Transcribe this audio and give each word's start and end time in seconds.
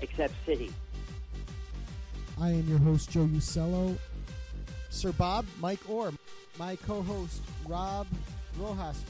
except 0.00 0.34
City. 0.46 0.70
I 2.40 2.50
am 2.50 2.68
your 2.68 2.78
host, 2.78 3.10
Joe 3.10 3.26
Usello. 3.26 3.96
Sir 4.90 5.12
Bob, 5.12 5.44
Mike 5.60 5.80
Orr, 5.88 6.12
my 6.58 6.76
co-host, 6.76 7.42
Rob 7.66 8.06
Rojas, 8.58 9.02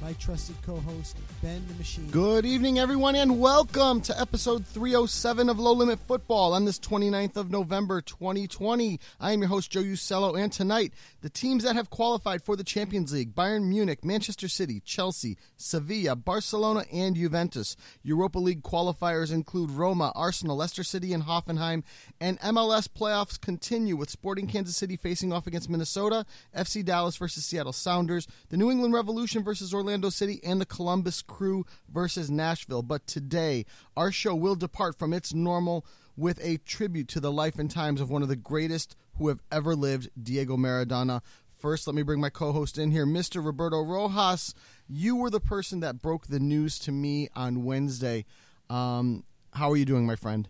my 0.00 0.12
trusted 0.14 0.56
co-host 0.62 1.16
Ben 1.42 1.62
the 1.68 1.74
Machine. 1.74 2.08
Good 2.10 2.46
evening, 2.46 2.78
everyone, 2.78 3.14
and 3.16 3.38
welcome 3.38 4.00
to 4.02 4.18
episode 4.18 4.66
307 4.66 5.50
of 5.50 5.58
Low 5.58 5.74
Limit 5.74 5.98
Football 6.00 6.54
on 6.54 6.64
this 6.64 6.78
29th 6.78 7.36
of 7.36 7.50
November, 7.50 8.00
2020. 8.00 8.98
I 9.20 9.32
am 9.32 9.40
your 9.40 9.48
host, 9.48 9.70
Joe 9.70 9.82
Usello, 9.82 10.40
and 10.42 10.50
tonight, 10.50 10.94
the 11.20 11.28
teams 11.28 11.64
that 11.64 11.76
have 11.76 11.90
qualified 11.90 12.42
for 12.42 12.56
the 12.56 12.64
Champions 12.64 13.12
League 13.12 13.34
Bayern 13.34 13.64
Munich, 13.64 14.02
Manchester 14.02 14.48
City, 14.48 14.80
Chelsea, 14.80 15.36
Sevilla, 15.58 16.16
Barcelona, 16.16 16.84
and 16.90 17.14
Juventus. 17.14 17.76
Europa 18.02 18.38
League 18.38 18.62
qualifiers 18.62 19.30
include 19.30 19.70
Roma, 19.70 20.12
Arsenal, 20.14 20.56
Leicester 20.56 20.84
City, 20.84 21.12
and 21.12 21.24
Hoffenheim, 21.24 21.82
and 22.20 22.40
MLS 22.40 22.88
playoffs 22.88 23.38
continue 23.38 23.96
with 23.96 24.08
Sporting 24.08 24.46
Kansas 24.46 24.76
City 24.76 24.96
facing 24.96 25.30
off 25.30 25.46
against 25.46 25.68
Minnesota, 25.68 26.24
FC 26.56 26.82
Dallas 26.82 27.18
versus 27.18 27.44
Seattle 27.44 27.74
Sounders, 27.74 28.26
the 28.48 28.56
New 28.56 28.70
England 28.70 28.94
Revolution 28.94 29.44
versus 29.44 29.74
Orlando 29.74 29.89
City, 30.10 30.40
and 30.44 30.60
the 30.60 30.66
Columbus 30.66 31.22
Crew 31.22 31.64
versus 31.92 32.30
Nashville. 32.30 32.82
But 32.82 33.06
today, 33.06 33.66
our 33.96 34.12
show 34.12 34.34
will 34.34 34.54
depart 34.54 34.98
from 34.98 35.12
its 35.12 35.34
normal 35.34 35.84
with 36.16 36.38
a 36.42 36.58
tribute 36.58 37.08
to 37.08 37.20
the 37.20 37.32
life 37.32 37.58
and 37.58 37.70
times 37.70 38.00
of 38.00 38.10
one 38.10 38.22
of 38.22 38.28
the 38.28 38.36
greatest 38.36 38.96
who 39.16 39.28
have 39.28 39.40
ever 39.50 39.74
lived, 39.74 40.10
Diego 40.20 40.56
Maradona. 40.56 41.22
First, 41.58 41.86
let 41.86 41.94
me 41.94 42.02
bring 42.02 42.20
my 42.20 42.30
co 42.30 42.52
host 42.52 42.78
in 42.78 42.90
here, 42.90 43.06
Mr. 43.06 43.44
Roberto 43.44 43.82
Rojas. 43.82 44.54
You 44.88 45.16
were 45.16 45.30
the 45.30 45.40
person 45.40 45.80
that 45.80 46.00
broke 46.00 46.26
the 46.26 46.40
news 46.40 46.78
to 46.80 46.92
me 46.92 47.28
on 47.34 47.64
Wednesday. 47.64 48.24
Um, 48.70 49.24
how 49.52 49.70
are 49.70 49.76
you 49.76 49.84
doing, 49.84 50.06
my 50.06 50.16
friend? 50.16 50.48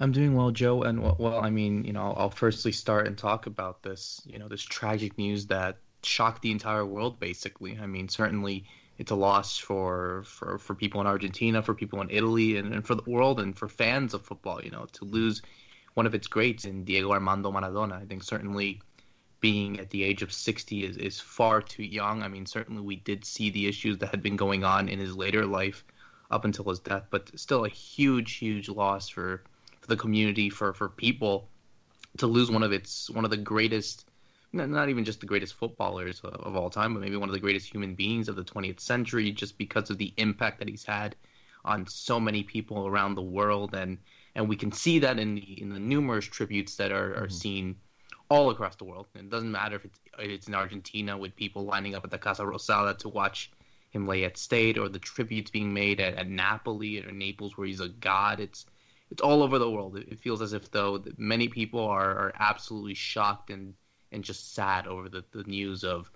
I'm 0.00 0.12
doing 0.12 0.34
well, 0.34 0.50
Joe. 0.50 0.82
And 0.82 1.02
well, 1.02 1.38
I 1.40 1.50
mean, 1.50 1.84
you 1.84 1.92
know, 1.92 2.14
I'll 2.16 2.30
firstly 2.30 2.72
start 2.72 3.06
and 3.06 3.18
talk 3.18 3.46
about 3.46 3.82
this, 3.82 4.22
you 4.24 4.38
know, 4.38 4.48
this 4.48 4.62
tragic 4.62 5.18
news 5.18 5.46
that 5.48 5.76
shocked 6.06 6.42
the 6.42 6.50
entire 6.50 6.84
world, 6.84 7.20
basically. 7.20 7.78
I 7.80 7.86
mean, 7.86 8.08
certainly 8.08 8.64
it's 8.98 9.10
a 9.10 9.16
loss 9.16 9.58
for, 9.58 10.24
for, 10.26 10.58
for 10.58 10.74
people 10.74 11.00
in 11.00 11.06
Argentina, 11.06 11.62
for 11.62 11.74
people 11.74 12.00
in 12.00 12.10
Italy, 12.10 12.56
and, 12.56 12.72
and 12.74 12.86
for 12.86 12.94
the 12.94 13.08
world, 13.10 13.40
and 13.40 13.56
for 13.56 13.68
fans 13.68 14.14
of 14.14 14.22
football. 14.22 14.60
You 14.62 14.70
know, 14.70 14.86
to 14.92 15.04
lose 15.04 15.42
one 15.94 16.06
of 16.06 16.14
its 16.14 16.26
greats 16.26 16.64
in 16.64 16.84
Diego 16.84 17.12
Armando 17.12 17.50
Maradona. 17.50 18.00
I 18.00 18.04
think 18.04 18.22
certainly 18.22 18.80
being 19.40 19.80
at 19.80 19.90
the 19.90 20.04
age 20.04 20.22
of 20.22 20.32
60 20.32 20.84
is, 20.84 20.96
is 20.96 21.18
far 21.18 21.62
too 21.62 21.82
young. 21.82 22.22
I 22.22 22.28
mean, 22.28 22.46
certainly 22.46 22.82
we 22.82 22.96
did 22.96 23.24
see 23.24 23.50
the 23.50 23.66
issues 23.66 23.98
that 23.98 24.10
had 24.10 24.22
been 24.22 24.36
going 24.36 24.64
on 24.64 24.88
in 24.88 24.98
his 24.98 25.16
later 25.16 25.46
life 25.46 25.84
up 26.30 26.44
until 26.44 26.66
his 26.66 26.78
death, 26.78 27.06
but 27.10 27.38
still 27.38 27.64
a 27.64 27.68
huge, 27.68 28.34
huge 28.34 28.68
loss 28.68 29.08
for, 29.08 29.42
for 29.80 29.86
the 29.88 29.96
community, 29.96 30.50
for, 30.50 30.72
for 30.74 30.88
people 30.88 31.48
to 32.18 32.26
lose 32.26 32.50
one 32.50 32.62
of 32.62 32.72
its 32.72 33.08
one 33.10 33.24
of 33.24 33.30
the 33.30 33.36
greatest 33.36 34.09
not 34.52 34.88
even 34.88 35.04
just 35.04 35.20
the 35.20 35.26
greatest 35.26 35.54
footballers 35.54 36.20
of 36.20 36.56
all 36.56 36.70
time, 36.70 36.94
but 36.94 37.00
maybe 37.00 37.16
one 37.16 37.28
of 37.28 37.32
the 37.32 37.40
greatest 37.40 37.72
human 37.72 37.94
beings 37.94 38.28
of 38.28 38.36
the 38.36 38.44
20th 38.44 38.80
century, 38.80 39.30
just 39.30 39.56
because 39.56 39.90
of 39.90 39.98
the 39.98 40.12
impact 40.16 40.58
that 40.58 40.68
he's 40.68 40.84
had 40.84 41.14
on 41.64 41.86
so 41.86 42.18
many 42.18 42.42
people 42.42 42.86
around 42.86 43.14
the 43.14 43.22
world, 43.22 43.74
and 43.74 43.98
and 44.34 44.48
we 44.48 44.56
can 44.56 44.72
see 44.72 44.98
that 45.00 45.18
in 45.18 45.34
the 45.34 45.60
in 45.60 45.68
the 45.70 45.78
numerous 45.78 46.24
tributes 46.24 46.76
that 46.76 46.92
are, 46.92 47.14
are 47.14 47.26
mm-hmm. 47.26 47.34
seen 47.34 47.76
all 48.28 48.50
across 48.50 48.76
the 48.76 48.84
world. 48.84 49.06
And 49.14 49.26
it 49.26 49.30
doesn't 49.30 49.50
matter 49.50 49.76
if 49.76 49.84
it's 49.84 50.00
it's 50.18 50.48
in 50.48 50.54
Argentina 50.54 51.16
with 51.16 51.36
people 51.36 51.64
lining 51.64 51.94
up 51.94 52.04
at 52.04 52.10
the 52.10 52.18
Casa 52.18 52.42
Rosada 52.42 52.96
to 52.98 53.08
watch 53.08 53.50
him 53.90 54.06
lay 54.06 54.24
at 54.24 54.36
state, 54.36 54.78
or 54.78 54.88
the 54.88 54.98
tributes 54.98 55.50
being 55.50 55.74
made 55.74 56.00
at, 56.00 56.14
at 56.14 56.28
Napoli 56.28 57.04
or 57.04 57.12
Naples 57.12 57.56
where 57.56 57.66
he's 57.66 57.80
a 57.80 57.88
god. 57.88 58.40
It's 58.40 58.66
it's 59.10 59.22
all 59.22 59.42
over 59.42 59.58
the 59.58 59.70
world. 59.70 59.96
It 59.96 60.20
feels 60.20 60.40
as 60.40 60.52
if 60.52 60.70
though 60.70 61.02
many 61.18 61.48
people 61.48 61.80
are, 61.80 62.10
are 62.10 62.32
absolutely 62.38 62.94
shocked 62.94 63.50
and 63.50 63.74
and 64.12 64.24
just 64.24 64.54
sad 64.54 64.86
over 64.86 65.08
the, 65.08 65.24
the 65.32 65.44
news 65.44 65.84
of 65.84 66.10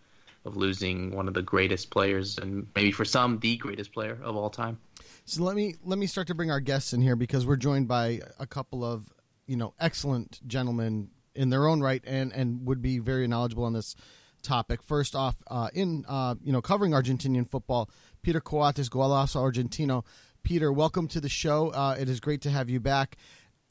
of 0.45 0.57
losing 0.57 1.11
one 1.11 1.27
of 1.27 1.33
the 1.35 1.43
greatest 1.43 1.91
players 1.91 2.37
and 2.37 2.67
maybe 2.75 2.93
for 2.93 3.05
some 3.05 3.39
the 3.39 3.57
greatest 3.57 3.93
player 3.93 4.19
of 4.23 4.37
all 4.37 4.51
time. 4.51 4.79
So 5.25 5.43
let 5.43 5.57
me 5.57 5.77
let 5.85 5.99
me 5.99 6.07
start 6.07 6.27
to 6.27 6.35
bring 6.35 6.51
our 6.51 6.61
guests 6.61 6.93
in 6.93 7.01
here 7.01 7.17
because 7.17 7.47
we're 7.47 7.57
joined 7.57 7.89
by 7.89 8.21
a 8.39 8.47
couple 8.47 8.85
of 8.85 9.13
you 9.47 9.57
know 9.57 9.75
excellent 9.81 10.47
gentlemen 10.47 11.09
in 11.35 11.51
their 11.51 11.67
own 11.67 11.81
right 11.81 12.03
and 12.07 12.33
and 12.33 12.67
would 12.67 12.83
be 12.83 12.99
very 12.99 13.27
knowledgeable 13.27 13.65
on 13.65 13.73
this 13.73 13.97
topic. 14.43 14.83
First 14.83 15.17
off, 15.17 15.37
uh, 15.49 15.71
in 15.73 16.05
uh, 16.07 16.35
you 16.43 16.53
know 16.53 16.61
covering 16.61 16.93
Argentinian 16.93 17.49
football, 17.49 17.89
Peter 18.23 18.41
Coates, 18.41 18.89
Golazo 18.89 19.37
Argentino. 19.37 20.05
Peter, 20.43 20.71
welcome 20.71 21.09
to 21.09 21.23
the 21.23 21.29
show. 21.31 21.71
Uh, 21.71 21.97
it 21.99 22.07
is 22.07 22.21
great 22.21 22.43
to 22.43 22.51
have 22.51 22.69
you 22.69 22.79
back 22.79 23.17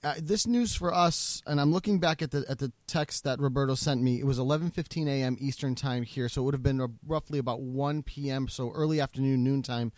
uh, 0.04 0.16
this 0.22 0.46
news 0.46 0.76
for 0.76 0.94
us, 0.94 1.42
and 1.48 1.62
I'm 1.62 1.72
looking 1.72 2.00
back 2.00 2.22
at 2.22 2.32
the 2.32 2.46
at 2.50 2.60
the 2.60 2.72
text 2.88 3.24
that 3.24 3.40
Roberto 3.40 3.76
sent 3.76 4.02
me. 4.02 4.20
It 4.20 4.26
was 4.26 4.38
11:15 4.38 5.08
a.m. 5.08 5.38
Eastern 5.40 5.76
time 5.76 6.04
here, 6.04 6.28
so 6.28 6.42
it 6.42 6.46
would 6.46 6.54
have 6.54 6.64
been 6.64 6.98
roughly 7.08 7.40
about 7.40 7.62
1 7.62 8.04
p.m. 8.04 8.48
So 8.48 8.72
early 8.72 9.00
afternoon, 9.00 9.44
noontime 9.44 9.92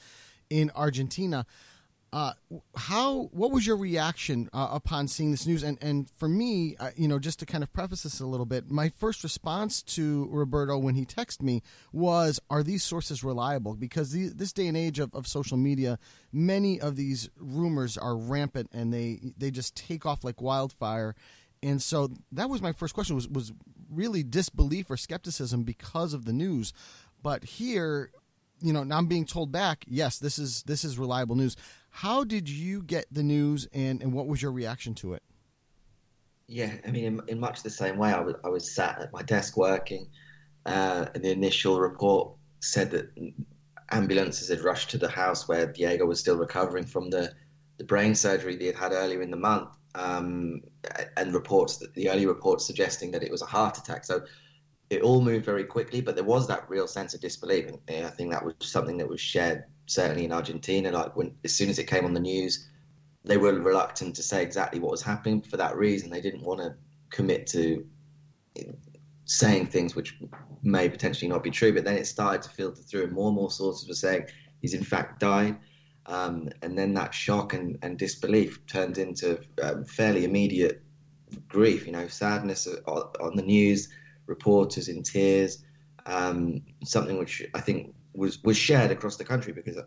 in 0.50 0.72
Argentina. 0.76 1.46
Uh, 2.14 2.32
how 2.78 3.24
what 3.34 3.52
was 3.52 3.68
your 3.68 3.76
reaction 3.76 4.50
uh, 4.54 4.70
upon 4.72 5.08
seeing 5.08 5.32
this 5.32 5.46
news? 5.46 5.64
And 5.64 5.78
and 5.82 6.10
for 6.18 6.30
me, 6.30 6.78
uh, 6.80 6.92
you 6.96 7.08
know, 7.10 7.20
just 7.20 7.40
to 7.40 7.46
kind 7.46 7.62
of 7.62 7.74
preface 7.74 8.04
this 8.04 8.22
a 8.22 8.26
little 8.26 8.46
bit, 8.46 8.72
my 8.72 8.88
first 8.90 9.22
response 9.24 9.82
to 9.84 10.28
Roberto 10.32 10.78
when 10.78 10.96
he 10.96 11.06
texted 11.06 11.42
me 11.42 11.62
was, 11.92 12.40
"Are 12.50 12.64
these 12.64 12.84
sources 12.84 13.24
reliable?" 13.24 13.76
Because 13.76 14.12
the, 14.12 14.30
this 14.30 14.54
day 14.54 14.68
and 14.68 14.78
age 14.78 14.98
of, 15.00 15.14
of 15.14 15.28
social 15.28 15.58
media, 15.58 16.00
many 16.32 16.80
of 16.80 16.96
these 16.96 17.30
rumors 17.38 17.98
are 17.98 18.16
rampant 18.16 18.70
and 18.72 18.94
they 18.94 19.34
they 19.38 19.52
just 19.52 19.76
take 19.76 20.06
off 20.06 20.24
like 20.24 20.42
wildfire. 20.42 21.16
And 21.62 21.82
so 21.82 22.12
that 22.32 22.50
was 22.50 22.62
my 22.62 22.72
first 22.72 22.94
question 22.94 23.16
was 23.16 23.28
was 23.28 23.52
really 23.90 24.24
disbelief 24.24 24.90
or 24.90 24.98
skepticism 24.98 25.64
because 25.64 26.14
of 26.14 26.26
the 26.26 26.34
news. 26.34 26.74
But 27.22 27.44
here, 27.44 28.12
you 28.62 28.72
know, 28.72 28.84
now 28.84 28.98
I'm 28.98 29.08
being 29.08 29.26
told 29.26 29.52
back, 29.52 29.84
yes, 29.88 30.20
this 30.20 30.38
is 30.38 30.64
this 30.64 30.86
is 30.86 30.98
reliable 30.98 31.36
news. 31.36 31.56
How 31.96 32.26
did 32.26 32.50
you 32.50 32.84
get 32.84 33.06
the 33.10 33.24
news, 33.24 33.70
and, 33.72 34.02
and 34.02 34.12
what 34.12 34.28
was 34.28 34.42
your 34.42 34.52
reaction 34.52 34.96
to 34.96 35.14
it? 35.14 35.24
Yeah, 36.46 36.74
I 36.86 36.92
mean, 36.92 37.06
in, 37.06 37.22
in 37.30 37.40
much 37.40 37.64
the 37.64 37.70
same 37.70 37.96
way, 37.96 38.12
I 38.12 38.20
was, 38.20 38.36
I 38.44 38.50
was 38.50 38.70
sat 38.70 39.00
at 39.00 39.14
my 39.14 39.22
desk 39.22 39.56
working, 39.56 40.10
uh, 40.66 41.06
and 41.16 41.24
the 41.24 41.32
initial 41.32 41.80
report 41.80 42.34
said 42.60 42.92
that 42.92 43.06
ambulances 43.92 44.50
had 44.50 44.60
rushed 44.60 44.90
to 44.90 44.98
the 44.98 45.08
house 45.08 45.48
where 45.48 45.72
Diego 45.72 46.06
was 46.06 46.20
still 46.20 46.36
recovering 46.36 46.86
from 46.86 47.10
the 47.10 47.34
the 47.78 47.86
brain 47.86 48.14
surgery 48.14 48.58
he 48.58 48.66
had 48.66 48.76
had 48.76 48.92
earlier 48.92 49.22
in 49.22 49.32
the 49.32 49.38
month, 49.38 49.70
um, 49.96 50.62
and 51.16 51.34
reports 51.34 51.78
that 51.78 51.94
the 51.94 52.10
early 52.10 52.26
reports 52.26 52.68
suggesting 52.68 53.12
that 53.12 53.24
it 53.24 53.32
was 53.32 53.42
a 53.42 53.46
heart 53.46 53.78
attack. 53.78 54.04
So 54.04 54.26
it 54.90 55.02
all 55.02 55.22
moved 55.22 55.46
very 55.46 55.64
quickly, 55.64 56.02
but 56.02 56.16
there 56.16 56.26
was 56.26 56.46
that 56.50 56.70
real 56.70 56.88
sense 56.88 57.14
of 57.14 57.22
disbelief, 57.22 57.72
and 57.88 58.06
I 58.06 58.10
think 58.10 58.32
that 58.32 58.44
was 58.44 58.56
something 58.60 58.98
that 58.98 59.08
was 59.08 59.22
shared 59.22 59.64
certainly 59.86 60.26
in 60.26 60.32
Argentina. 60.32 60.92
Like 60.92 61.16
when 61.16 61.36
as 61.44 61.54
soon 61.54 61.70
as 61.70 61.80
it 61.80 61.86
came 61.86 62.06
on 62.06 62.14
the 62.14 62.20
news, 62.20 62.68
they 63.24 63.38
were 63.38 63.54
reluctant 63.54 64.16
to 64.16 64.24
say 64.24 64.44
exactly 64.44 64.80
what 64.80 64.92
was 64.92 65.02
happening 65.02 65.42
for 65.42 65.58
that 65.58 65.76
reason. 65.76 66.10
They 66.10 66.22
didn't 66.22 66.44
want 66.44 66.62
to 66.62 66.76
commit 67.10 67.48
to 67.48 67.86
saying 69.26 69.66
things 69.68 69.96
which 69.96 70.18
may 70.62 70.88
potentially 70.88 71.28
not 71.28 71.44
be 71.44 71.52
true. 71.52 71.74
But 71.74 71.84
then 71.84 71.98
it 71.98 72.08
started 72.08 72.42
to 72.44 72.50
filter 72.50 72.82
through, 72.82 73.06
and 73.06 73.14
more 73.14 73.28
and 73.28 73.36
more 73.36 73.52
sources 73.52 73.88
were 73.88 73.96
saying 73.96 74.28
he's 74.62 74.74
in 74.74 74.84
fact 74.84 75.20
died. 75.20 75.58
Um, 76.08 76.50
and 76.62 76.78
then 76.78 76.94
that 76.94 77.16
shock 77.16 77.54
and, 77.54 77.80
and 77.82 77.98
disbelief 77.98 78.64
turned 78.68 79.00
into 79.00 79.40
um, 79.64 79.86
fairly 79.86 80.24
immediate 80.24 80.84
grief. 81.48 81.86
You 81.86 81.94
know, 81.94 82.08
sadness 82.08 82.68
on 82.88 83.36
the 83.36 83.42
news, 83.42 83.90
reporters 84.28 84.88
in 84.88 85.02
tears. 85.02 85.64
Um, 86.06 86.62
something 86.84 87.18
which 87.18 87.44
I 87.56 87.62
think 87.62 87.96
was 88.16 88.42
was 88.44 88.58
shared 88.58 88.92
across 88.92 89.18
the 89.18 89.26
country 89.26 89.54
because, 89.54 89.78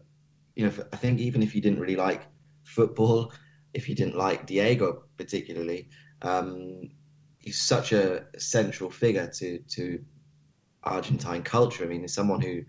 you 0.55 0.67
know, 0.67 0.73
I 0.93 0.97
think 0.97 1.21
even 1.21 1.43
if 1.43 1.55
you 1.55 1.61
didn't 1.61 1.81
really 1.81 1.97
like 1.97 2.23
football, 2.65 3.33
if 3.75 3.89
you 3.89 3.95
didn't 3.95 4.17
like 4.17 4.47
Diego 4.47 5.05
particularly, 5.17 5.89
um, 6.23 6.91
he's 7.39 7.61
such 7.61 7.93
a 7.93 8.27
central 8.39 8.91
figure 8.91 9.31
to 9.35 9.59
to 9.71 10.05
Argentine 10.83 11.43
culture. 11.43 11.85
I 11.85 11.89
mean, 11.89 12.03
he's 12.03 12.15
someone 12.15 12.41
who, 12.41 12.63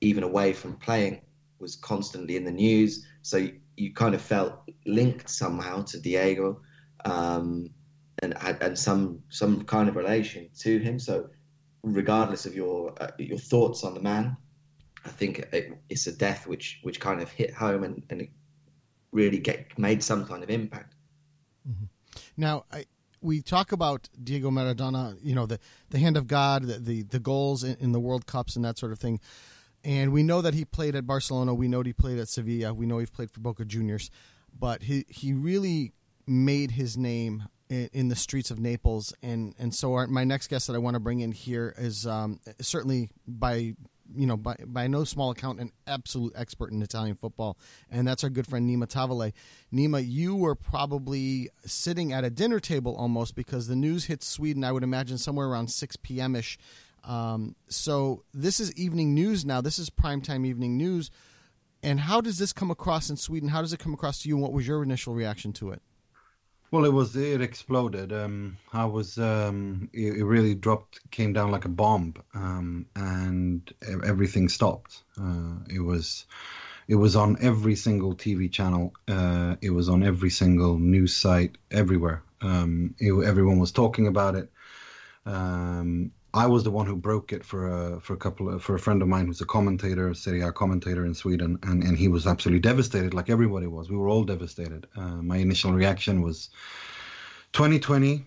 even 0.00 0.22
away 0.22 0.52
from 0.52 0.76
playing, 0.76 1.22
was 1.58 1.76
constantly 1.76 2.36
in 2.36 2.44
the 2.44 2.50
news. 2.50 3.06
So 3.22 3.36
you, 3.36 3.60
you 3.76 3.92
kind 3.92 4.14
of 4.14 4.22
felt 4.22 4.54
linked 4.86 5.28
somehow 5.30 5.82
to 5.82 6.00
Diego, 6.00 6.62
um, 7.04 7.70
and 8.22 8.34
and 8.40 8.78
some 8.78 9.22
some 9.28 9.64
kind 9.64 9.88
of 9.88 9.96
relation 9.96 10.48
to 10.60 10.78
him. 10.78 10.98
So 10.98 11.28
regardless 11.82 12.46
of 12.46 12.54
your 12.54 12.94
uh, 13.00 13.10
your 13.18 13.38
thoughts 13.38 13.84
on 13.84 13.94
the 13.94 14.00
man, 14.00 14.36
I 15.04 15.10
think 15.10 15.40
it, 15.52 15.78
it's 15.88 16.06
a 16.06 16.12
death 16.12 16.46
which 16.46 16.80
which 16.82 17.00
kind 17.00 17.20
of 17.20 17.30
hit 17.30 17.52
home 17.54 17.84
and 17.84 18.02
and 18.10 18.28
really 19.12 19.38
get 19.38 19.78
made 19.78 20.02
some 20.02 20.26
kind 20.26 20.42
of 20.42 20.50
impact. 20.50 20.94
Mm-hmm. 21.68 21.84
Now, 22.36 22.64
I, 22.72 22.84
we 23.20 23.42
talk 23.42 23.72
about 23.72 24.08
Diego 24.22 24.50
Maradona, 24.50 25.18
you 25.22 25.34
know, 25.34 25.46
the 25.46 25.58
the 25.90 25.98
hand 25.98 26.16
of 26.16 26.26
God, 26.26 26.64
the 26.64 26.78
the, 26.78 27.02
the 27.02 27.18
goals 27.18 27.64
in, 27.64 27.76
in, 27.80 27.92
the 27.92 28.00
World 28.00 28.26
Cups 28.26 28.56
and 28.56 28.64
that 28.64 28.78
sort 28.78 28.92
of 28.92 28.98
thing. 28.98 29.20
And 29.84 30.12
we 30.12 30.22
know 30.22 30.42
that 30.42 30.54
he 30.54 30.64
played 30.64 30.96
at 30.96 31.06
Barcelona. 31.06 31.54
We 31.54 31.68
know 31.68 31.82
he 31.82 31.92
played 31.92 32.18
at 32.18 32.28
Sevilla. 32.28 32.74
We 32.74 32.86
know 32.86 32.98
he 32.98 33.06
played 33.06 33.30
for 33.30 33.40
Boca 33.40 33.64
Juniors. 33.64 34.10
But 34.58 34.82
he 34.82 35.04
he 35.08 35.32
really 35.32 35.92
made 36.26 36.72
his 36.72 36.96
name 36.96 37.44
in, 37.68 37.88
in 37.92 38.08
the 38.08 38.16
streets 38.16 38.50
of 38.50 38.58
Naples. 38.58 39.12
And 39.22 39.54
and 39.58 39.74
so 39.74 39.94
our, 39.94 40.06
my 40.06 40.24
next 40.24 40.48
guest 40.48 40.66
that 40.66 40.74
I 40.74 40.78
want 40.78 40.94
to 40.94 41.00
bring 41.00 41.20
in 41.20 41.32
here 41.32 41.74
is 41.78 42.06
um, 42.06 42.40
certainly 42.60 43.10
by 43.26 43.74
you 44.14 44.26
know, 44.26 44.36
by, 44.36 44.56
by 44.66 44.86
no 44.86 45.04
small 45.04 45.30
account, 45.30 45.60
an 45.60 45.70
absolute 45.86 46.32
expert 46.34 46.72
in 46.72 46.82
Italian 46.82 47.16
football, 47.16 47.58
and 47.90 48.06
that's 48.06 48.24
our 48.24 48.30
good 48.30 48.46
friend 48.46 48.68
Nima 48.68 48.86
Tavallaey. 48.86 49.32
Nima, 49.72 50.02
you 50.06 50.34
were 50.34 50.54
probably 50.54 51.50
sitting 51.66 52.12
at 52.12 52.24
a 52.24 52.30
dinner 52.30 52.60
table 52.60 52.96
almost 52.96 53.34
because 53.34 53.68
the 53.68 53.76
news 53.76 54.06
hit 54.06 54.22
Sweden. 54.22 54.64
I 54.64 54.72
would 54.72 54.84
imagine 54.84 55.18
somewhere 55.18 55.48
around 55.48 55.70
six 55.70 55.96
p.m. 55.96 56.36
ish. 56.36 56.58
Um, 57.04 57.54
so 57.68 58.24
this 58.34 58.60
is 58.60 58.72
evening 58.74 59.14
news 59.14 59.44
now. 59.44 59.60
This 59.60 59.78
is 59.78 59.90
primetime 59.90 60.44
evening 60.44 60.76
news. 60.76 61.10
And 61.82 62.00
how 62.00 62.20
does 62.20 62.38
this 62.38 62.52
come 62.52 62.72
across 62.72 63.08
in 63.08 63.16
Sweden? 63.16 63.50
How 63.50 63.62
does 63.62 63.72
it 63.72 63.78
come 63.78 63.94
across 63.94 64.22
to 64.22 64.28
you? 64.28 64.34
And 64.34 64.42
what 64.42 64.52
was 64.52 64.66
your 64.66 64.82
initial 64.82 65.14
reaction 65.14 65.52
to 65.54 65.70
it? 65.70 65.80
Well, 66.70 66.84
it 66.84 66.92
was 66.92 67.16
it 67.16 67.40
exploded. 67.40 68.12
Um, 68.12 68.58
I 68.74 68.84
was 68.84 69.16
um, 69.16 69.88
it, 69.94 70.18
it, 70.18 70.24
really 70.24 70.54
dropped, 70.54 71.00
came 71.10 71.32
down 71.32 71.50
like 71.50 71.64
a 71.64 71.70
bomb, 71.70 72.14
um, 72.34 72.86
and 72.94 73.72
everything 74.04 74.50
stopped. 74.50 75.02
Uh, 75.18 75.56
it 75.70 75.80
was 75.80 76.26
it 76.86 76.96
was 76.96 77.16
on 77.16 77.38
every 77.40 77.74
single 77.74 78.14
TV 78.14 78.52
channel. 78.52 78.92
Uh, 79.06 79.56
it 79.62 79.70
was 79.70 79.88
on 79.88 80.02
every 80.02 80.30
single 80.30 80.78
news 80.78 81.16
site 81.16 81.56
everywhere. 81.70 82.22
Um, 82.42 82.94
it, 82.98 83.12
everyone 83.24 83.58
was 83.58 83.72
talking 83.72 84.06
about 84.06 84.34
it. 84.34 84.50
Um, 85.24 86.12
I 86.34 86.46
was 86.46 86.62
the 86.62 86.70
one 86.70 86.86
who 86.86 86.96
broke 86.96 87.32
it 87.32 87.44
for 87.44 87.68
a 87.68 88.00
for 88.00 88.12
a 88.12 88.18
couple 88.18 88.52
of, 88.52 88.62
for 88.62 88.74
a 88.74 88.78
friend 88.78 89.00
of 89.00 89.08
mine 89.08 89.26
who's 89.26 89.40
a 89.40 89.46
commentator, 89.46 90.12
Serie 90.12 90.42
A 90.42 90.52
commentator 90.52 91.06
in 91.06 91.14
Sweden, 91.14 91.58
and 91.62 91.82
and 91.82 91.96
he 91.96 92.08
was 92.08 92.26
absolutely 92.26 92.60
devastated, 92.60 93.14
like 93.14 93.30
everybody 93.30 93.66
was. 93.66 93.90
We 93.90 93.96
were 93.96 94.08
all 94.08 94.24
devastated. 94.24 94.86
Uh, 94.94 95.22
my 95.22 95.38
initial 95.38 95.72
reaction 95.72 96.20
was, 96.20 96.50
2020, 97.52 98.26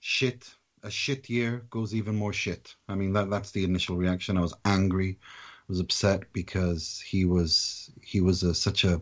shit, 0.00 0.54
a 0.82 0.90
shit 0.90 1.30
year 1.30 1.64
goes 1.70 1.94
even 1.94 2.16
more 2.16 2.34
shit. 2.34 2.74
I 2.88 2.94
mean 2.94 3.14
that 3.14 3.30
that's 3.30 3.52
the 3.52 3.64
initial 3.64 3.96
reaction. 3.96 4.36
I 4.36 4.42
was 4.42 4.54
angry, 4.66 5.18
I 5.20 5.64
was 5.68 5.80
upset 5.80 6.32
because 6.34 7.02
he 7.06 7.24
was 7.24 7.90
he 8.02 8.20
was 8.20 8.42
a, 8.42 8.54
such 8.54 8.84
a 8.84 9.00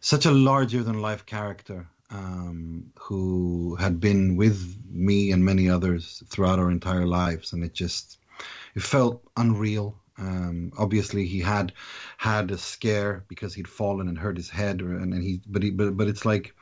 such 0.00 0.26
a 0.26 0.32
larger 0.32 0.82
than 0.82 1.00
life 1.00 1.24
character 1.24 1.88
um, 2.12 2.92
who 2.98 3.76
had 3.76 3.98
been 3.98 4.36
with 4.36 4.76
me 4.90 5.32
and 5.32 5.44
many 5.44 5.68
others 5.68 6.22
throughout 6.28 6.58
our 6.58 6.70
entire 6.70 7.06
lives, 7.06 7.52
and 7.52 7.64
it 7.64 7.74
just 7.74 8.18
it 8.74 8.82
felt 8.82 9.22
unreal. 9.36 9.98
Um, 10.18 10.72
obviously, 10.78 11.26
he 11.26 11.40
had 11.40 11.72
had 12.18 12.50
a 12.50 12.58
scare 12.58 13.24
because 13.28 13.54
he'd 13.54 13.66
fallen 13.66 14.08
and 14.08 14.18
hurt 14.18 14.36
his 14.36 14.50
head, 14.50 14.82
or, 14.82 14.92
and, 14.92 15.14
and 15.14 15.22
he 15.22 15.40
but 15.46 15.62
he 15.62 15.70
but 15.70 15.96
but 15.96 16.08
it's 16.08 16.24
like 16.24 16.54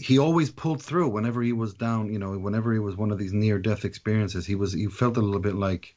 he 0.00 0.18
always 0.18 0.50
pulled 0.50 0.80
through 0.82 1.08
whenever 1.08 1.42
he 1.42 1.52
was 1.52 1.74
down. 1.74 2.12
You 2.12 2.18
know, 2.18 2.38
whenever 2.38 2.72
he 2.72 2.78
was 2.78 2.96
one 2.96 3.10
of 3.10 3.18
these 3.18 3.32
near 3.32 3.58
death 3.58 3.84
experiences, 3.84 4.46
he 4.46 4.54
was 4.54 4.72
he 4.72 4.86
felt 4.86 5.16
a 5.16 5.22
little 5.22 5.40
bit 5.40 5.56
like 5.56 5.96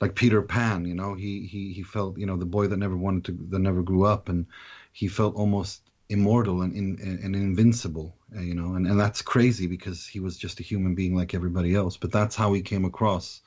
like 0.00 0.14
Peter 0.14 0.40
Pan. 0.40 0.86
You 0.86 0.94
know, 0.94 1.14
he 1.14 1.46
he 1.46 1.72
he 1.74 1.82
felt 1.82 2.16
you 2.18 2.26
know 2.26 2.38
the 2.38 2.46
boy 2.46 2.68
that 2.68 2.78
never 2.78 2.96
wanted 2.96 3.24
to 3.26 3.38
that 3.50 3.58
never 3.58 3.82
grew 3.82 4.04
up, 4.04 4.30
and 4.30 4.46
he 4.92 5.08
felt 5.08 5.36
almost 5.36 5.82
immortal 6.12 6.62
and, 6.62 6.74
and, 6.74 6.98
and 6.98 7.34
invincible, 7.34 8.16
uh, 8.36 8.40
you 8.40 8.54
know, 8.54 8.74
and, 8.74 8.86
and 8.86 8.98
that's 8.98 9.22
crazy 9.22 9.66
because 9.66 10.06
he 10.06 10.20
was 10.20 10.36
just 10.36 10.60
a 10.60 10.62
human 10.62 10.94
being 10.94 11.16
like 11.16 11.34
everybody 11.34 11.74
else. 11.74 11.96
But 11.96 12.12
that's 12.12 12.36
how 12.36 12.52
he 12.52 12.62
came 12.62 12.84
across 12.84 13.40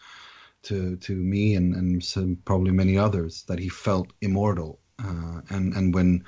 to 0.64 0.96
to 0.98 1.16
me 1.16 1.56
and 1.56 1.76
and 1.76 2.04
some, 2.04 2.38
probably 2.46 2.72
many 2.72 2.98
others 2.98 3.44
that 3.44 3.60
he 3.60 3.70
felt 3.70 4.12
immortal. 4.22 4.80
Uh, 5.00 5.42
and 5.50 5.74
and 5.76 5.94
when 5.94 6.24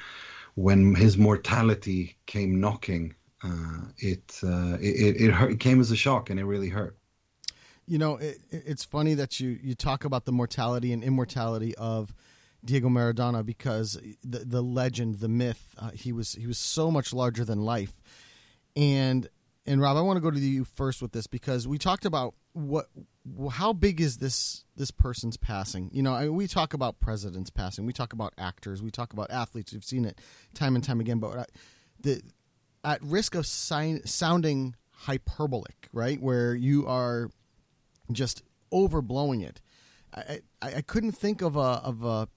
when 0.55 0.95
his 0.95 1.17
mortality 1.17 2.17
came 2.25 2.59
knocking, 2.59 3.15
uh, 3.43 3.81
it, 3.97 4.39
uh, 4.43 4.77
it 4.79 5.21
it 5.21 5.31
hurt, 5.31 5.51
it 5.51 5.59
came 5.59 5.79
as 5.79 5.91
a 5.91 5.95
shock 5.95 6.29
and 6.29 6.39
it 6.39 6.45
really 6.45 6.69
hurt. 6.69 6.97
You 7.85 7.97
know, 7.97 8.17
it, 8.17 8.39
it's 8.51 8.83
funny 8.83 9.13
that 9.15 9.39
you 9.39 9.59
you 9.61 9.75
talk 9.75 10.05
about 10.05 10.25
the 10.25 10.31
mortality 10.31 10.91
and 10.93 11.03
immortality 11.03 11.75
of 11.75 12.13
Diego 12.63 12.89
Maradona 12.89 13.45
because 13.45 13.99
the 14.23 14.39
the 14.39 14.61
legend, 14.61 15.19
the 15.19 15.29
myth, 15.29 15.75
uh, 15.77 15.91
he 15.91 16.11
was 16.11 16.33
he 16.33 16.47
was 16.47 16.57
so 16.57 16.91
much 16.91 17.13
larger 17.13 17.45
than 17.45 17.61
life. 17.61 18.01
And 18.75 19.29
and 19.65 19.81
Rob, 19.81 19.97
I 19.97 20.01
want 20.01 20.17
to 20.17 20.21
go 20.21 20.31
to 20.31 20.39
you 20.39 20.63
first 20.63 21.01
with 21.01 21.11
this 21.11 21.27
because 21.27 21.67
we 21.67 21.77
talked 21.77 22.05
about 22.05 22.33
what 22.53 22.87
how 23.51 23.73
big 23.73 23.99
is 24.01 24.17
this 24.17 24.63
this 24.75 24.91
person's 24.91 25.37
passing? 25.37 25.89
You 25.93 26.01
know, 26.01 26.13
I, 26.13 26.29
we 26.29 26.47
talk 26.47 26.73
about 26.73 26.99
presidents 26.99 27.49
passing, 27.49 27.85
we 27.85 27.93
talk 27.93 28.13
about 28.13 28.33
actors, 28.37 28.81
we 28.81 28.91
talk 28.91 29.13
about 29.13 29.29
athletes. 29.29 29.73
We've 29.73 29.83
seen 29.83 30.05
it 30.05 30.19
time 30.53 30.75
and 30.75 30.83
time 30.83 30.99
again. 30.99 31.19
But 31.19 31.49
the 31.99 32.21
at 32.83 33.03
risk 33.03 33.35
of 33.35 33.45
sign, 33.45 34.05
sounding 34.05 34.75
hyperbolic, 34.91 35.89
right, 35.91 36.21
where 36.21 36.55
you 36.55 36.87
are 36.87 37.29
just 38.11 38.43
overblowing 38.71 39.43
it. 39.43 39.61
I, 40.13 40.39
I, 40.61 40.75
I 40.77 40.81
couldn't 40.81 41.11
think 41.11 41.41
of 41.41 41.55
a 41.55 41.59
of 41.59 42.03
a 42.03 42.29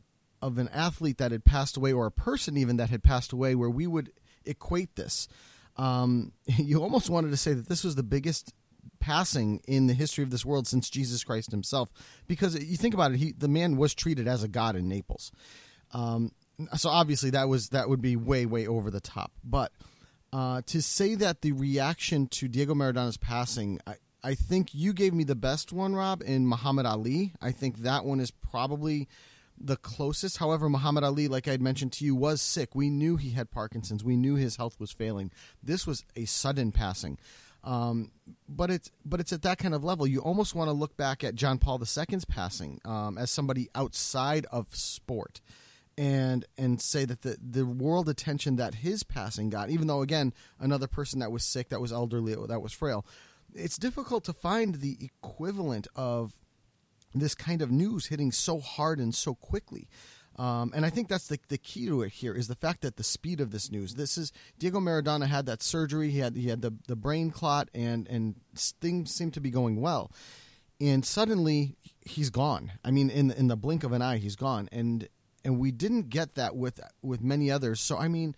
of 0.42 0.58
an 0.58 0.68
athlete 0.68 1.18
that 1.18 1.32
had 1.32 1.44
passed 1.44 1.76
away 1.76 1.92
or 1.92 2.06
a 2.06 2.10
person 2.10 2.56
even 2.56 2.76
that 2.76 2.90
had 2.90 3.02
passed 3.02 3.32
away 3.32 3.54
where 3.54 3.70
we 3.70 3.86
would 3.86 4.12
equate 4.44 4.96
this. 4.96 5.28
Um, 5.76 6.32
you 6.46 6.82
almost 6.82 7.10
wanted 7.10 7.30
to 7.30 7.36
say 7.36 7.54
that 7.54 7.68
this 7.68 7.84
was 7.84 7.94
the 7.94 8.02
biggest 8.02 8.52
passing 8.98 9.60
in 9.66 9.86
the 9.86 9.94
history 9.94 10.22
of 10.22 10.30
this 10.30 10.44
world 10.44 10.66
since 10.66 10.90
Jesus 10.90 11.24
Christ 11.24 11.50
himself, 11.50 11.90
because 12.26 12.58
you 12.62 12.76
think 12.76 12.94
about 12.94 13.12
it, 13.12 13.18
he 13.18 13.32
the 13.32 13.48
man 13.48 13.76
was 13.76 13.94
treated 13.94 14.28
as 14.28 14.42
a 14.42 14.48
god 14.48 14.76
in 14.76 14.88
Naples. 14.88 15.32
Um, 15.92 16.32
so 16.76 16.90
obviously 16.90 17.30
that 17.30 17.48
was 17.48 17.70
that 17.70 17.88
would 17.88 18.02
be 18.02 18.16
way 18.16 18.46
way 18.46 18.66
over 18.66 18.90
the 18.90 19.00
top. 19.00 19.32
But 19.42 19.72
uh, 20.32 20.62
to 20.66 20.80
say 20.80 21.14
that 21.16 21.40
the 21.40 21.52
reaction 21.52 22.28
to 22.28 22.48
Diego 22.48 22.74
Maradona's 22.74 23.16
passing, 23.16 23.80
I, 23.86 23.94
I 24.22 24.34
think 24.34 24.74
you 24.74 24.92
gave 24.92 25.14
me 25.14 25.24
the 25.24 25.34
best 25.34 25.72
one, 25.72 25.94
Rob, 25.94 26.22
in 26.24 26.46
Muhammad 26.46 26.86
Ali. 26.86 27.32
I 27.40 27.52
think 27.52 27.78
that 27.78 28.04
one 28.04 28.20
is 28.20 28.30
probably 28.30 29.08
the 29.60 29.76
closest. 29.76 30.38
However, 30.38 30.68
Muhammad 30.68 31.04
Ali, 31.04 31.28
like 31.28 31.46
I 31.46 31.52
had 31.52 31.62
mentioned 31.62 31.92
to 31.94 32.04
you, 32.04 32.14
was 32.14 32.40
sick. 32.40 32.74
We 32.74 32.90
knew 32.90 33.16
he 33.16 33.30
had 33.30 33.50
Parkinson's. 33.50 34.02
We 34.02 34.16
knew 34.16 34.36
his 34.36 34.56
health 34.56 34.80
was 34.80 34.90
failing. 34.90 35.30
This 35.62 35.86
was 35.86 36.04
a 36.16 36.24
sudden 36.24 36.72
passing. 36.72 37.18
Um, 37.62 38.10
but 38.48 38.70
it's 38.70 38.90
but 39.04 39.20
it's 39.20 39.32
at 39.32 39.42
that 39.42 39.58
kind 39.58 39.74
of 39.74 39.84
level. 39.84 40.06
You 40.06 40.20
almost 40.20 40.54
want 40.54 40.68
to 40.68 40.72
look 40.72 40.96
back 40.96 41.22
at 41.22 41.34
John 41.34 41.58
Paul 41.58 41.78
II's 41.80 42.24
passing 42.24 42.80
um, 42.84 43.18
as 43.18 43.30
somebody 43.30 43.68
outside 43.74 44.46
of 44.50 44.74
sport, 44.74 45.42
and 45.98 46.46
and 46.56 46.80
say 46.80 47.04
that 47.04 47.20
the 47.20 47.36
the 47.38 47.66
world 47.66 48.08
attention 48.08 48.56
that 48.56 48.76
his 48.76 49.02
passing 49.02 49.50
got, 49.50 49.68
even 49.68 49.88
though 49.88 50.00
again 50.00 50.32
another 50.58 50.86
person 50.86 51.20
that 51.20 51.30
was 51.30 51.44
sick, 51.44 51.68
that 51.68 51.82
was 51.82 51.92
elderly, 51.92 52.34
that 52.34 52.62
was 52.62 52.72
frail, 52.72 53.04
it's 53.54 53.76
difficult 53.76 54.24
to 54.24 54.32
find 54.32 54.76
the 54.76 54.96
equivalent 55.00 55.86
of 55.94 56.32
this 57.14 57.34
kind 57.34 57.62
of 57.62 57.70
news 57.70 58.06
hitting 58.06 58.32
so 58.32 58.60
hard 58.60 58.98
and 58.98 59.14
so 59.14 59.34
quickly. 59.34 59.88
Um, 60.36 60.72
and 60.74 60.86
I 60.86 60.90
think 60.90 61.08
that's 61.08 61.26
the, 61.26 61.38
the 61.48 61.58
key 61.58 61.86
to 61.86 62.02
it 62.02 62.12
here 62.12 62.32
is 62.34 62.48
the 62.48 62.54
fact 62.54 62.80
that 62.82 62.96
the 62.96 63.02
speed 63.02 63.40
of 63.40 63.50
this 63.50 63.70
news. 63.70 63.96
This 63.96 64.16
is 64.16 64.32
Diego 64.58 64.80
Maradona 64.80 65.26
had 65.26 65.46
that 65.46 65.62
surgery. 65.62 66.10
He 66.10 66.18
had 66.18 66.36
he 66.36 66.48
had 66.48 66.62
the, 66.62 66.72
the 66.86 66.96
brain 66.96 67.30
clot, 67.30 67.68
and 67.74 68.08
and 68.08 68.36
things 68.80 69.12
seem 69.12 69.32
to 69.32 69.40
be 69.40 69.50
going 69.50 69.80
well. 69.80 70.10
And 70.80 71.04
suddenly 71.04 71.76
he's 72.00 72.30
gone. 72.30 72.72
I 72.82 72.90
mean, 72.90 73.10
in 73.10 73.30
in 73.32 73.48
the 73.48 73.56
blink 73.56 73.84
of 73.84 73.92
an 73.92 74.00
eye, 74.00 74.16
he's 74.16 74.36
gone. 74.36 74.68
And 74.72 75.08
and 75.44 75.58
we 75.58 75.72
didn't 75.72 76.08
get 76.08 76.36
that 76.36 76.56
with 76.56 76.80
with 77.02 77.20
many 77.20 77.50
others. 77.50 77.80
So 77.80 77.98
I 77.98 78.08
mean, 78.08 78.34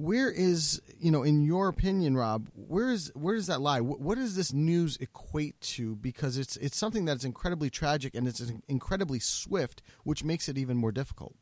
where 0.00 0.30
is 0.30 0.80
you 0.98 1.10
know 1.10 1.22
in 1.22 1.44
your 1.44 1.68
opinion 1.68 2.16
rob 2.16 2.48
where 2.54 2.90
is 2.90 3.12
where 3.14 3.34
does 3.34 3.46
that 3.46 3.60
lie 3.60 3.80
what, 3.80 4.00
what 4.00 4.16
does 4.16 4.34
this 4.34 4.52
news 4.52 4.96
equate 5.00 5.60
to 5.60 5.94
because 5.96 6.38
it's 6.38 6.56
it's 6.56 6.76
something 6.76 7.04
that's 7.04 7.24
incredibly 7.24 7.68
tragic 7.68 8.14
and 8.14 8.26
it's 8.26 8.42
incredibly 8.68 9.18
swift 9.18 9.82
which 10.04 10.24
makes 10.24 10.48
it 10.48 10.56
even 10.56 10.76
more 10.76 10.90
difficult 10.90 11.34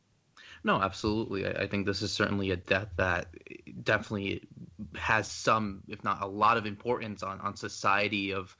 no 0.63 0.81
absolutely 0.81 1.45
I, 1.45 1.63
I 1.63 1.67
think 1.67 1.85
this 1.85 2.01
is 2.01 2.11
certainly 2.11 2.51
a 2.51 2.57
death 2.57 2.89
that 2.97 3.27
eh, 3.49 3.71
definitely 3.83 4.47
has 4.95 5.31
some 5.31 5.81
if 5.87 6.03
not 6.03 6.21
a 6.21 6.27
lot 6.27 6.57
of 6.57 6.65
importance 6.65 7.23
on 7.23 7.39
on 7.39 7.55
society 7.55 8.33
of 8.33 8.55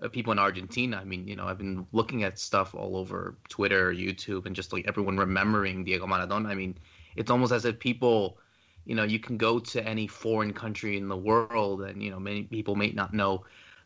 of 0.00 0.10
people 0.10 0.32
in 0.32 0.38
Argentina. 0.40 0.98
I 0.98 1.04
mean, 1.04 1.28
you 1.28 1.36
know, 1.36 1.46
I've 1.46 1.56
been 1.56 1.86
looking 1.92 2.24
at 2.24 2.38
stuff 2.38 2.74
all 2.74 2.96
over 2.96 3.38
Twitter, 3.48 3.94
YouTube, 3.94 4.44
and 4.44 4.54
just 4.54 4.72
like 4.72 4.86
everyone 4.88 5.16
remembering 5.16 5.84
Diego 5.84 6.04
Maradona. 6.06 6.48
I 6.48 6.56
mean, 6.56 6.76
it's 7.16 7.30
almost 7.30 7.52
as 7.52 7.64
if 7.64 7.78
people 7.78 8.38
you 8.84 8.94
know 8.94 9.04
you 9.04 9.18
can 9.18 9.36
go 9.36 9.58
to 9.58 9.86
any 9.86 10.06
foreign 10.06 10.52
country 10.52 10.96
in 10.96 11.08
the 11.08 11.16
world 11.16 11.82
and 11.82 12.02
you 12.02 12.10
know 12.10 12.20
many 12.20 12.44
people 12.44 12.76
may 12.76 12.90
not 12.92 13.12
know 13.14 13.44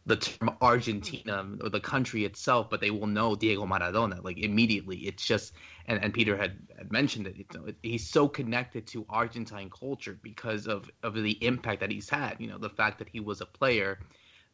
the 0.09 0.17
term 0.17 0.57
Argentina 0.63 1.47
or 1.63 1.69
the 1.69 1.81
country 1.81 2.25
itself, 2.25 2.71
but 2.71 2.81
they 2.81 2.91
will 2.91 3.07
know 3.07 3.37
Diego 3.37 3.67
Maradona 3.67 4.25
like 4.25 4.39
immediately. 4.39 4.97
It's 5.01 5.25
just, 5.25 5.53
and, 5.85 6.03
and 6.03 6.15
Peter 6.15 6.35
had, 6.35 6.57
had 6.79 6.91
mentioned 6.91 7.27
it, 7.27 7.37
you 7.37 7.45
know, 7.55 7.67
He's 7.83 8.09
so 8.09 8.27
connected 8.27 8.87
to 8.89 9.05
Argentine 9.11 9.71
culture 9.71 10.19
because 10.23 10.67
of 10.67 10.91
of 11.03 11.15
the 11.15 11.33
impact 11.45 11.81
that 11.81 11.91
he's 11.91 12.09
had. 12.09 12.37
You 12.41 12.49
know, 12.49 12.59
the 12.59 12.71
fact 12.71 12.99
that 13.01 13.09
he 13.11 13.21
was 13.21 13.43
a 13.43 13.47
player 13.47 13.99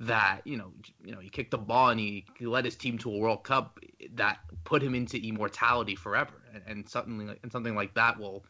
that 0.01 0.41
you 0.45 0.57
know, 0.57 0.73
you 1.05 1.13
know, 1.13 1.21
he 1.21 1.29
kicked 1.29 1.53
the 1.53 1.59
ball 1.59 1.91
and 1.91 2.01
he, 2.01 2.27
he 2.37 2.47
led 2.47 2.65
his 2.65 2.75
team 2.75 2.99
to 2.99 3.11
a 3.11 3.19
World 3.19 3.45
Cup 3.45 3.79
that 4.15 4.39
put 4.65 4.83
him 4.83 4.95
into 4.97 5.19
immortality 5.19 5.95
forever, 5.95 6.35
and, 6.53 6.63
and 6.67 6.89
something 6.89 7.37
and 7.43 7.53
something 7.53 7.77
like 7.77 7.95
that 7.95 8.19
will 8.19 8.45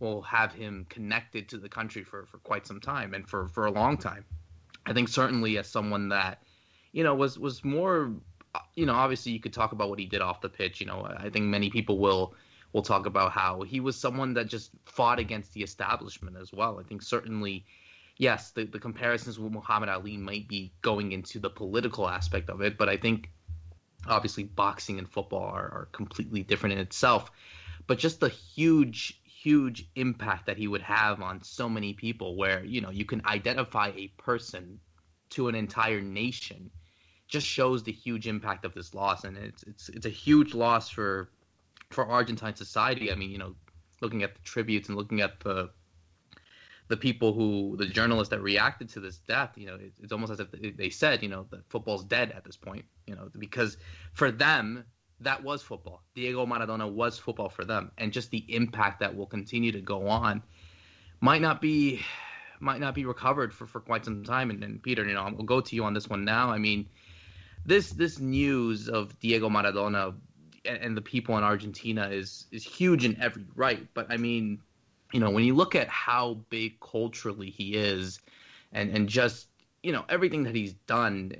will 0.00 0.22
have 0.22 0.52
him 0.52 0.86
connected 0.88 1.48
to 1.48 1.58
the 1.58 1.68
country 1.68 2.04
for, 2.04 2.26
for 2.26 2.38
quite 2.38 2.66
some 2.66 2.80
time 2.80 3.14
and 3.14 3.28
for, 3.28 3.48
for 3.48 3.66
a 3.66 3.70
long 3.70 3.96
time. 3.96 4.24
I 4.86 4.92
think 4.92 5.08
certainly 5.08 5.58
as 5.58 5.68
someone 5.68 6.08
that, 6.10 6.42
you 6.92 7.04
know, 7.04 7.14
was 7.14 7.38
was 7.38 7.64
more, 7.64 8.12
you 8.74 8.86
know, 8.86 8.94
obviously 8.94 9.32
you 9.32 9.40
could 9.40 9.52
talk 9.52 9.72
about 9.72 9.90
what 9.90 9.98
he 9.98 10.06
did 10.06 10.22
off 10.22 10.40
the 10.40 10.48
pitch. 10.48 10.80
You 10.80 10.86
know, 10.86 11.06
I 11.16 11.28
think 11.28 11.46
many 11.46 11.68
people 11.68 11.98
will 11.98 12.34
will 12.72 12.82
talk 12.82 13.06
about 13.06 13.32
how 13.32 13.62
he 13.62 13.80
was 13.80 13.96
someone 13.96 14.34
that 14.34 14.46
just 14.46 14.70
fought 14.84 15.18
against 15.18 15.52
the 15.52 15.62
establishment 15.62 16.36
as 16.40 16.52
well. 16.52 16.78
I 16.78 16.82
think 16.82 17.02
certainly, 17.02 17.64
yes, 18.18 18.50
the, 18.50 18.64
the 18.64 18.78
comparisons 18.78 19.38
with 19.38 19.52
Muhammad 19.52 19.88
Ali 19.88 20.16
might 20.16 20.48
be 20.48 20.72
going 20.82 21.12
into 21.12 21.38
the 21.38 21.50
political 21.50 22.08
aspect 22.08 22.50
of 22.50 22.60
it, 22.60 22.78
but 22.78 22.88
I 22.88 22.96
think 22.96 23.30
obviously 24.06 24.44
boxing 24.44 24.98
and 24.98 25.08
football 25.08 25.44
are, 25.44 25.68
are 25.70 25.88
completely 25.92 26.42
different 26.42 26.74
in 26.74 26.78
itself. 26.78 27.30
But 27.86 27.98
just 27.98 28.20
the 28.20 28.28
huge 28.28 29.20
huge 29.42 29.88
impact 29.94 30.46
that 30.46 30.56
he 30.56 30.66
would 30.66 30.82
have 30.82 31.22
on 31.22 31.42
so 31.42 31.68
many 31.68 31.92
people 31.92 32.36
where 32.36 32.64
you 32.64 32.80
know 32.80 32.90
you 32.90 33.04
can 33.04 33.24
identify 33.26 33.92
a 33.94 34.08
person 34.16 34.80
to 35.30 35.48
an 35.48 35.54
entire 35.54 36.00
nation 36.00 36.70
just 37.28 37.46
shows 37.46 37.82
the 37.82 37.92
huge 37.92 38.26
impact 38.26 38.64
of 38.64 38.74
this 38.74 38.94
loss. 38.94 39.24
And 39.24 39.36
it's 39.36 39.62
it's 39.64 39.88
it's 39.90 40.06
a 40.06 40.10
huge 40.10 40.54
loss 40.54 40.88
for 40.88 41.30
for 41.90 42.06
Argentine 42.06 42.56
society. 42.56 43.12
I 43.12 43.14
mean 43.14 43.30
you 43.30 43.38
know 43.38 43.54
looking 44.00 44.22
at 44.22 44.34
the 44.34 44.40
tributes 44.42 44.88
and 44.88 44.96
looking 44.96 45.20
at 45.20 45.38
the 45.40 45.70
the 46.88 46.96
people 46.96 47.32
who 47.32 47.76
the 47.76 47.86
journalists 47.86 48.30
that 48.30 48.40
reacted 48.40 48.88
to 48.88 49.00
this 49.00 49.18
death 49.18 49.50
you 49.56 49.66
know 49.66 49.76
it's, 49.78 49.98
it's 49.98 50.12
almost 50.12 50.32
as 50.32 50.40
if 50.40 50.48
they 50.76 50.88
said 50.88 51.22
you 51.22 51.28
know 51.28 51.46
that 51.50 51.68
football's 51.68 52.04
dead 52.04 52.32
at 52.32 52.44
this 52.44 52.56
point 52.56 52.84
you 53.06 53.14
know 53.14 53.28
because 53.38 53.76
for 54.14 54.30
them 54.30 54.84
that 55.20 55.42
was 55.42 55.62
football. 55.62 56.02
Diego 56.14 56.46
Maradona 56.46 56.90
was 56.90 57.18
football 57.18 57.48
for 57.48 57.64
them, 57.64 57.90
and 57.98 58.12
just 58.12 58.30
the 58.30 58.44
impact 58.48 59.00
that 59.00 59.16
will 59.16 59.26
continue 59.26 59.72
to 59.72 59.80
go 59.80 60.08
on 60.08 60.42
might 61.20 61.42
not 61.42 61.60
be 61.60 62.00
might 62.60 62.80
not 62.80 62.94
be 62.94 63.04
recovered 63.04 63.54
for, 63.54 63.66
for 63.66 63.80
quite 63.80 64.04
some 64.04 64.24
time. 64.24 64.50
And, 64.50 64.82
Peter, 64.82 65.04
you 65.04 65.14
know, 65.14 65.22
I'll 65.22 65.32
go 65.32 65.60
to 65.60 65.76
you 65.76 65.84
on 65.84 65.94
this 65.94 66.08
one 66.08 66.24
now. 66.24 66.50
I 66.50 66.58
mean, 66.58 66.88
this 67.64 67.90
this 67.90 68.18
news 68.18 68.88
of 68.88 69.18
Diego 69.20 69.48
Maradona 69.48 70.14
and, 70.64 70.78
and 70.78 70.96
the 70.96 71.02
people 71.02 71.36
in 71.38 71.44
Argentina 71.44 72.08
is 72.08 72.46
is 72.52 72.64
huge 72.64 73.04
in 73.04 73.20
every 73.20 73.44
right. 73.54 73.86
But 73.94 74.06
I 74.10 74.16
mean, 74.16 74.60
you 75.12 75.20
know, 75.20 75.30
when 75.30 75.44
you 75.44 75.54
look 75.54 75.74
at 75.74 75.88
how 75.88 76.34
big 76.48 76.80
culturally 76.80 77.50
he 77.50 77.74
is, 77.74 78.20
and 78.72 78.90
and 78.90 79.08
just 79.08 79.48
you 79.82 79.92
know 79.92 80.04
everything 80.08 80.44
that 80.44 80.54
he's 80.54 80.74
done 80.74 81.32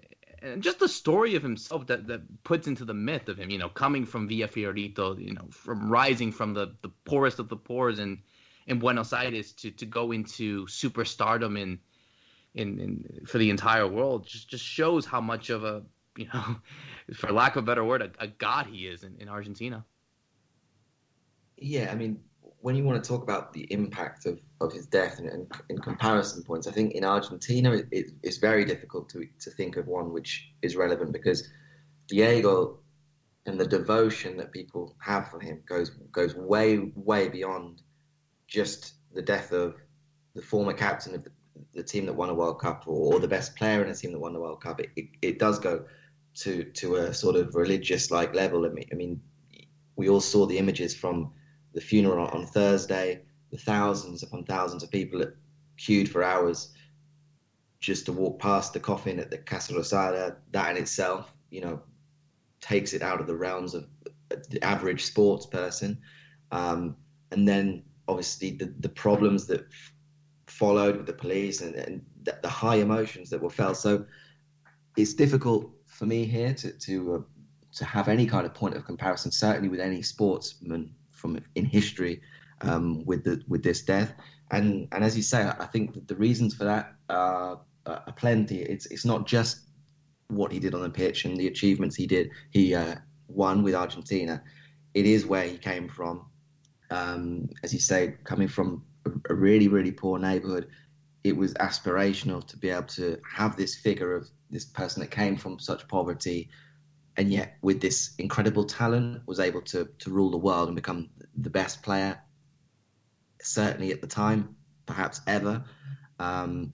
and 0.42 0.62
just 0.62 0.78
the 0.78 0.88
story 0.88 1.35
of 1.35 1.42
himself 1.42 1.87
that, 1.88 2.07
that 2.09 2.45
puts 2.45 2.66
into 2.66 2.85
the 2.85 2.95
myth 2.95 3.28
of 3.28 3.38
him, 3.38 3.50
you 3.50 3.59
know, 3.59 3.68
coming 3.68 4.07
from 4.07 4.28
Villa 4.28 4.49
Fiorito, 4.49 5.18
you 5.18 5.35
know, 5.35 5.47
from 5.50 5.90
rising 5.90 6.33
from 6.33 6.54
the, 6.54 6.75
the 6.83 6.90
poorest 7.04 7.38
of 7.38 7.49
the 7.49 7.57
poor 7.57 7.90
in, 7.90 8.18
in 8.66 8.78
Buenos 8.78 9.12
Aires 9.12 9.52
to, 9.52 9.71
to 9.73 9.87
go 9.87 10.12
into 10.12 10.66
superstardom 10.66 11.59
in, 11.59 11.78
in, 12.54 12.80
in 12.80 13.26
for 13.26 13.38
the 13.38 13.50
entire 13.50 13.87
world 13.87 14.26
just, 14.26 14.49
just 14.49 14.64
shows 14.64 15.07
how 15.07 15.21
much 15.21 15.50
of 15.50 15.64
a, 15.64 15.83
you 16.16 16.26
know, 16.33 16.57
for 17.14 17.33
lack 17.33 17.57
of 17.57 17.64
a 17.64 17.66
better 17.66 17.85
word, 17.85 18.02
a, 18.02 18.11
a 18.18 18.26
god 18.26 18.66
he 18.66 18.87
is 18.87 19.04
in, 19.04 19.16
in 19.18 19.28
Argentina. 19.28 19.85
Yeah, 21.57 21.90
I 21.90 21.97
mean, 21.97 22.21
when 22.68 22.76
you 22.76 22.84
want 22.84 23.02
to 23.02 23.08
talk 23.08 23.22
about 23.22 23.54
the 23.54 23.62
impact 23.72 24.26
of, 24.26 24.38
of 24.60 24.70
his 24.70 24.84
death 24.84 25.20
and, 25.20 25.30
and 25.30 25.50
in 25.70 25.78
comparison 25.78 26.42
points, 26.42 26.66
I 26.66 26.70
think 26.70 26.92
in 26.92 27.02
Argentina 27.02 27.72
it, 27.72 27.87
it, 27.90 28.10
it's 28.22 28.37
very 28.37 28.66
difficult 28.66 29.08
to 29.08 29.26
to 29.40 29.50
think 29.50 29.78
of 29.78 29.87
one 29.87 30.12
which 30.12 30.52
is 30.60 30.76
relevant 30.76 31.10
because 31.14 31.48
Diego 32.08 32.80
and 33.46 33.58
the 33.58 33.66
devotion 33.66 34.37
that 34.37 34.52
people 34.52 34.94
have 35.00 35.30
for 35.30 35.40
him 35.40 35.62
goes 35.66 35.88
goes 36.12 36.34
way 36.34 36.92
way 36.94 37.30
beyond 37.30 37.80
just 38.48 38.96
the 39.14 39.22
death 39.22 39.50
of 39.52 39.76
the 40.34 40.42
former 40.42 40.75
captain 40.75 41.14
of 41.14 41.25
the, 41.25 41.30
the 41.72 41.82
team 41.82 42.04
that 42.04 42.12
won 42.12 42.28
a 42.28 42.34
World 42.34 42.60
Cup 42.60 42.84
or, 42.87 43.14
or, 43.14 43.18
the 43.18 43.34
best 43.37 43.56
player 43.56 43.82
in 43.82 43.88
a 43.88 43.94
team 43.94 44.12
that 44.12 44.18
won 44.18 44.34
the 44.34 44.40
World 44.40 44.62
Cup. 44.62 44.78
It, 44.78 44.90
it, 44.94 45.08
it 45.22 45.38
does 45.38 45.58
go 45.58 45.87
to 46.42 46.64
to 46.64 46.96
a 46.96 47.14
sort 47.14 47.37
of 47.37 47.54
religious 47.54 48.10
like 48.10 48.34
level. 48.34 48.66
I 48.66 48.68
mean, 48.68 48.88
I 48.92 48.94
mean, 48.94 49.22
we 49.96 50.10
all 50.10 50.20
saw 50.20 50.44
the 50.44 50.58
images 50.58 50.94
from 50.94 51.32
the 51.75 51.80
funeral 51.80 52.26
on 52.28 52.46
Thursday, 52.46 53.22
the 53.50 53.58
thousands 53.58 54.22
upon 54.22 54.44
thousands 54.44 54.82
of 54.82 54.90
people 54.90 55.18
that 55.20 55.37
queued 55.76 56.10
for 56.10 56.22
hours 56.22 56.72
just 57.80 58.06
to 58.06 58.12
walk 58.12 58.40
past 58.40 58.72
the 58.72 58.80
coffin 58.80 59.18
at 59.18 59.30
the 59.30 59.38
Casa 59.38 59.72
Rosada, 59.72 60.37
that 60.50 60.70
in 60.70 60.82
itself, 60.82 61.32
you 61.50 61.60
know, 61.60 61.80
takes 62.60 62.92
it 62.92 63.02
out 63.02 63.20
of 63.20 63.26
the 63.26 63.37
realms 63.37 63.75
of 63.75 63.87
the 64.50 64.62
average 64.64 65.04
sports 65.04 65.46
person. 65.46 65.98
Um, 66.50 66.96
and 67.30 67.46
then 67.46 67.84
obviously 68.08 68.50
the, 68.50 68.75
the 68.80 68.88
problems 68.88 69.46
that 69.46 69.60
f- 69.60 69.92
followed 70.46 70.96
with 70.96 71.06
the 71.06 71.12
police 71.12 71.60
and, 71.60 71.75
and 71.75 72.04
the, 72.25 72.37
the, 72.42 72.48
high 72.48 72.76
emotions 72.76 73.30
that 73.30 73.40
were 73.40 73.50
felt. 73.50 73.76
So 73.76 74.04
it's 74.96 75.14
difficult 75.14 75.70
for 75.87 76.06
me 76.06 76.25
here 76.25 76.54
to 76.54 76.72
to 76.72 77.14
uh, 77.14 77.20
to 77.75 77.84
have 77.84 78.08
any 78.08 78.26
kind 78.26 78.46
of 78.46 78.54
point 78.54 78.75
of 78.75 78.84
comparison, 78.84 79.30
certainly 79.30 79.68
with 79.68 79.80
any 79.80 80.02
sportsman 80.02 80.94
from 81.18 81.38
in 81.54 81.64
history 81.64 82.20
um, 82.62 83.04
with 83.04 83.25
the 83.25 83.42
with 83.48 83.62
this 83.62 83.82
death. 83.82 84.12
And 84.50 84.88
and 84.92 85.04
as 85.04 85.16
you 85.16 85.22
say, 85.22 85.42
I 85.58 85.66
think 85.66 85.94
that 85.94 86.08
the 86.08 86.16
reasons 86.16 86.54
for 86.54 86.64
that 86.64 86.94
are, 87.08 87.60
are 87.87 88.14
plenty. 88.16 88.60
It's 88.62 88.87
it's 88.87 89.04
not 89.04 89.26
just 89.26 89.60
what 90.28 90.52
he 90.52 90.58
did 90.58 90.75
on 90.75 90.82
the 90.82 90.90
pitch 90.90 91.25
and 91.25 91.37
the 91.37 91.46
achievements 91.46 91.96
he 91.96 92.06
did. 92.06 92.30
He 92.50 92.75
uh, 92.75 92.96
won 93.28 93.62
with 93.62 93.75
Argentina. 93.75 94.42
It 94.94 95.06
is 95.06 95.26
where 95.26 95.44
he 95.44 95.58
came 95.58 95.88
from. 95.88 96.26
Um, 96.90 97.50
as 97.62 97.72
you 97.75 97.80
say, 97.80 98.14
coming 98.25 98.48
from 98.48 98.84
a 99.28 99.34
really 99.34 99.68
really 99.68 99.92
poor 99.92 100.18
neighborhood, 100.18 100.68
it 101.25 101.37
was 101.37 101.54
aspirational 101.54 102.46
to 102.46 102.56
be 102.56 102.70
able 102.70 102.84
to 102.84 103.18
have 103.30 103.56
this 103.56 103.75
figure 103.76 104.14
of 104.14 104.28
this 104.50 104.64
person 104.64 105.00
that 105.00 105.10
came 105.10 105.37
from 105.37 105.58
such 105.58 105.87
poverty 105.88 106.48
and 107.18 107.30
yet 107.30 107.58
with 107.60 107.80
this 107.80 108.14
incredible 108.18 108.64
talent 108.64 109.20
was 109.26 109.40
able 109.40 109.60
to 109.60 109.88
to 109.98 110.10
rule 110.10 110.30
the 110.30 110.38
world 110.38 110.68
and 110.68 110.76
become 110.76 111.10
the 111.37 111.50
best 111.50 111.82
player 111.82 112.18
certainly 113.42 113.92
at 113.92 114.00
the 114.00 114.06
time 114.06 114.56
perhaps 114.87 115.20
ever. 115.26 115.62
Um, 116.18 116.72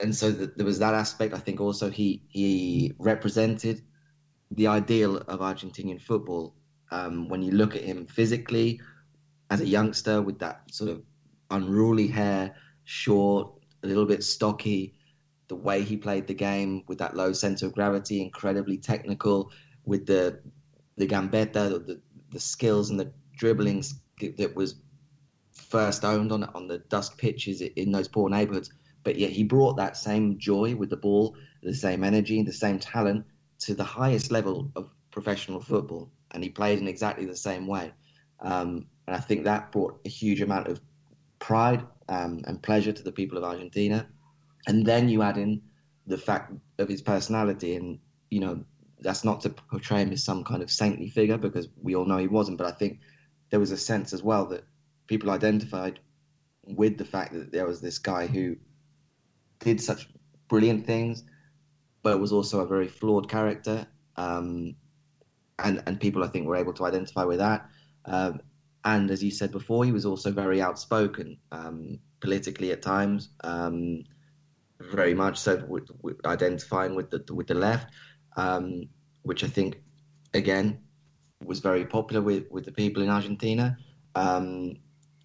and 0.00 0.14
so 0.14 0.30
the, 0.30 0.52
there 0.56 0.66
was 0.66 0.78
that 0.78 0.94
aspect. 0.94 1.34
I 1.34 1.38
think 1.38 1.60
also 1.60 1.90
he 1.90 2.22
he 2.28 2.94
represented 2.98 3.82
the 4.50 4.66
ideal 4.66 5.18
of 5.18 5.40
argentinian 5.40 6.00
football. 6.00 6.54
Um, 6.90 7.28
when 7.28 7.42
you 7.42 7.52
look 7.52 7.76
at 7.76 7.82
him 7.82 8.06
physically 8.06 8.80
as 9.50 9.60
a 9.60 9.66
youngster 9.66 10.22
with 10.22 10.38
that 10.38 10.62
sort 10.72 10.90
of 10.90 11.02
unruly 11.50 12.06
hair, 12.06 12.54
short, 12.84 13.52
a 13.82 13.86
little 13.86 14.06
bit 14.06 14.24
stocky, 14.24 14.94
the 15.48 15.56
way 15.56 15.82
he 15.82 15.96
played 15.96 16.26
the 16.26 16.34
game 16.34 16.84
with 16.86 16.98
that 16.98 17.16
low 17.16 17.32
center 17.32 17.66
of 17.66 17.74
gravity, 17.74 18.22
incredibly 18.22 18.76
technical, 18.76 19.50
with 19.84 20.06
the 20.06 20.40
the 20.96 21.06
gambeta, 21.06 21.86
the, 21.86 22.00
the 22.30 22.40
skills 22.40 22.90
and 22.90 22.98
the 22.98 23.12
dribbling 23.36 23.82
that 24.36 24.54
was 24.54 24.76
first 25.52 26.04
owned 26.04 26.32
on 26.32 26.44
on 26.44 26.68
the 26.68 26.78
dust 26.78 27.16
pitches 27.18 27.60
in 27.60 27.92
those 27.92 28.08
poor 28.08 28.28
neighborhoods. 28.28 28.70
But 29.04 29.16
yet 29.16 29.30
he 29.30 29.44
brought 29.44 29.76
that 29.76 29.96
same 29.96 30.38
joy 30.38 30.74
with 30.74 30.90
the 30.90 30.96
ball, 30.96 31.36
the 31.62 31.74
same 31.74 32.04
energy, 32.04 32.42
the 32.42 32.52
same 32.52 32.78
talent 32.78 33.24
to 33.60 33.74
the 33.74 33.84
highest 33.84 34.30
level 34.30 34.70
of 34.76 34.90
professional 35.10 35.60
football, 35.60 36.10
and 36.32 36.42
he 36.42 36.50
played 36.50 36.78
in 36.78 36.88
exactly 36.88 37.24
the 37.24 37.36
same 37.36 37.66
way. 37.66 37.92
Um, 38.40 38.86
and 39.06 39.16
I 39.16 39.20
think 39.20 39.44
that 39.44 39.72
brought 39.72 40.00
a 40.04 40.08
huge 40.08 40.42
amount 40.42 40.68
of 40.68 40.80
pride 41.38 41.86
um, 42.08 42.40
and 42.46 42.62
pleasure 42.62 42.92
to 42.92 43.02
the 43.02 43.12
people 43.12 43.38
of 43.38 43.44
Argentina. 43.44 44.06
And 44.68 44.86
then 44.86 45.08
you 45.08 45.22
add 45.22 45.38
in 45.38 45.62
the 46.06 46.18
fact 46.18 46.52
of 46.78 46.88
his 46.88 47.02
personality, 47.02 47.74
and 47.74 47.98
you 48.30 48.38
know 48.38 48.64
that's 49.00 49.24
not 49.24 49.40
to 49.40 49.50
portray 49.50 50.02
him 50.02 50.12
as 50.12 50.22
some 50.22 50.44
kind 50.44 50.62
of 50.62 50.70
saintly 50.70 51.08
figure 51.08 51.38
because 51.38 51.68
we 51.82 51.96
all 51.96 52.04
know 52.04 52.18
he 52.18 52.28
wasn't. 52.28 52.58
But 52.58 52.68
I 52.68 52.72
think 52.72 53.00
there 53.50 53.60
was 53.60 53.72
a 53.72 53.76
sense 53.76 54.12
as 54.12 54.22
well 54.22 54.46
that 54.46 54.64
people 55.08 55.30
identified 55.30 55.98
with 56.64 56.98
the 56.98 57.04
fact 57.04 57.32
that 57.32 57.50
there 57.50 57.66
was 57.66 57.80
this 57.80 57.98
guy 57.98 58.26
who 58.26 58.56
did 59.60 59.80
such 59.80 60.08
brilliant 60.48 60.86
things, 60.86 61.24
but 62.02 62.20
was 62.20 62.32
also 62.32 62.60
a 62.60 62.66
very 62.66 62.88
flawed 62.88 63.28
character. 63.28 63.86
Um, 64.16 64.76
and 65.58 65.82
and 65.86 66.00
people 66.00 66.22
I 66.22 66.28
think 66.28 66.46
were 66.46 66.56
able 66.56 66.74
to 66.74 66.86
identify 66.86 67.24
with 67.24 67.38
that. 67.38 67.68
Um, 68.04 68.40
and 68.84 69.10
as 69.10 69.22
you 69.22 69.30
said 69.30 69.50
before, 69.50 69.84
he 69.84 69.92
was 69.92 70.06
also 70.06 70.30
very 70.30 70.62
outspoken 70.62 71.38
um, 71.52 71.98
politically 72.20 72.70
at 72.72 72.82
times, 72.82 73.30
um, 73.42 74.04
very 74.80 75.14
much 75.14 75.38
so 75.38 75.64
with, 75.68 75.88
with 76.02 76.24
identifying 76.24 76.94
with 76.94 77.10
the 77.10 77.24
with 77.32 77.46
the 77.46 77.54
left, 77.54 77.92
um, 78.36 78.88
which 79.22 79.44
I 79.44 79.48
think 79.48 79.82
again 80.34 80.80
was 81.44 81.60
very 81.60 81.84
popular 81.84 82.20
with, 82.20 82.50
with 82.50 82.64
the 82.64 82.72
people 82.72 83.02
in 83.02 83.08
Argentina, 83.08 83.78
um, 84.14 84.76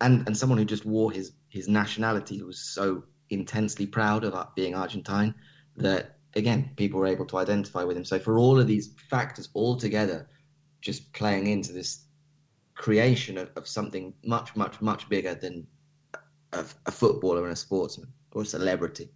and 0.01 0.27
and 0.27 0.37
someone 0.37 0.57
who 0.57 0.65
just 0.65 0.85
wore 0.85 1.11
his 1.11 1.31
his 1.49 1.67
nationality 1.67 2.41
was 2.41 2.59
so 2.59 3.03
intensely 3.29 3.85
proud 3.85 4.23
of 4.23 4.55
being 4.55 4.75
Argentine 4.75 5.33
that 5.77 6.17
again 6.35 6.71
people 6.75 6.99
were 6.99 7.07
able 7.07 7.25
to 7.25 7.37
identify 7.37 7.83
with 7.83 7.97
him. 7.97 8.05
So 8.05 8.19
for 8.19 8.37
all 8.37 8.59
of 8.59 8.67
these 8.67 8.93
factors 9.09 9.49
all 9.53 9.77
together, 9.77 10.27
just 10.81 11.13
playing 11.13 11.47
into 11.47 11.73
this 11.73 12.05
creation 12.75 13.37
of, 13.37 13.49
of 13.55 13.67
something 13.67 14.13
much, 14.23 14.55
much, 14.55 14.81
much 14.81 15.07
bigger 15.09 15.35
than 15.35 15.67
a, 16.51 16.65
a, 16.85 16.91
footballer 16.91 17.43
and 17.43 17.53
a 17.53 17.55
sportsman 17.55 18.09
or 18.31 18.41
a 18.41 18.45
celebrity. 18.45 19.09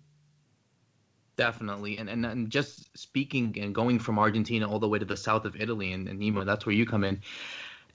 Definitely, 1.37 1.99
and, 1.99 2.09
and 2.09 2.25
and 2.25 2.49
just 2.49 2.97
speaking 2.97 3.55
and 3.61 3.73
going 3.73 3.99
from 3.99 4.17
Argentina 4.17 4.67
all 4.69 4.79
the 4.79 4.87
way 4.87 4.97
to 4.97 5.05
the 5.05 5.15
south 5.15 5.45
of 5.45 5.55
Italy, 5.55 5.93
and, 5.93 6.07
and 6.07 6.19
Nima, 6.19 6.45
that's 6.45 6.65
where 6.65 6.73
you 6.73 6.85
come 6.85 7.03
in. 7.03 7.21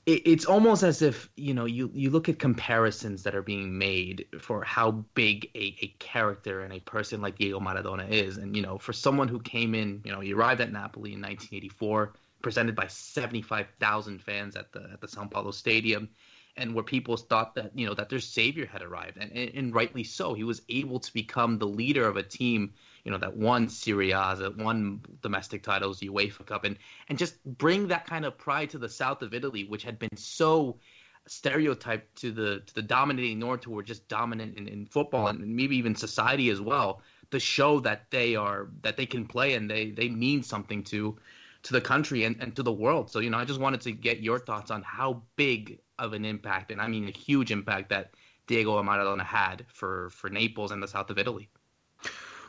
It, 0.06 0.22
it's 0.26 0.44
almost 0.44 0.84
as 0.84 1.02
if 1.02 1.28
you 1.36 1.52
know 1.52 1.64
you 1.64 1.90
you 1.92 2.10
look 2.10 2.28
at 2.28 2.38
comparisons 2.38 3.24
that 3.24 3.34
are 3.34 3.42
being 3.42 3.76
made 3.76 4.26
for 4.40 4.62
how 4.62 4.92
big 5.14 5.50
a, 5.56 5.76
a 5.82 5.88
character 5.98 6.60
and 6.60 6.72
a 6.72 6.78
person 6.80 7.20
like 7.20 7.36
Diego 7.36 7.58
Maradona 7.58 8.08
is, 8.08 8.36
and 8.36 8.54
you 8.54 8.62
know 8.62 8.78
for 8.78 8.92
someone 8.92 9.26
who 9.26 9.40
came 9.40 9.74
in, 9.74 10.00
you 10.04 10.12
know, 10.12 10.20
he 10.20 10.32
arrived 10.32 10.60
at 10.60 10.72
Napoli 10.72 11.12
in 11.12 11.20
1984 11.20 12.12
presented 12.42 12.74
by 12.74 12.86
75,000 12.88 14.20
fans 14.20 14.56
at 14.56 14.72
the 14.72 14.88
at 14.92 15.00
the 15.00 15.08
San 15.08 15.28
Paolo 15.28 15.50
Stadium, 15.50 16.08
and 16.56 16.74
where 16.74 16.84
people 16.84 17.16
thought 17.16 17.54
that 17.54 17.76
you 17.76 17.86
know 17.86 17.94
that 17.94 18.08
their 18.08 18.20
savior 18.20 18.66
had 18.66 18.82
arrived, 18.82 19.16
and, 19.16 19.32
and, 19.32 19.50
and 19.54 19.74
rightly 19.74 20.04
so. 20.04 20.34
He 20.34 20.44
was 20.44 20.62
able 20.68 21.00
to 21.00 21.12
become 21.12 21.58
the 21.58 21.66
leader 21.66 22.06
of 22.06 22.16
a 22.16 22.22
team, 22.22 22.74
you 23.04 23.10
know, 23.10 23.18
that 23.18 23.36
won 23.36 23.68
Serie 23.68 24.12
A, 24.12 24.36
that 24.36 24.56
won 24.56 25.00
domestic 25.22 25.62
titles, 25.62 26.00
UEFA 26.00 26.46
Cup, 26.46 26.64
and 26.64 26.76
and 27.08 27.18
just 27.18 27.42
bring 27.44 27.88
that 27.88 28.06
kind 28.06 28.24
of 28.24 28.38
pride 28.38 28.70
to 28.70 28.78
the 28.78 28.88
south 28.88 29.22
of 29.22 29.34
Italy, 29.34 29.64
which 29.64 29.82
had 29.82 29.98
been 29.98 30.16
so 30.16 30.78
stereotyped 31.26 32.16
to 32.16 32.30
the 32.32 32.62
to 32.66 32.74
the 32.74 32.82
dominating 32.82 33.38
north, 33.38 33.64
who 33.64 33.72
were 33.72 33.82
just 33.82 34.06
dominant 34.08 34.56
in, 34.56 34.68
in 34.68 34.86
football 34.86 35.28
and 35.28 35.40
maybe 35.40 35.76
even 35.76 35.94
society 35.94 36.50
as 36.50 36.60
well. 36.60 37.02
To 37.30 37.40
show 37.40 37.80
that 37.80 38.10
they 38.10 38.36
are 38.36 38.68
that 38.82 38.98
they 38.98 39.06
can 39.06 39.26
play 39.26 39.54
and 39.54 39.70
they 39.70 39.90
they 39.90 40.08
mean 40.08 40.42
something 40.42 40.84
to 40.84 41.18
to 41.62 41.72
the 41.72 41.80
country 41.80 42.24
and, 42.24 42.40
and 42.40 42.54
to 42.56 42.62
the 42.62 42.72
world. 42.72 43.10
So, 43.10 43.20
you 43.20 43.30
know, 43.30 43.38
I 43.38 43.44
just 43.44 43.60
wanted 43.60 43.80
to 43.82 43.92
get 43.92 44.20
your 44.20 44.38
thoughts 44.38 44.70
on 44.70 44.82
how 44.82 45.22
big 45.36 45.78
of 45.98 46.12
an 46.12 46.24
impact, 46.24 46.72
and 46.72 46.80
I 46.80 46.88
mean 46.88 47.08
a 47.08 47.12
huge 47.12 47.50
impact 47.50 47.88
that 47.90 48.14
Diego 48.46 48.82
Maradona 48.82 49.24
had 49.24 49.64
for, 49.68 50.10
for 50.10 50.28
Naples 50.28 50.72
and 50.72 50.82
the 50.82 50.88
south 50.88 51.10
of 51.10 51.18
Italy. 51.18 51.48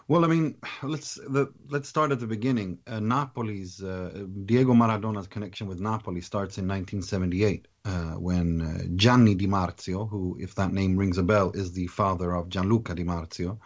Well, 0.07 0.25
I 0.25 0.27
mean, 0.27 0.57
let's 0.83 1.15
the, 1.15 1.51
let's 1.69 1.89
start 1.89 2.11
at 2.11 2.19
the 2.19 2.27
beginning. 2.27 2.79
Uh, 2.85 2.99
Napoli's 2.99 3.81
uh, 3.81 4.25
Diego 4.45 4.73
Maradona's 4.73 5.27
connection 5.27 5.67
with 5.67 5.79
Napoli 5.79 6.21
starts 6.21 6.57
in 6.57 6.67
1978 6.67 7.67
uh, 7.85 7.89
when 8.13 8.61
uh, 8.61 8.83
Gianni 8.95 9.35
Di 9.35 9.47
Marzio, 9.47 10.09
who, 10.09 10.37
if 10.39 10.55
that 10.55 10.73
name 10.73 10.97
rings 10.97 11.17
a 11.17 11.23
bell, 11.23 11.51
is 11.53 11.73
the 11.73 11.87
father 11.87 12.33
of 12.33 12.49
Gianluca 12.49 12.95
Di 12.95 13.03
Marzio, 13.03 13.59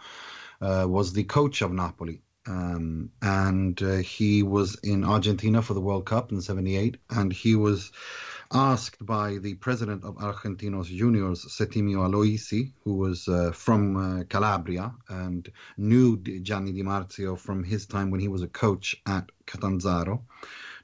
uh, 0.60 0.86
was 0.88 1.12
the 1.12 1.24
coach 1.24 1.62
of 1.62 1.72
Napoli 1.72 2.22
um, 2.48 3.10
and 3.20 3.80
uh, 3.82 3.96
he 3.96 4.42
was 4.42 4.76
in 4.82 5.04
Argentina 5.04 5.60
for 5.60 5.74
the 5.74 5.80
World 5.80 6.06
Cup 6.06 6.32
in 6.32 6.40
'78, 6.40 6.96
and 7.10 7.32
he 7.32 7.54
was 7.54 7.92
asked 8.52 9.04
by 9.04 9.38
the 9.38 9.54
president 9.54 10.04
of 10.04 10.16
Argentinos 10.16 10.86
Juniors, 10.86 11.44
Settimio 11.44 12.08
Aloisi, 12.08 12.72
who 12.84 12.94
was 12.94 13.28
uh, 13.28 13.52
from 13.52 13.96
uh, 13.96 14.24
Calabria 14.24 14.92
and 15.08 15.50
knew 15.76 16.16
Gianni 16.18 16.72
Di 16.72 16.82
Marzio 16.82 17.38
from 17.38 17.62
his 17.62 17.86
time 17.86 18.10
when 18.10 18.20
he 18.20 18.28
was 18.28 18.42
a 18.42 18.48
coach 18.48 18.96
at 19.06 19.30
Catanzaro. 19.46 20.24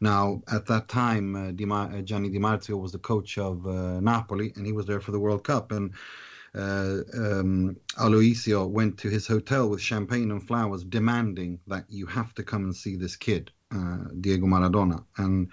Now, 0.00 0.42
at 0.52 0.66
that 0.66 0.88
time, 0.88 1.34
uh, 1.34 1.52
Di 1.52 1.64
uh, 1.64 2.02
Gianni 2.02 2.28
Di 2.28 2.38
Marzio 2.38 2.78
was 2.78 2.92
the 2.92 2.98
coach 2.98 3.38
of 3.38 3.66
uh, 3.66 4.00
Napoli, 4.00 4.52
and 4.56 4.66
he 4.66 4.72
was 4.72 4.86
there 4.86 5.00
for 5.00 5.12
the 5.12 5.20
World 5.20 5.44
Cup. 5.44 5.72
And 5.72 5.94
uh, 6.54 6.98
um, 7.14 7.76
Aloisio 7.96 8.68
went 8.68 8.98
to 8.98 9.08
his 9.08 9.26
hotel 9.26 9.68
with 9.68 9.80
champagne 9.80 10.30
and 10.30 10.46
flowers, 10.46 10.84
demanding 10.84 11.60
that 11.66 11.86
you 11.88 12.06
have 12.06 12.34
to 12.34 12.42
come 12.42 12.64
and 12.64 12.76
see 12.76 12.96
this 12.96 13.16
kid, 13.16 13.50
uh, 13.74 13.98
Diego 14.20 14.46
Maradona, 14.46 15.04
and 15.16 15.50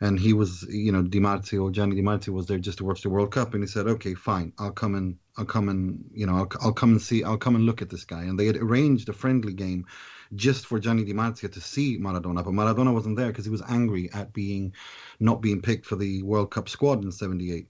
and 0.00 0.18
he 0.18 0.32
was, 0.32 0.62
you 0.68 0.92
know, 0.92 1.02
Di 1.02 1.18
Marzio, 1.18 1.72
Gianni 1.72 1.96
Di 1.96 2.02
Marzio 2.02 2.28
was 2.28 2.46
there 2.46 2.58
just 2.58 2.78
to 2.78 2.84
watch 2.84 3.02
the 3.02 3.10
World 3.10 3.32
Cup, 3.32 3.54
and 3.54 3.62
he 3.62 3.66
said, 3.66 3.86
okay, 3.86 4.14
fine, 4.14 4.52
I'll 4.58 4.70
come 4.70 4.94
and 4.94 5.16
I'll 5.36 5.44
come 5.44 5.68
and 5.68 6.04
you 6.12 6.26
know 6.26 6.36
I'll, 6.36 6.48
I'll 6.60 6.72
come 6.72 6.90
and 6.90 7.02
see, 7.02 7.24
I'll 7.24 7.38
come 7.38 7.56
and 7.56 7.66
look 7.66 7.82
at 7.82 7.90
this 7.90 8.04
guy, 8.04 8.22
and 8.22 8.38
they 8.38 8.46
had 8.46 8.56
arranged 8.56 9.08
a 9.08 9.12
friendly 9.12 9.54
game 9.54 9.86
just 10.34 10.66
for 10.66 10.78
Gianni 10.78 11.04
Di 11.04 11.14
Marzio 11.14 11.50
to 11.52 11.60
see 11.60 11.98
Maradona, 11.98 12.44
but 12.44 12.52
Maradona 12.52 12.92
wasn't 12.92 13.16
there 13.16 13.28
because 13.28 13.44
he 13.44 13.50
was 13.50 13.62
angry 13.68 14.10
at 14.12 14.32
being 14.32 14.74
not 15.20 15.40
being 15.40 15.62
picked 15.62 15.86
for 15.86 15.96
the 15.96 16.22
World 16.22 16.50
Cup 16.50 16.68
squad 16.68 17.02
in 17.02 17.10
'78. 17.10 17.68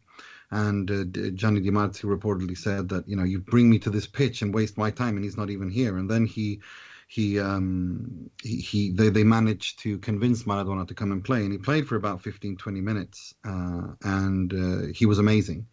And 0.50 0.90
uh, 0.90 1.04
Gianni 1.34 1.60
Di 1.60 1.70
Marzio 1.70 2.04
reportedly 2.04 2.56
said 2.56 2.88
that 2.88 3.08
you 3.08 3.16
know 3.16 3.24
you 3.24 3.38
bring 3.38 3.70
me 3.70 3.78
to 3.80 3.90
this 3.90 4.06
pitch 4.06 4.42
and 4.42 4.54
waste 4.54 4.76
my 4.76 4.90
time, 4.90 5.16
and 5.16 5.24
he's 5.24 5.36
not 5.36 5.50
even 5.50 5.70
here. 5.70 5.96
And 5.96 6.10
then 6.10 6.26
he 6.26 6.60
he 7.08 7.40
um 7.40 8.30
he, 8.42 8.56
he 8.56 8.90
they, 8.92 9.08
they 9.08 9.24
managed 9.24 9.78
to 9.80 9.98
convince 9.98 10.44
Maradona 10.44 10.86
to 10.86 10.94
come 10.94 11.10
and 11.10 11.24
play 11.24 11.42
and 11.42 11.50
he 11.50 11.58
played 11.58 11.88
for 11.88 11.96
about 11.96 12.22
15 12.22 12.56
20 12.56 12.80
minutes 12.80 13.34
uh, 13.44 13.88
and 14.04 14.52
uh, 14.52 14.92
he 14.94 15.06
was 15.06 15.18
amazing. 15.18 15.66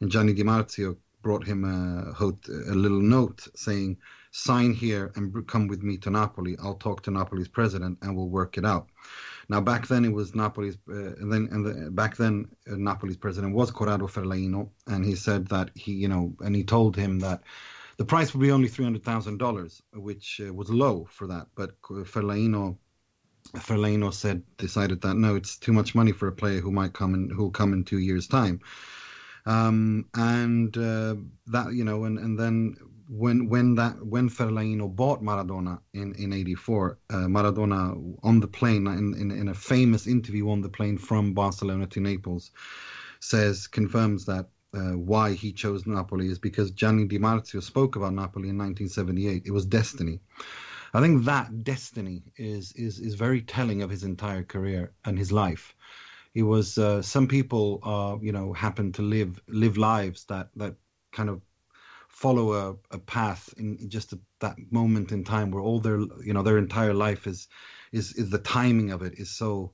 And 0.00 0.10
Gianni 0.10 0.34
Di 0.34 0.42
Marzio 0.42 0.96
brought 1.22 1.46
him 1.46 1.64
a, 1.64 2.12
a 2.20 2.74
little 2.74 3.00
note 3.00 3.48
saying 3.56 3.96
sign 4.32 4.74
here 4.74 5.12
and 5.14 5.46
come 5.46 5.66
with 5.66 5.82
me 5.82 5.96
to 5.98 6.10
Napoli. 6.10 6.56
I'll 6.62 6.74
talk 6.74 7.02
to 7.04 7.10
Napoli's 7.10 7.48
president 7.48 7.98
and 8.02 8.16
we'll 8.16 8.28
work 8.28 8.58
it 8.58 8.64
out. 8.64 8.88
Now, 9.48 9.60
back 9.60 9.86
then 9.86 10.04
it 10.04 10.12
was 10.12 10.34
Napoli's, 10.34 10.78
uh, 10.88 11.14
and 11.20 11.32
then 11.32 11.48
and 11.52 11.66
the, 11.66 11.90
back 11.90 12.16
then 12.16 12.48
uh, 12.70 12.76
Napoli's 12.76 13.16
president 13.16 13.54
was 13.54 13.70
Corrado 13.70 14.06
Ferlaino, 14.06 14.70
and 14.86 15.04
he 15.04 15.14
said 15.14 15.48
that 15.48 15.70
he, 15.74 15.92
you 15.92 16.08
know, 16.08 16.32
and 16.40 16.54
he 16.56 16.64
told 16.64 16.96
him 16.96 17.18
that 17.20 17.42
the 17.96 18.04
price 18.04 18.32
would 18.32 18.40
be 18.40 18.50
only 18.50 18.68
three 18.68 18.84
hundred 18.84 19.04
thousand 19.04 19.38
dollars, 19.38 19.82
which 19.92 20.40
uh, 20.46 20.52
was 20.52 20.70
low 20.70 21.06
for 21.10 21.26
that. 21.26 21.46
But 21.54 21.80
Ferlaino, 21.82 22.76
Ferlaino 23.56 24.12
said 24.12 24.42
decided 24.56 25.00
that 25.02 25.16
no, 25.16 25.34
it's 25.34 25.56
too 25.56 25.72
much 25.72 25.94
money 25.94 26.12
for 26.12 26.28
a 26.28 26.32
player 26.32 26.60
who 26.60 26.70
might 26.72 26.92
come 26.92 27.14
in, 27.14 27.30
who'll 27.30 27.50
come 27.50 27.72
in 27.72 27.84
two 27.84 27.98
years' 27.98 28.26
time. 28.26 28.60
Um, 29.44 30.06
and 30.14 30.76
uh, 30.76 31.16
that 31.48 31.72
you 31.72 31.84
know, 31.84 32.04
and 32.04 32.18
and 32.18 32.38
then 32.38 32.76
when 33.08 33.48
when 33.48 33.74
that 33.74 34.04
when 34.04 34.30
Ferlaino 34.30 34.94
bought 34.94 35.22
Maradona 35.22 35.80
in 35.92 36.14
in 36.14 36.32
'84, 36.32 36.98
uh, 37.10 37.14
Maradona 37.26 38.18
on 38.22 38.40
the 38.40 38.48
plane 38.48 38.86
in, 38.86 39.14
in, 39.14 39.30
in 39.30 39.48
a 39.48 39.54
famous 39.54 40.06
interview 40.06 40.48
on 40.50 40.62
the 40.62 40.68
plane 40.68 40.96
from 40.96 41.34
Barcelona 41.34 41.86
to 41.88 42.00
Naples 42.00 42.52
says 43.20 43.66
confirms 43.66 44.24
that 44.26 44.48
uh, 44.74 44.92
why 44.92 45.34
he 45.34 45.52
chose 45.52 45.86
Napoli 45.86 46.28
is 46.28 46.38
because 46.38 46.70
Gianni 46.72 47.06
Di 47.06 47.18
Marzio 47.18 47.62
spoke 47.62 47.96
about 47.96 48.14
Napoli 48.14 48.50
in 48.50 48.58
1978. 48.58 49.44
It 49.46 49.52
was 49.52 49.66
destiny. 49.66 50.20
I 50.94 51.00
think 51.00 51.24
that 51.26 51.64
destiny 51.64 52.22
is 52.36 52.72
is 52.72 52.98
is 53.00 53.14
very 53.14 53.42
telling 53.42 53.82
of 53.82 53.90
his 53.90 54.04
entire 54.04 54.44
career 54.44 54.92
and 55.04 55.18
his 55.18 55.32
life. 55.32 55.74
he 56.34 56.42
was 56.42 56.78
uh, 56.78 57.02
some 57.02 57.28
people 57.28 57.80
uh, 57.84 58.16
you 58.22 58.32
know 58.32 58.52
happen 58.52 58.92
to 58.92 59.02
live 59.02 59.40
live 59.48 59.76
lives 59.78 60.24
that 60.26 60.48
that 60.56 60.74
kind 61.12 61.28
of 61.28 61.42
follow 62.08 62.52
a, 62.54 62.76
a 62.96 62.98
path 62.98 63.54
in 63.58 63.78
just 63.88 64.12
a, 64.12 64.20
that 64.40 64.56
moment 64.70 65.12
in 65.12 65.24
time 65.24 65.50
where 65.50 65.62
all 65.62 65.80
their 65.80 66.00
you 66.24 66.32
know 66.32 66.42
their 66.42 66.58
entire 66.58 66.94
life 66.94 67.26
is 67.26 67.48
is 67.92 68.12
is 68.14 68.30
the 68.30 68.38
timing 68.38 68.90
of 68.92 69.02
it 69.02 69.14
is 69.18 69.30
so 69.30 69.72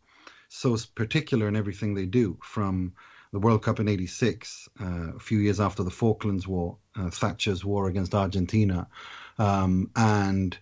so 0.49 0.77
particular 0.95 1.49
in 1.49 1.57
everything 1.57 1.95
they 1.95 2.07
do 2.07 2.39
from 2.43 2.93
the 3.33 3.39
World 3.39 3.63
Cup 3.63 3.81
in 3.81 3.89
'86, 3.89 4.69
uh, 4.81 5.17
a 5.17 5.19
few 5.19 5.39
years 5.39 5.61
after 5.61 5.83
the 5.83 5.91
Falklands 5.91 6.47
War, 6.47 6.79
uh, 6.97 7.11
Thatcher's 7.11 7.65
war 7.65 7.89
against 7.89 8.15
Argentina, 8.15 8.89
um, 9.39 9.91
and 9.97 10.57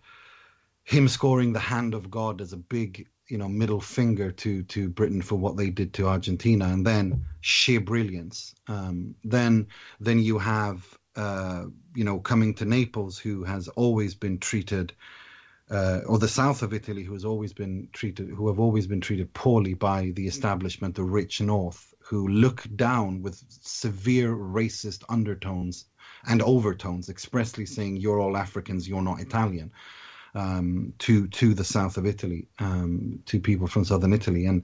him 0.84 1.08
scoring 1.08 1.52
the 1.52 1.60
hand 1.60 1.94
of 1.94 2.10
God 2.10 2.40
as 2.40 2.52
a 2.52 2.56
big 2.56 3.08
you 3.28 3.38
know 3.38 3.48
middle 3.48 3.80
finger 3.80 4.30
to 4.30 4.62
to 4.64 4.88
Britain 4.88 5.22
for 5.22 5.36
what 5.36 5.56
they 5.56 5.70
did 5.70 5.94
to 5.94 6.08
Argentina, 6.08 6.66
and 6.66 6.86
then 6.86 7.24
sheer 7.40 7.80
brilliance. 7.80 8.54
Um, 8.68 9.14
then 9.24 9.68
then 10.00 10.18
you 10.18 10.38
have 10.38 10.86
uh, 11.16 11.64
you 11.94 12.04
know 12.04 12.18
coming 12.18 12.54
to 12.54 12.64
Naples, 12.64 13.18
who 13.18 13.44
has 13.44 13.68
always 13.68 14.14
been 14.14 14.38
treated. 14.38 14.92
Uh, 15.68 16.02
or 16.06 16.16
the 16.16 16.28
south 16.28 16.62
of 16.62 16.72
Italy, 16.72 17.02
who 17.02 17.12
has 17.12 17.24
always 17.24 17.52
been 17.52 17.88
treated, 17.92 18.28
who 18.28 18.46
have 18.46 18.60
always 18.60 18.86
been 18.86 19.00
treated 19.00 19.34
poorly 19.34 19.74
by 19.74 20.12
the 20.14 20.28
establishment, 20.28 20.94
the 20.94 21.02
rich 21.02 21.40
north, 21.40 21.92
who 22.08 22.28
look 22.28 22.64
down 22.76 23.22
with 23.22 23.42
severe 23.62 24.34
racist 24.34 25.02
undertones 25.08 25.86
and 26.28 26.40
overtones, 26.42 27.08
expressly 27.08 27.66
saying 27.66 27.96
you're 27.96 28.20
all 28.20 28.36
Africans, 28.36 28.88
you're 28.88 29.02
not 29.02 29.20
Italian 29.20 29.72
um, 30.36 30.92
to 30.98 31.26
to 31.28 31.54
the 31.54 31.64
south 31.64 31.96
of 31.96 32.06
Italy, 32.06 32.46
um, 32.58 33.20
to 33.26 33.40
people 33.40 33.66
from 33.66 33.84
southern 33.84 34.12
Italy, 34.12 34.46
and 34.46 34.62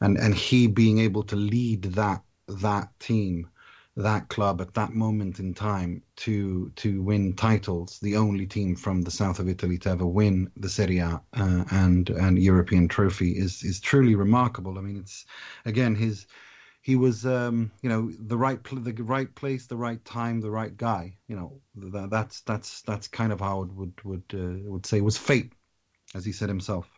and 0.00 0.18
and 0.18 0.34
he 0.34 0.66
being 0.66 0.98
able 0.98 1.22
to 1.24 1.36
lead 1.36 1.82
that 1.82 2.22
that 2.48 2.88
team, 3.00 3.48
that 3.96 4.28
club 4.28 4.60
at 4.60 4.74
that 4.74 4.92
moment 4.92 5.40
in 5.40 5.54
time 5.54 6.02
to 6.16 6.70
to 6.76 7.02
win 7.02 7.34
titles, 7.34 7.98
the 8.00 8.16
only 8.16 8.46
team 8.46 8.76
from 8.76 9.02
the 9.02 9.10
south 9.10 9.38
of 9.38 9.48
Italy 9.48 9.78
to 9.78 9.90
ever 9.90 10.06
win 10.06 10.50
the 10.56 10.68
Serie 10.68 10.98
A 10.98 11.20
uh, 11.32 11.64
and 11.70 12.10
and 12.10 12.38
European 12.38 12.86
trophy 12.86 13.30
is 13.30 13.64
is 13.64 13.80
truly 13.80 14.14
remarkable. 14.14 14.78
I 14.78 14.82
mean, 14.82 14.98
it's 14.98 15.24
again 15.64 15.94
his 15.94 16.26
he 16.86 16.94
was 16.94 17.26
um, 17.26 17.72
you 17.82 17.88
know 17.88 18.12
the 18.16 18.36
right 18.36 18.62
pl- 18.62 18.78
the 18.78 18.92
right 19.02 19.34
place 19.34 19.66
the 19.66 19.76
right 19.76 20.04
time 20.04 20.40
the 20.40 20.52
right 20.52 20.76
guy 20.76 21.16
you 21.26 21.34
know 21.34 21.60
that, 21.74 22.10
that's 22.10 22.42
that's 22.42 22.82
that's 22.82 23.08
kind 23.08 23.32
of 23.32 23.40
how 23.40 23.62
it 23.62 23.72
would 23.72 24.00
would 24.04 24.22
uh, 24.32 24.70
would 24.70 24.86
say 24.86 24.98
it 24.98 25.04
was 25.04 25.18
fate 25.18 25.52
as 26.14 26.24
he 26.24 26.30
said 26.30 26.48
himself. 26.48 26.88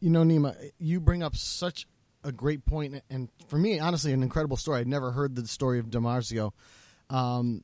You 0.00 0.10
know 0.10 0.24
nima 0.24 0.56
you 0.80 0.98
bring 0.98 1.22
up 1.22 1.36
such 1.36 1.86
a 2.24 2.32
great 2.32 2.66
point 2.66 3.00
and 3.08 3.28
for 3.46 3.58
me 3.58 3.78
honestly 3.78 4.12
an 4.12 4.24
incredible 4.24 4.56
story. 4.56 4.80
I'd 4.80 4.88
never 4.88 5.12
heard 5.12 5.36
the 5.36 5.46
story 5.46 5.78
of 5.78 5.88
Di 5.88 6.00
Marzio. 6.00 6.50
Um, 7.10 7.62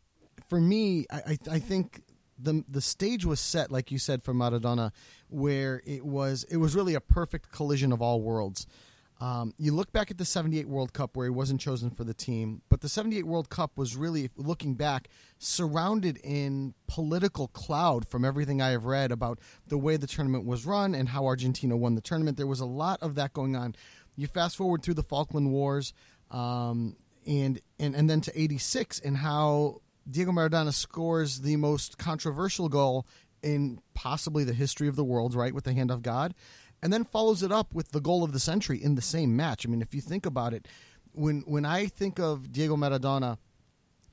for 0.48 0.60
me 0.60 1.06
I, 1.10 1.38
I 1.50 1.58
think 1.58 2.02
the 2.38 2.64
the 2.68 2.80
stage 2.80 3.24
was 3.24 3.40
set 3.40 3.72
like 3.72 3.90
you 3.90 3.98
said 3.98 4.22
for 4.22 4.32
Maradona 4.32 4.92
where 5.28 5.82
it 5.84 6.06
was 6.06 6.44
it 6.48 6.58
was 6.58 6.76
really 6.76 6.94
a 6.94 7.00
perfect 7.00 7.50
collision 7.50 7.90
of 7.90 8.00
all 8.00 8.22
worlds 8.22 8.64
um, 9.20 9.52
you 9.59 9.72
look 9.74 9.92
back 9.92 10.12
at 10.12 10.18
the 10.18 10.24
78 10.24 10.68
World 10.68 10.92
Cup 10.92 11.16
where 11.16 11.26
he 11.26 11.31
wasn't 11.31 11.61
chosen 11.61 11.90
for 11.90 12.04
the 12.04 12.14
team, 12.14 12.62
but 12.68 12.83
the 12.83 12.88
78 12.88 13.24
World 13.24 13.48
Cup 13.50 13.76
was 13.76 13.96
really, 13.96 14.31
looking 14.37 14.74
back, 14.74 15.09
surrounded 15.38 16.18
in 16.22 16.74
political 16.87 17.48
cloud 17.48 18.07
from 18.07 18.24
everything 18.24 18.62
I 18.62 18.70
have 18.70 18.85
read 18.85 19.11
about 19.11 19.40
the 19.66 19.78
way 19.78 19.96
the 19.96 20.07
tournament 20.07 20.44
was 20.44 20.64
run 20.64 20.94
and 20.94 21.09
how 21.09 21.26
Argentina 21.26 21.76
won 21.76 21.96
the 21.96 22.00
tournament. 22.00 22.37
There 22.37 22.46
was 22.46 22.61
a 22.61 22.66
lot 22.66 23.02
of 23.02 23.16
that 23.16 23.33
going 23.33 23.57
on. 23.57 23.74
You 24.14 24.28
fast 24.28 24.57
forward 24.57 24.83
through 24.83 24.94
the 24.94 25.02
Falkland 25.02 25.50
Wars 25.50 25.92
um, 26.31 26.96
and, 27.26 27.61
and, 27.81 27.96
and 27.96 28.09
then 28.09 28.20
to 28.20 28.40
86 28.40 29.00
and 29.00 29.16
how 29.16 29.81
Diego 30.09 30.31
Maradona 30.31 30.72
scores 30.72 31.40
the 31.40 31.57
most 31.57 31.98
controversial 31.98 32.68
goal 32.68 33.04
in 33.42 33.81
possibly 33.94 34.44
the 34.44 34.52
history 34.52 34.87
of 34.88 34.96
the 34.96 35.04
world, 35.04 35.35
right, 35.35 35.54
with 35.54 35.64
the 35.64 35.72
hand 35.72 35.90
of 35.90 36.02
God 36.02 36.35
and 36.82 36.92
then 36.92 37.04
follows 37.04 37.42
it 37.42 37.52
up 37.52 37.74
with 37.74 37.90
the 37.90 38.00
goal 38.00 38.22
of 38.22 38.32
the 38.32 38.40
century 38.40 38.82
in 38.82 38.94
the 38.94 39.02
same 39.02 39.36
match. 39.36 39.66
I 39.66 39.70
mean, 39.70 39.82
if 39.82 39.94
you 39.94 40.00
think 40.00 40.26
about 40.26 40.54
it, 40.54 40.68
when 41.12 41.42
when 41.46 41.64
I 41.64 41.86
think 41.86 42.18
of 42.18 42.52
Diego 42.52 42.76
Maradona, 42.76 43.38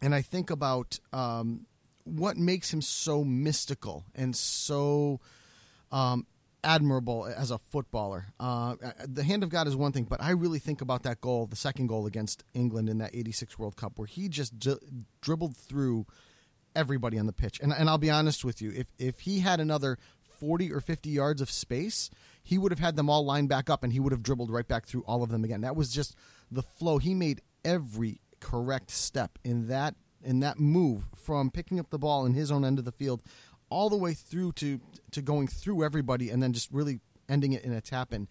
and 0.02 0.14
I 0.14 0.22
think 0.22 0.50
about 0.50 1.00
um, 1.14 1.66
what 2.04 2.38
makes 2.38 2.74
him 2.74 2.82
so 2.82 3.24
mystical 3.24 4.06
and 4.14 4.36
so 4.36 5.20
um, 5.92 6.26
admirable 6.64 7.26
as 7.26 7.52
a 7.52 7.58
footballer. 7.58 8.26
Uh, 8.40 8.76
the 9.06 9.24
hand 9.24 9.44
of 9.44 9.50
God 9.50 9.68
is 9.68 9.76
one 9.76 9.92
thing, 9.92 10.06
but 10.06 10.22
I 10.22 10.32
really 10.32 10.60
think 10.60 10.82
about 10.82 11.04
that 11.04 11.22
goal, 11.22 11.46
the 11.46 11.56
second 11.56 11.88
goal 11.88 12.08
against 12.08 12.44
England 12.54 12.90
in 12.90 12.98
that 12.98 13.16
'86 13.16 13.58
World 13.60 13.76
Cup, 13.76 13.98
where 13.98 14.08
he 14.08 14.28
just 14.28 14.60
d- 14.60 14.78
dribbled 15.22 15.56
through 15.56 16.06
everybody 16.76 17.18
on 17.18 17.26
the 17.26 17.34
pitch. 17.34 17.60
And, 17.62 17.72
and 17.72 17.90
I'll 17.90 17.98
be 17.98 18.10
honest 18.10 18.44
with 18.44 18.62
you, 18.62 18.72
if 18.72 18.88
if 18.98 19.22
he 19.22 19.40
had 19.40 19.60
another 19.60 19.98
40 20.40 20.72
or 20.74 20.82
50 20.82 21.10
yards 21.10 21.42
of 21.42 21.50
space, 21.50 22.10
he 22.46 22.60
would 22.60 22.72
have 22.72 22.80
had 22.80 22.96
them 22.96 23.10
all 23.10 23.26
lined 23.26 23.50
back 23.50 23.72
up 23.72 23.84
and 23.84 23.92
he 23.92 24.00
would 24.00 24.12
have 24.12 24.22
dribbled 24.22 24.52
right 24.52 24.68
back 24.68 24.86
through 24.86 25.04
all 25.08 25.24
of 25.24 25.30
them 25.30 25.44
again. 25.44 25.62
That 25.62 25.76
was 25.76 25.92
just 25.92 26.16
the 26.52 26.62
flow. 26.62 27.00
He 27.00 27.16
made 27.16 27.42
every 27.66 28.22
correct 28.40 28.92
step 28.92 29.40
in 29.44 29.68
that 29.68 29.96
in 30.24 30.42
that 30.42 30.60
move 30.60 31.08
from 31.16 31.50
picking 31.50 31.80
up 31.80 31.90
the 31.90 31.98
ball 31.98 32.24
in 32.26 32.36
his 32.36 32.52
own 32.52 32.64
end 32.64 32.78
of 32.78 32.86
the 32.86 32.92
field 32.92 33.24
all 33.70 33.90
the 33.90 33.98
way 33.98 34.14
through 34.14 34.52
to 34.52 34.80
to 35.12 35.24
going 35.24 35.48
through 35.48 35.84
everybody 35.84 36.30
and 36.30 36.42
then 36.42 36.54
just 36.54 36.72
really 36.72 37.00
ending 37.28 37.54
it 37.54 37.64
in 37.64 37.74
a 37.74 37.82
tap 37.82 38.14
in 38.14 38.28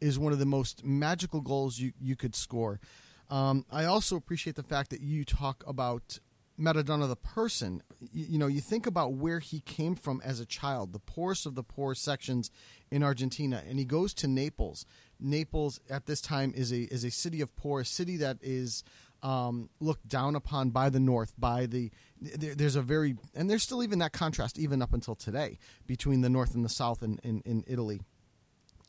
is 0.00 0.18
one 0.18 0.32
of 0.32 0.38
the 0.38 0.46
most 0.46 0.82
magical 0.82 1.42
goals 1.42 1.78
you 1.78 1.92
you 2.00 2.16
could 2.16 2.34
score. 2.34 2.80
Um, 3.28 3.66
I 3.70 3.84
also 3.84 4.16
appreciate 4.16 4.56
the 4.56 4.62
fact 4.62 4.88
that 4.90 5.02
you 5.02 5.26
talk 5.26 5.62
about 5.66 6.18
Maradona 6.58 7.06
the 7.06 7.16
person, 7.16 7.82
you, 8.00 8.26
you, 8.30 8.38
know, 8.38 8.48
you 8.48 8.60
think 8.60 8.86
about 8.86 9.12
where 9.12 9.38
he 9.38 9.60
came 9.60 9.94
from 9.94 10.20
as 10.24 10.40
a 10.40 10.46
child, 10.46 10.92
the 10.92 10.98
poorest 10.98 11.46
of 11.46 11.54
the 11.54 11.62
poor 11.62 11.94
sections 11.94 12.50
in 12.90 13.02
Argentina, 13.02 13.62
and 13.68 13.78
he 13.78 13.84
goes 13.84 14.12
to 14.14 14.26
Naples. 14.26 14.84
Naples 15.20 15.80
at 15.88 16.06
this 16.06 16.20
time 16.20 16.52
is 16.56 16.72
a 16.72 16.82
is 16.92 17.04
a 17.04 17.10
city 17.10 17.40
of 17.40 17.54
poor, 17.56 17.80
a 17.80 17.84
city 17.84 18.16
that 18.16 18.38
is 18.40 18.82
um, 19.22 19.68
looked 19.80 20.08
down 20.08 20.34
upon 20.34 20.70
by 20.70 20.90
the 20.90 21.00
North. 21.00 21.34
By 21.38 21.66
the 21.66 21.90
there, 22.20 22.54
there's 22.54 22.76
a 22.76 22.82
very 22.82 23.16
and 23.34 23.48
there's 23.48 23.62
still 23.62 23.82
even 23.82 23.98
that 24.00 24.12
contrast 24.12 24.58
even 24.58 24.82
up 24.82 24.92
until 24.92 25.14
today 25.14 25.58
between 25.86 26.22
the 26.22 26.28
North 26.28 26.54
and 26.54 26.64
the 26.64 26.68
South 26.68 27.02
in, 27.02 27.18
in, 27.22 27.40
in 27.44 27.64
Italy, 27.66 28.00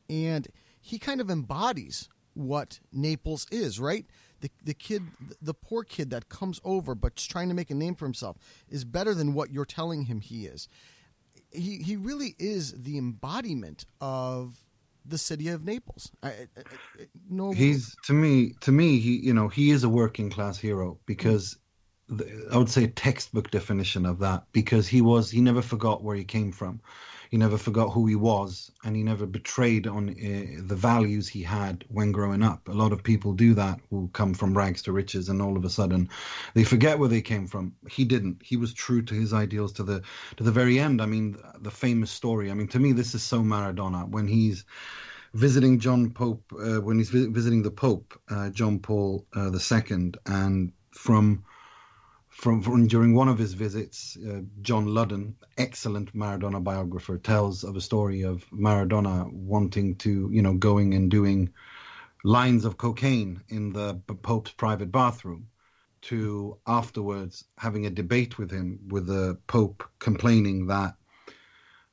and 0.10 0.48
he 0.82 0.98
kind 0.98 1.22
of 1.22 1.30
embodies 1.30 2.10
what 2.34 2.80
Naples 2.92 3.46
is, 3.52 3.80
right? 3.80 4.06
The 4.42 4.52
the 4.64 4.74
kid, 4.74 5.04
the 5.42 5.54
poor 5.54 5.84
kid 5.84 6.10
that 6.12 6.30
comes 6.30 6.60
over 6.64 6.96
but's 6.96 7.26
trying 7.26 7.50
to 7.50 7.56
make 7.56 7.70
a 7.70 7.76
name 7.76 7.96
for 7.96 8.06
himself 8.06 8.38
is 8.70 8.84
better 8.86 9.14
than 9.14 9.34
what 9.34 9.52
you're 9.52 9.66
telling 9.66 10.04
him 10.04 10.22
he 10.22 10.46
is. 10.46 10.68
He 11.52 11.78
he 11.78 11.96
really 11.96 12.36
is 12.40 12.74
the 12.84 12.98
embodiment 12.98 13.86
of 14.02 14.58
the 15.06 15.18
city 15.18 15.50
of 15.50 15.66
Naples. 15.66 16.12
I, 16.22 16.28
I, 16.28 16.32
I, 16.58 17.06
no, 17.30 17.52
he's 17.52 17.96
to 18.06 18.14
me 18.14 18.54
to 18.62 18.72
me 18.72 19.00
he 19.00 19.18
you 19.18 19.34
know 19.34 19.48
he 19.48 19.72
is 19.72 19.84
a 19.84 19.90
working 19.90 20.30
class 20.30 20.58
hero 20.58 21.00
because 21.06 21.58
I 22.52 22.58
would 22.58 22.70
say 22.70 22.88
textbook 22.88 23.52
definition 23.52 24.06
of 24.06 24.20
that 24.20 24.44
because 24.52 24.88
he 24.88 25.02
was 25.02 25.30
he 25.30 25.42
never 25.42 25.62
forgot 25.62 26.04
where 26.04 26.16
he 26.16 26.24
came 26.24 26.52
from 26.52 26.82
he 27.30 27.38
never 27.38 27.58
forgot 27.58 27.90
who 27.90 28.08
he 28.08 28.16
was 28.16 28.72
and 28.84 28.96
he 28.96 29.04
never 29.04 29.26
betrayed 29.26 29.88
on 29.88 30.10
uh, 30.10 30.62
the 30.66 30.76
values 30.76 31.28
he 31.28 31.44
had 31.44 31.86
when 31.88 32.12
growing 32.12 32.42
up. 32.42 32.68
A 32.68 32.74
lot 32.74 32.92
of 32.92 33.04
people 33.04 33.34
do 33.34 33.54
that 33.54 33.80
who 33.90 34.10
come 34.14 34.34
from 34.34 34.58
rags 34.58 34.82
to 34.84 34.92
riches 34.92 35.30
and 35.30 35.42
all 35.42 35.56
of 35.56 35.64
a 35.64 35.70
sudden 35.70 36.10
they 36.56 36.64
forget 36.64 36.98
where 36.98 37.08
they 37.08 37.22
came 37.22 37.46
from. 37.48 37.74
He 37.88 38.04
didn't. 38.04 38.42
He 38.44 38.58
was 38.58 38.74
true 38.74 39.04
to 39.04 39.14
his 39.14 39.32
ideals 39.32 39.74
to 39.74 39.84
the 39.84 40.02
to 40.38 40.44
the 40.44 40.52
very 40.52 40.80
end. 40.80 41.02
I 41.02 41.06
mean 41.06 41.38
the 41.62 41.72
famous 41.72 42.10
story. 42.10 42.50
I 42.50 42.56
mean 42.56 42.68
to 42.70 42.80
me 42.80 42.94
this 42.94 43.14
is 43.14 43.22
so 43.22 43.42
maradona. 43.42 44.10
When 44.10 44.28
he's 44.28 44.66
visiting 45.36 45.78
John 45.80 46.10
Pope 46.10 46.52
uh, 46.60 46.82
when 46.82 46.98
he's 46.98 47.12
visiting 47.12 47.62
the 47.62 47.72
Pope 47.72 48.20
uh, 48.30 48.50
John 48.50 48.80
Paul 48.80 49.28
uh, 49.36 49.52
II, 49.52 50.14
and 50.26 50.72
from 50.92 51.44
from, 52.40 52.62
from, 52.62 52.88
during 52.88 53.14
one 53.14 53.28
of 53.28 53.38
his 53.38 53.54
visits, 53.54 54.18
uh, 54.18 54.40
John 54.62 54.86
Ludden, 54.86 55.34
excellent 55.58 56.16
Maradona 56.16 56.64
biographer, 56.64 57.18
tells 57.18 57.66
of 57.66 57.76
a 57.76 57.82
story 57.82 58.22
of 58.22 58.46
Maradona 58.50 59.30
wanting 59.30 59.96
to, 59.98 60.30
you 60.32 60.42
know, 60.42 60.54
going 60.54 60.94
and 60.94 61.12
doing 61.12 61.52
lines 62.24 62.64
of 62.64 62.78
cocaine 62.78 63.42
in 63.50 63.74
the 63.74 63.96
Pope's 64.24 64.52
private 64.52 64.90
bathroom, 64.90 65.48
to 66.04 66.58
afterwards 66.66 67.44
having 67.58 67.86
a 67.86 67.90
debate 67.90 68.38
with 68.38 68.52
him, 68.52 68.80
with 68.88 69.06
the 69.06 69.38
Pope 69.48 69.84
complaining 70.00 70.68
that 70.68 70.96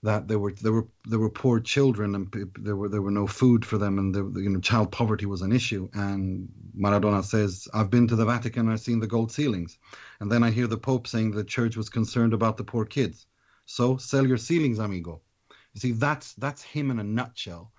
that 0.02 0.28
there 0.28 0.38
were 0.38 0.52
there 0.62 0.72
were 0.72 0.86
there 1.06 1.18
were 1.18 1.30
poor 1.30 1.58
children 1.58 2.14
and 2.14 2.52
there 2.60 2.76
were 2.76 2.88
there 2.88 3.02
were 3.02 3.10
no 3.10 3.26
food 3.26 3.64
for 3.64 3.78
them 3.78 3.98
and 3.98 4.14
the, 4.14 4.40
you 4.40 4.50
know 4.50 4.60
child 4.60 4.92
poverty 4.92 5.26
was 5.26 5.42
an 5.42 5.52
issue. 5.52 5.88
And 5.92 6.48
Maradona 6.76 7.24
says 7.24 7.68
I've 7.72 7.90
been 7.90 8.06
to 8.08 8.16
the 8.16 8.24
Vatican 8.24 8.68
I've 8.68 8.80
seen 8.80 9.00
the 9.00 9.06
gold 9.06 9.32
ceilings. 9.32 9.78
And 10.20 10.30
then 10.30 10.42
I 10.42 10.50
hear 10.50 10.66
the 10.66 10.78
Pope 10.78 11.06
saying 11.06 11.30
the 11.30 11.44
church 11.44 11.76
was 11.76 11.88
concerned 11.88 12.34
about 12.34 12.56
the 12.56 12.64
poor 12.64 12.84
kids. 12.84 13.26
So 13.64 13.96
sell 13.96 14.26
your 14.26 14.36
ceilings 14.36 14.78
amigo. 14.78 15.22
You 15.74 15.80
see 15.80 15.92
that's 15.92 16.34
that's 16.34 16.62
him 16.62 16.90
in 16.90 16.98
a 16.98 17.04
nutshell. 17.04 17.72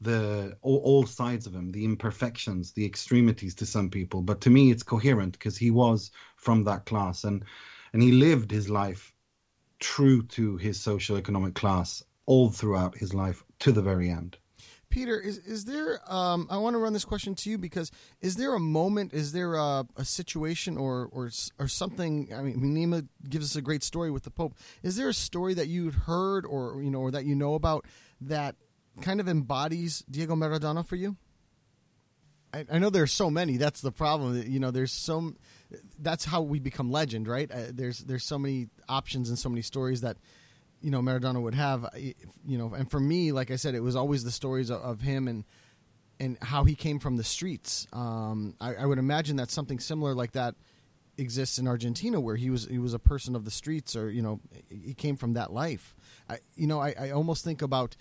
The 0.00 0.56
all, 0.62 0.78
all 0.78 1.06
sides 1.06 1.46
of 1.46 1.54
him, 1.54 1.70
the 1.70 1.84
imperfections, 1.84 2.72
the 2.72 2.86
extremities 2.86 3.54
to 3.56 3.66
some 3.66 3.90
people. 3.90 4.22
But 4.22 4.40
to 4.42 4.50
me, 4.50 4.70
it's 4.70 4.82
coherent 4.82 5.32
because 5.32 5.58
he 5.58 5.70
was 5.70 6.10
from 6.36 6.64
that 6.64 6.86
class. 6.86 7.24
And 7.24 7.44
and 7.92 8.02
he 8.02 8.12
lived 8.12 8.50
his 8.50 8.70
life 8.70 9.12
true 9.78 10.22
to 10.22 10.56
his 10.56 10.80
socio-economic 10.80 11.54
class 11.54 12.02
all 12.26 12.50
throughout 12.50 12.96
his 12.96 13.12
life 13.12 13.44
to 13.60 13.72
the 13.72 13.82
very 13.82 14.10
end. 14.10 14.38
Peter, 14.94 15.18
is 15.18 15.38
is 15.38 15.64
there? 15.64 16.00
Um, 16.06 16.46
I 16.48 16.58
want 16.58 16.74
to 16.74 16.78
run 16.78 16.92
this 16.92 17.04
question 17.04 17.34
to 17.34 17.50
you 17.50 17.58
because 17.58 17.90
is 18.20 18.36
there 18.36 18.54
a 18.54 18.60
moment? 18.60 19.12
Is 19.12 19.32
there 19.32 19.56
a, 19.56 19.84
a 19.96 20.04
situation 20.04 20.78
or 20.78 21.08
or 21.10 21.32
or 21.58 21.66
something? 21.66 22.32
I 22.32 22.42
mean, 22.42 22.60
Nima 22.60 23.08
gives 23.28 23.50
us 23.50 23.56
a 23.56 23.60
great 23.60 23.82
story 23.82 24.12
with 24.12 24.22
the 24.22 24.30
Pope. 24.30 24.54
Is 24.84 24.94
there 24.94 25.08
a 25.08 25.12
story 25.12 25.54
that 25.54 25.66
you'd 25.66 25.94
heard 25.94 26.46
or 26.46 26.80
you 26.80 26.92
know 26.92 27.00
or 27.00 27.10
that 27.10 27.24
you 27.24 27.34
know 27.34 27.54
about 27.54 27.86
that 28.20 28.54
kind 29.00 29.18
of 29.18 29.26
embodies 29.26 30.04
Diego 30.08 30.36
Maradona 30.36 30.86
for 30.86 30.94
you? 30.94 31.16
I, 32.52 32.64
I 32.74 32.78
know 32.78 32.88
there's 32.88 33.10
so 33.10 33.30
many. 33.30 33.56
That's 33.56 33.80
the 33.80 33.90
problem. 33.90 34.44
You 34.46 34.60
know, 34.60 34.70
there's 34.70 34.92
so. 34.92 35.34
That's 35.98 36.24
how 36.24 36.42
we 36.42 36.60
become 36.60 36.92
legend, 36.92 37.26
right? 37.26 37.50
Uh, 37.50 37.64
there's 37.72 37.98
there's 37.98 38.24
so 38.24 38.38
many 38.38 38.68
options 38.88 39.28
and 39.28 39.36
so 39.36 39.48
many 39.48 39.62
stories 39.62 40.02
that 40.02 40.18
you 40.84 40.90
know 40.90 41.00
Maradona 41.00 41.40
would 41.40 41.54
have. 41.54 41.88
You 41.96 42.58
know, 42.58 42.74
and 42.74 42.90
for 42.90 43.00
me, 43.00 43.32
like 43.32 43.50
I 43.50 43.56
said, 43.56 43.74
it 43.74 43.80
was 43.80 43.96
always 43.96 44.22
the 44.22 44.30
stories 44.30 44.70
of, 44.70 44.82
of 44.82 45.00
him 45.00 45.26
and 45.26 45.44
and 46.20 46.38
how 46.42 46.64
he 46.64 46.74
came 46.74 46.98
from 46.98 47.16
the 47.16 47.24
streets. 47.24 47.88
Um, 47.92 48.54
I, 48.60 48.74
I, 48.74 48.86
would 48.86 48.98
imagine 48.98 49.36
that 49.36 49.50
something 49.50 49.80
similar 49.80 50.14
like 50.14 50.32
that 50.32 50.54
exists 51.18 51.58
in 51.58 51.66
Argentina, 51.66 52.20
where 52.20 52.36
he 52.36 52.50
was 52.50 52.66
he 52.66 52.78
was 52.78 52.92
a 52.94 52.98
person 52.98 53.34
of 53.34 53.44
the 53.44 53.50
streets, 53.50 53.96
or 53.96 54.10
you 54.10 54.22
know, 54.22 54.40
he 54.68 54.94
came 54.94 55.16
from 55.16 55.32
that 55.32 55.52
life. 55.52 55.96
I, 56.28 56.38
you 56.54 56.66
know, 56.66 56.80
I, 56.80 56.94
I 56.98 57.10
almost 57.10 57.44
think 57.44 57.62
about 57.62 57.96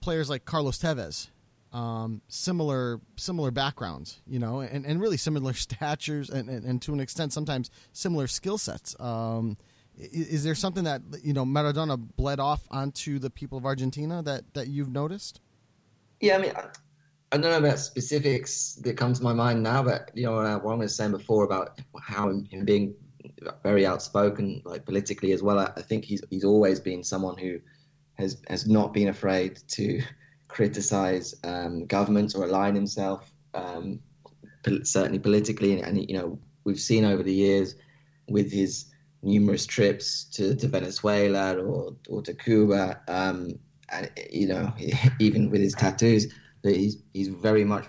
players 0.00 0.30
like 0.30 0.44
Carlos 0.44 0.78
Tevez. 0.78 1.28
Um, 1.72 2.22
similar 2.28 3.00
similar 3.16 3.50
backgrounds, 3.50 4.20
you 4.28 4.38
know, 4.38 4.60
and, 4.60 4.86
and 4.86 5.00
really 5.00 5.16
similar 5.16 5.52
statures, 5.54 6.30
and, 6.30 6.48
and, 6.48 6.64
and 6.64 6.80
to 6.82 6.92
an 6.92 7.00
extent, 7.00 7.32
sometimes 7.32 7.70
similar 7.92 8.28
skill 8.28 8.58
sets. 8.58 8.94
Um, 9.00 9.56
is 9.96 10.44
there 10.44 10.54
something 10.54 10.84
that 10.84 11.02
you 11.22 11.32
know 11.32 11.44
Maradona 11.44 11.96
bled 12.16 12.40
off 12.40 12.62
onto 12.70 13.18
the 13.18 13.30
people 13.30 13.58
of 13.58 13.64
Argentina 13.64 14.22
that 14.22 14.54
that 14.54 14.68
you've 14.68 14.90
noticed? 14.90 15.40
Yeah, 16.20 16.36
I 16.36 16.38
mean, 16.38 16.52
I, 17.32 17.36
don't 17.36 17.50
know 17.50 17.58
about 17.58 17.78
specifics 17.78 18.74
that 18.76 18.96
come 18.96 19.12
to 19.12 19.22
my 19.22 19.32
mind 19.32 19.62
now, 19.62 19.82
but 19.82 20.10
you 20.14 20.24
know 20.24 20.32
what 20.32 20.46
I 20.46 20.56
was 20.56 20.96
saying 20.96 21.10
before 21.10 21.44
about 21.44 21.80
how 22.00 22.30
him 22.30 22.64
being 22.64 22.94
very 23.62 23.86
outspoken, 23.86 24.62
like 24.64 24.84
politically 24.84 25.32
as 25.32 25.42
well. 25.42 25.58
I, 25.58 25.70
I 25.76 25.82
think 25.82 26.04
he's 26.04 26.22
he's 26.30 26.44
always 26.44 26.80
been 26.80 27.04
someone 27.04 27.36
who 27.36 27.60
has 28.14 28.42
has 28.48 28.66
not 28.66 28.92
been 28.92 29.08
afraid 29.08 29.60
to 29.68 30.02
criticize 30.48 31.34
um, 31.44 31.86
governments 31.86 32.34
or 32.34 32.44
align 32.44 32.74
himself, 32.74 33.32
um, 33.54 34.00
certainly 34.82 35.18
politically, 35.18 35.72
and, 35.72 35.84
and 35.84 36.10
you 36.10 36.16
know 36.16 36.38
we've 36.64 36.80
seen 36.80 37.04
over 37.04 37.22
the 37.22 37.34
years 37.34 37.76
with 38.28 38.50
his 38.50 38.86
numerous 39.24 39.66
trips 39.66 40.24
to, 40.24 40.54
to 40.54 40.68
Venezuela 40.68 41.56
or, 41.56 41.94
or 42.08 42.22
to 42.22 42.34
Cuba. 42.34 43.00
Um, 43.08 43.58
and, 43.90 44.10
you 44.30 44.48
know, 44.48 44.72
even 45.18 45.50
with 45.50 45.60
his 45.60 45.74
tattoos, 45.74 46.32
he's, 46.62 46.98
he's 47.12 47.28
very 47.28 47.64
much, 47.64 47.86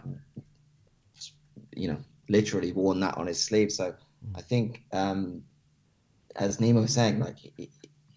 you 1.76 1.90
know, 1.90 1.98
literally 2.30 2.72
worn 2.72 3.00
that 3.02 3.18
on 3.18 3.28
his 3.28 3.44
sleeve. 3.44 3.72
So 3.72 3.94
I 4.36 4.42
think, 4.42 4.84
um, 4.92 5.44
as 6.36 6.58
Nima 6.58 6.82
was 6.82 6.94
saying, 6.94 7.20
like 7.20 7.38
he, 7.38 7.70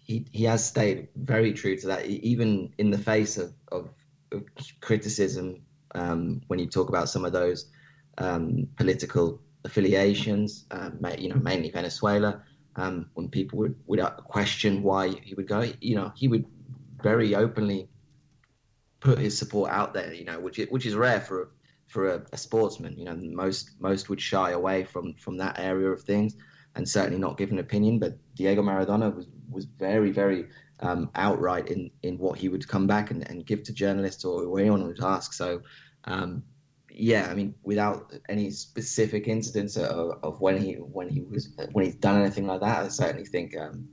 he, 0.03 0.25
he 0.31 0.43
has 0.45 0.65
stayed 0.65 1.07
very 1.15 1.53
true 1.53 1.77
to 1.77 1.87
that, 1.87 2.05
even 2.05 2.73
in 2.77 2.89
the 2.89 2.97
face 2.97 3.37
of, 3.37 3.53
of, 3.71 3.89
of 4.31 4.43
criticism 4.81 5.61
um, 5.95 6.41
when 6.47 6.59
you 6.59 6.67
talk 6.67 6.89
about 6.89 7.09
some 7.09 7.25
of 7.25 7.31
those 7.31 7.67
um, 8.17 8.67
political 8.75 9.41
affiliations, 9.65 10.65
um, 10.71 10.99
you 11.17 11.29
know, 11.29 11.35
mainly 11.35 11.69
Venezuela 11.69 12.41
um, 12.79 13.09
when 13.13 13.27
people 13.27 13.59
would, 13.59 13.75
would 13.87 13.99
question 14.23 14.81
why 14.83 15.09
he 15.09 15.35
would 15.35 15.47
go, 15.47 15.69
you 15.81 15.95
know, 15.95 16.11
he 16.15 16.27
would 16.29 16.45
very 17.03 17.35
openly 17.35 17.89
put 19.01 19.17
his 19.17 19.37
support 19.37 19.69
out 19.69 19.93
there, 19.93 20.13
you 20.13 20.23
know, 20.23 20.39
which 20.39 20.59
is, 20.59 20.69
which 20.69 20.85
is 20.85 20.95
rare 20.95 21.19
for 21.19 21.51
for 21.87 22.07
a, 22.07 22.25
a, 22.31 22.37
sportsman. 22.37 22.97
You 22.97 23.05
know, 23.05 23.15
most 23.15 23.71
most 23.79 24.09
would 24.09 24.21
shy 24.21 24.51
away 24.51 24.85
from 24.85 25.13
from 25.15 25.37
that 25.37 25.59
area 25.59 25.89
of 25.89 26.01
things, 26.03 26.35
and 26.75 26.87
certainly 26.87 27.19
not 27.19 27.37
give 27.37 27.51
an 27.51 27.59
opinion. 27.59 27.99
But 27.99 28.17
Diego 28.35 28.61
Maradona 28.61 29.13
was 29.13 29.27
was 29.49 29.65
very 29.65 30.11
very 30.11 30.47
um, 30.79 31.09
outright 31.15 31.67
in 31.69 31.91
in 32.03 32.17
what 32.17 32.37
he 32.39 32.47
would 32.47 32.65
come 32.67 32.87
back 32.87 33.11
and, 33.11 33.29
and 33.29 33.45
give 33.45 33.63
to 33.63 33.73
journalists 33.73 34.23
or 34.23 34.59
anyone 34.59 34.87
would 34.87 35.03
ask. 35.03 35.33
So. 35.33 35.61
Um, 36.05 36.43
yeah, 36.91 37.27
I 37.29 37.35
mean, 37.35 37.55
without 37.63 38.13
any 38.29 38.51
specific 38.51 39.27
incidents 39.27 39.77
of, 39.77 40.19
of, 40.23 40.41
when 40.41 40.57
he 40.57 40.73
when 40.73 41.09
he 41.09 41.21
was 41.21 41.55
when 41.71 41.85
he's 41.85 41.95
done 41.95 42.21
anything 42.21 42.47
like 42.47 42.61
that, 42.61 42.85
I 42.85 42.87
certainly 42.87 43.25
think 43.25 43.55
um, 43.57 43.87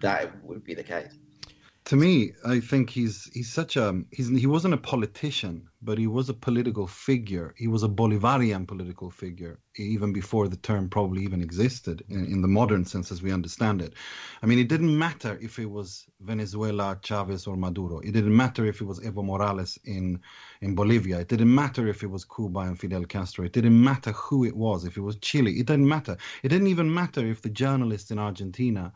that 0.00 0.42
would 0.44 0.64
be 0.64 0.74
the 0.74 0.82
case 0.82 1.18
to 1.84 1.96
me, 1.96 2.32
I 2.44 2.60
think 2.60 2.90
he's 2.90 3.28
he's 3.34 3.52
such 3.52 3.76
a 3.76 4.02
he's 4.12 4.28
he 4.28 4.46
wasn't 4.46 4.74
a 4.74 4.78
politician, 4.78 5.68
but 5.82 5.98
he 5.98 6.06
was 6.06 6.28
a 6.28 6.34
political 6.34 6.86
figure. 6.86 7.54
He 7.56 7.66
was 7.66 7.82
a 7.82 7.88
Bolivarian 7.88 8.68
political 8.68 9.10
figure 9.10 9.58
even 9.76 10.12
before 10.12 10.46
the 10.46 10.56
term 10.56 10.88
probably 10.88 11.24
even 11.24 11.42
existed 11.42 12.04
in, 12.08 12.26
in, 12.26 12.42
the 12.42 12.46
modern 12.48 12.84
sense 12.84 13.10
as 13.10 13.22
we 13.22 13.32
understand 13.32 13.80
it. 13.82 13.94
I 14.42 14.46
mean, 14.46 14.58
it 14.58 14.68
didn't 14.68 14.96
matter 14.96 15.38
if 15.40 15.58
it 15.58 15.66
was 15.66 16.06
Venezuela, 16.20 16.98
Chavez, 17.02 17.46
or 17.46 17.56
Maduro. 17.56 17.98
It 18.00 18.12
didn't 18.12 18.36
matter 18.36 18.64
if 18.66 18.80
it 18.80 18.84
was 18.84 19.00
Evo 19.00 19.24
Morales 19.24 19.76
in 19.84 20.20
in 20.60 20.76
Bolivia. 20.76 21.18
It 21.20 21.28
didn't 21.28 21.52
matter 21.52 21.88
if 21.88 22.04
it 22.04 22.10
was 22.10 22.24
Cuba 22.24 22.60
and 22.60 22.78
Fidel 22.78 23.04
Castro. 23.06 23.44
It 23.44 23.52
didn't 23.52 23.82
matter 23.82 24.12
who 24.12 24.44
it 24.44 24.56
was. 24.56 24.84
If 24.84 24.96
it 24.96 25.02
was 25.02 25.16
Chile, 25.16 25.52
it 25.58 25.66
didn't 25.66 25.88
matter. 25.88 26.16
It 26.44 26.48
didn't 26.50 26.68
even 26.68 26.94
matter 26.94 27.26
if 27.26 27.42
the 27.42 27.50
journalists 27.50 28.12
in 28.12 28.20
Argentina 28.20 28.92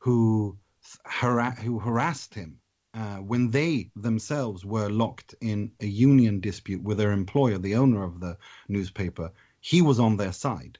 who 0.00 0.58
who 1.62 1.78
harassed 1.78 2.34
him 2.34 2.60
uh, 2.94 3.18
when 3.18 3.50
they 3.50 3.90
themselves 3.94 4.64
were 4.64 4.88
locked 4.88 5.34
in 5.40 5.70
a 5.80 5.86
union 5.86 6.40
dispute 6.40 6.82
with 6.82 6.98
their 6.98 7.12
employer, 7.12 7.58
the 7.58 7.76
owner 7.76 8.02
of 8.02 8.20
the 8.20 8.36
newspaper, 8.68 9.30
he 9.60 9.82
was 9.82 10.00
on 10.00 10.16
their 10.16 10.32
side. 10.32 10.78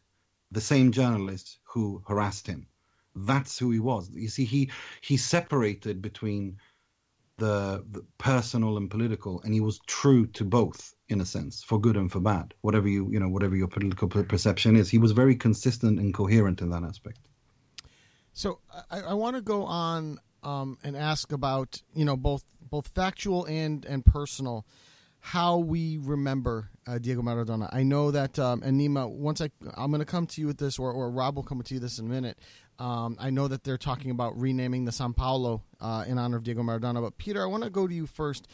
The 0.50 0.60
same 0.60 0.92
journalist 0.92 1.58
who 1.64 2.02
harassed 2.08 2.46
him. 2.46 2.66
That's 3.14 3.58
who 3.58 3.70
he 3.70 3.78
was. 3.78 4.10
You 4.10 4.28
see, 4.28 4.44
he 4.44 4.70
he 5.00 5.16
separated 5.16 6.00
between 6.00 6.58
the, 7.36 7.84
the 7.90 8.04
personal 8.16 8.78
and 8.78 8.90
political, 8.90 9.40
and 9.42 9.52
he 9.52 9.60
was 9.60 9.78
true 9.86 10.26
to 10.26 10.44
both 10.44 10.94
in 11.08 11.20
a 11.20 11.26
sense, 11.26 11.62
for 11.62 11.80
good 11.80 11.96
and 11.96 12.10
for 12.10 12.20
bad. 12.20 12.54
Whatever 12.62 12.88
you 12.88 13.08
you 13.10 13.20
know, 13.20 13.28
whatever 13.28 13.56
your 13.56 13.68
political 13.68 14.08
perception 14.08 14.76
is, 14.76 14.88
he 14.88 14.98
was 14.98 15.12
very 15.12 15.36
consistent 15.36 15.98
and 15.98 16.14
coherent 16.14 16.62
in 16.62 16.70
that 16.70 16.84
aspect. 16.84 17.27
So 18.38 18.60
I, 18.88 19.00
I 19.00 19.14
want 19.14 19.34
to 19.34 19.42
go 19.42 19.64
on 19.64 20.20
um, 20.44 20.78
and 20.84 20.96
ask 20.96 21.32
about 21.32 21.82
you 21.92 22.04
know 22.04 22.16
both 22.16 22.44
both 22.62 22.86
factual 22.86 23.44
and 23.46 23.84
and 23.84 24.04
personal 24.04 24.64
how 25.18 25.58
we 25.58 25.98
remember 25.98 26.70
uh, 26.86 26.98
Diego 26.98 27.20
Maradona. 27.20 27.68
I 27.72 27.82
know 27.82 28.12
that 28.12 28.38
um, 28.38 28.62
and 28.62 28.80
Nima. 28.80 29.10
Once 29.10 29.40
I 29.40 29.50
I'm 29.76 29.90
going 29.90 29.98
to 29.98 30.06
come 30.06 30.28
to 30.28 30.40
you 30.40 30.46
with 30.46 30.58
this, 30.58 30.78
or, 30.78 30.92
or 30.92 31.10
Rob 31.10 31.34
will 31.34 31.42
come 31.42 31.60
to 31.60 31.74
you 31.74 31.80
this 31.80 31.98
in 31.98 32.06
a 32.06 32.08
minute. 32.08 32.38
Um, 32.78 33.16
I 33.18 33.30
know 33.30 33.48
that 33.48 33.64
they're 33.64 33.76
talking 33.76 34.12
about 34.12 34.38
renaming 34.40 34.84
the 34.84 34.92
San 34.92 35.14
Paolo 35.14 35.64
uh, 35.80 36.04
in 36.06 36.16
honor 36.16 36.36
of 36.36 36.44
Diego 36.44 36.62
Maradona. 36.62 37.02
But 37.02 37.18
Peter, 37.18 37.42
I 37.42 37.46
want 37.46 37.64
to 37.64 37.70
go 37.70 37.88
to 37.88 37.94
you 37.94 38.06
first. 38.06 38.46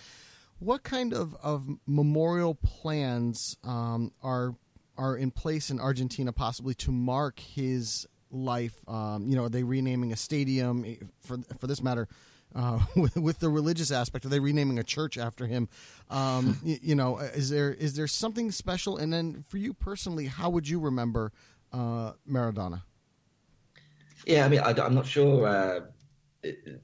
What 0.61 0.83
kind 0.83 1.13
of, 1.13 1.37
of 1.43 1.69
memorial 1.87 2.55
plans 2.55 3.59
um, 3.63 4.13
are 4.23 4.55
are 4.97 5.15
in 5.15 5.31
place 5.31 5.69
in 5.69 5.79
Argentina, 5.79 6.33
possibly 6.33 6.73
to 6.77 6.91
mark 6.91 7.39
his 7.39 8.07
life. 8.35 8.75
Um, 8.89 9.27
you 9.27 9.37
know, 9.37 9.45
are 9.45 9.49
they 9.49 9.63
renaming 9.63 10.13
a 10.13 10.17
stadium 10.17 10.85
eh, 10.85 10.97
for 11.21 11.39
for 11.59 11.67
this 11.67 11.83
matter? 11.83 12.09
Uh, 12.55 12.79
with, 12.97 13.17
with, 13.17 13.39
the 13.41 13.49
religious 13.49 13.91
aspect, 13.91 14.25
are 14.25 14.29
they 14.29 14.39
renaming 14.39 14.79
a 14.79 14.85
church 14.85 15.19
after 15.19 15.47
him? 15.47 15.69
Um, 16.09 16.59
you, 16.65 16.79
you, 16.83 16.95
know, 16.95 17.19
uh, 17.19 17.31
is 17.35 17.51
there 17.51 17.73
is 17.73 17.95
there 17.97 18.07
something 18.07 18.51
special? 18.51 18.97
And 18.97 19.13
then 19.13 19.45
for 19.49 19.59
you 19.59 19.75
personally, 19.75 20.27
how 20.27 20.51
would 20.51 20.69
you 20.69 20.79
remember 20.79 21.33
uh, 21.73 22.13
Maradona? 22.31 22.83
Yeah, 24.27 24.47
I 24.47 24.49
mean, 24.49 24.61
I, 24.61 24.71
am 24.71 24.95
not 24.95 25.07
sure. 25.07 25.47
Uh, 25.47 25.81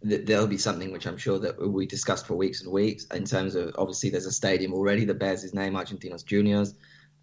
there'll 0.03 0.47
be 0.47 0.59
something 0.59 0.93
which 0.93 1.07
I'm 1.07 1.17
sure 1.17 1.39
that 1.39 1.61
we 1.61 1.87
discussed 1.87 2.27
for 2.27 2.35
weeks 2.35 2.63
and 2.63 2.73
weeks 2.73 3.05
in 3.07 3.25
terms 3.25 3.55
of 3.55 3.75
obviously 3.77 4.11
there's 4.11 4.27
a 4.27 4.33
stadium 4.33 4.73
already 4.73 5.05
that 5.05 5.19
bears 5.19 5.43
his 5.43 5.55
name, 5.55 5.75
Argentinos 5.75 6.25
Juniors, 6.25 6.75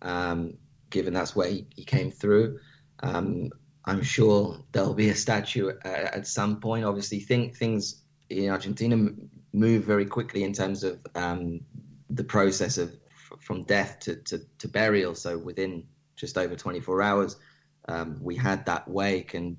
um, 0.03 0.53
given 0.89 1.13
that's 1.13 1.35
where 1.35 1.49
he, 1.49 1.65
he 1.75 1.83
came 1.83 2.11
through. 2.11 2.59
Um, 3.01 3.49
I'm 3.88 4.04
sure 4.04 4.60
there'll 4.73 4.93
be 4.93 5.10
a 5.10 5.15
statue 5.15 5.69
at, 5.69 5.86
at 5.86 6.28
some 6.28 6.60
point. 6.60 6.84
Obviously, 6.84 7.21
think, 7.21 7.56
things 7.56 8.04
in 8.30 8.50
Argentina 8.50 9.10
move 9.54 9.86
very 9.86 10.06
quickly 10.06 10.43
in 10.43 10.52
terms 10.52 10.84
of 10.84 11.00
um, 11.15 11.62
the 12.10 12.23
process 12.23 12.78
of 12.78 12.95
from 13.39 13.63
death 13.63 14.00
to, 14.02 14.17
to, 14.17 14.41
to, 14.60 14.67
burial. 14.67 15.15
So 15.15 15.38
within 15.38 15.84
just 16.17 16.38
over 16.38 16.56
24 16.56 17.02
hours, 17.02 17.38
um, 17.88 18.19
we 18.21 18.36
had 18.36 18.65
that 18.65 18.89
wake 18.89 19.34
and 19.34 19.56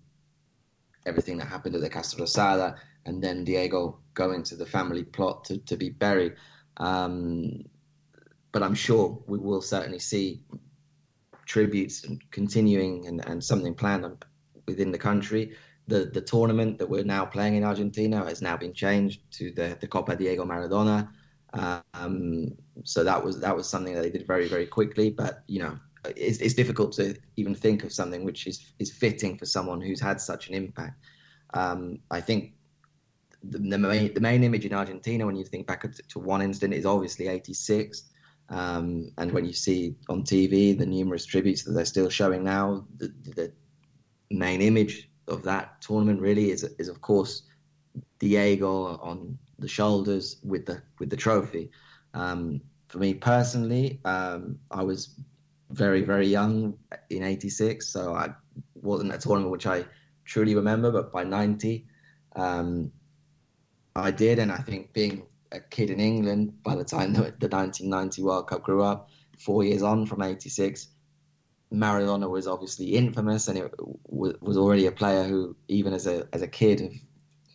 everything 1.07 1.39
that 1.39 1.47
happened 1.47 1.75
at 1.75 1.81
the 1.81 1.89
Casa 1.89 2.17
Rosada, 2.17 2.77
and 3.07 3.23
then 3.23 3.45
Diego 3.45 3.99
going 4.13 4.43
to 4.45 4.57
the 4.57 4.67
family 4.67 5.05
plot 5.05 5.45
to, 5.45 5.59
to 5.59 5.77
be 5.77 5.89
buried. 5.89 6.35
Um, 6.77 7.65
but 8.53 8.63
I'm 8.63 8.75
sure 8.75 9.23
we 9.27 9.39
will 9.39 9.63
certainly 9.63 9.99
see 9.99 10.43
tributes 11.49 12.05
and 12.05 12.23
continuing 12.31 13.09
and, 13.09 13.27
and 13.27 13.43
something 13.43 13.75
planned 13.75 14.25
within 14.67 14.93
the 14.93 14.99
country. 14.99 15.57
The 15.89 16.05
the 16.05 16.21
tournament 16.21 16.79
that 16.79 16.89
we're 16.89 17.03
now 17.03 17.25
playing 17.25 17.57
in 17.57 17.65
Argentina 17.65 18.25
has 18.25 18.43
now 18.43 18.57
been 18.57 18.75
changed 18.75 19.21
to 19.39 19.51
the 19.51 19.77
the 19.81 19.89
Copa 19.89 20.15
Diego 20.15 20.45
Maradona. 20.45 21.09
Um, 21.95 22.55
so 22.85 23.03
that 23.03 23.25
was 23.25 23.41
that 23.41 23.57
was 23.57 23.69
something 23.69 23.95
that 23.95 24.03
they 24.03 24.11
did 24.11 24.27
very 24.27 24.49
very 24.49 24.67
quickly. 24.67 25.11
But 25.11 25.43
you 25.47 25.61
know, 25.61 25.79
it's, 26.05 26.39
it's 26.39 26.55
difficult 26.55 26.93
to 26.93 27.17
even 27.37 27.55
think 27.55 27.85
of 27.85 27.93
something 27.93 28.23
which 28.25 28.47
is 28.47 28.73
is 28.79 28.93
fitting 28.93 29.39
for 29.39 29.47
someone 29.47 29.81
who's 29.81 30.01
had 30.01 30.21
such 30.21 30.49
an 30.49 30.55
impact. 30.55 31.03
Um, 31.55 32.01
I 32.11 32.21
think 32.21 32.53
the, 33.43 33.59
the, 33.59 33.79
main, 33.79 34.13
the 34.13 34.21
main 34.21 34.45
image 34.45 34.67
in 34.67 34.75
Argentina 34.75 35.25
when 35.25 35.37
you 35.37 35.45
think 35.45 35.67
back 35.67 35.83
to, 35.83 36.03
to 36.03 36.19
one 36.19 36.43
instant 36.43 36.75
is 36.75 36.85
obviously 36.85 37.29
'86. 37.29 38.05
Um, 38.51 39.13
and 39.19 39.33
when 39.33 39.45
you 39.45 39.53
see 39.53 39.97
on 40.09 40.23
TV 40.23 40.77
the 40.77 40.87
numerous 40.87 41.27
tributes 41.27 41.65
that 41.65 41.73
they're 41.73 41.85
still 41.85 42.09
showing 42.09 42.45
now, 42.45 42.87
the, 42.97 43.13
the 43.37 43.53
main 44.31 44.63
image 44.63 45.11
of 45.27 45.43
that 45.43 45.81
tournament 45.83 46.21
really 46.21 46.51
is, 46.51 46.65
is 46.79 46.89
of 46.89 47.01
course 47.01 47.43
Diego 48.19 48.99
on 48.99 49.39
the 49.59 49.69
shoulders 49.69 50.37
with 50.43 50.67
the 50.67 50.83
with 50.99 51.11
the 51.11 51.17
trophy. 51.17 51.71
Um, 52.15 52.61
for 52.89 52.99
me 52.99 53.15
personally, 53.15 54.01
um, 54.05 54.59
I 54.71 54.83
was 54.83 55.21
very 55.71 56.03
very 56.03 56.27
young 56.27 56.79
in 57.11 57.23
'86, 57.23 57.87
so 57.87 58.15
I 58.15 58.31
wasn't 58.75 59.15
a 59.15 59.19
tournament 59.19 59.53
which 59.53 59.67
I 59.67 59.85
truly 60.25 60.55
remember. 60.55 60.91
But 60.91 61.13
by 61.13 61.25
'90, 61.25 61.87
um, 62.37 62.91
I 63.95 64.11
did, 64.11 64.39
and 64.39 64.51
I 64.51 64.59
think 64.59 64.93
being 64.93 65.27
a 65.53 65.61
kid 65.61 65.91
in 65.91 66.01
England 66.01 66.63
by 66.63 66.75
the 66.75 66.85
time 66.85 67.13
the, 67.13 67.35
the 67.39 67.49
1990 67.49 68.23
World 68.23 68.49
Cup 68.49 68.63
grew 68.63 68.83
up, 68.83 69.09
four 69.39 69.65
years 69.65 69.83
on 69.83 70.07
from 70.07 70.23
'86. 70.23 70.89
Maradona 71.73 72.29
was 72.29 72.47
obviously 72.47 72.95
infamous, 72.95 73.49
and 73.49 73.59
it 73.59 73.73
was 74.09 74.57
already 74.57 74.87
a 74.87 74.93
player 74.93 75.25
who, 75.25 75.57
even 75.69 75.93
as 75.93 76.07
a 76.07 76.27
as 76.33 76.43
a 76.43 76.49
kid 76.49 76.81
of 76.81 76.93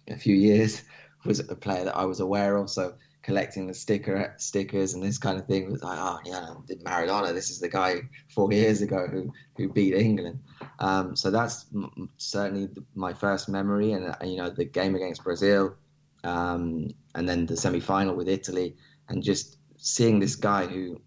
a 0.08 0.18
few 0.18 0.36
years, 0.36 0.84
was 1.26 1.40
a 1.40 1.56
player 1.56 1.86
that 1.86 1.98
I 1.98 2.06
was 2.06 2.20
aware 2.20 2.58
of. 2.58 2.70
So 2.70 2.94
collecting 3.24 3.68
the 3.68 3.74
sticker 3.74 4.34
stickers 4.38 4.94
and 4.94 5.02
this 5.02 5.18
kind 5.18 5.40
of 5.40 5.48
thing 5.48 5.72
was 5.72 5.82
like, 5.82 5.98
oh 6.00 6.20
yeah, 6.26 6.50
Maradona. 6.86 7.34
This 7.34 7.50
is 7.50 7.60
the 7.60 7.70
guy 7.70 8.02
four 8.30 8.52
years 8.52 8.82
ago 8.82 9.08
who 9.08 9.32
who 9.58 9.72
beat 9.72 9.96
England. 9.96 10.40
Um, 10.80 11.16
so 11.16 11.32
that's 11.32 11.66
m- 11.74 12.10
certainly 12.18 12.70
my 12.96 13.14
first 13.14 13.50
memory, 13.50 13.94
and 13.94 14.10
uh, 14.10 14.16
you 14.24 14.38
know 14.38 14.50
the 14.50 14.66
game 14.66 14.96
against 14.96 15.24
Brazil, 15.24 15.76
um, 16.24 16.90
and 17.16 17.28
then 17.28 17.46
the 17.46 17.58
semi 17.58 17.80
final 17.80 18.16
with 18.16 18.28
Italy, 18.28 18.76
and 19.10 19.24
just 19.24 19.58
seeing 19.78 20.20
this 20.20 20.36
guy 20.36 20.66
who 20.66 21.02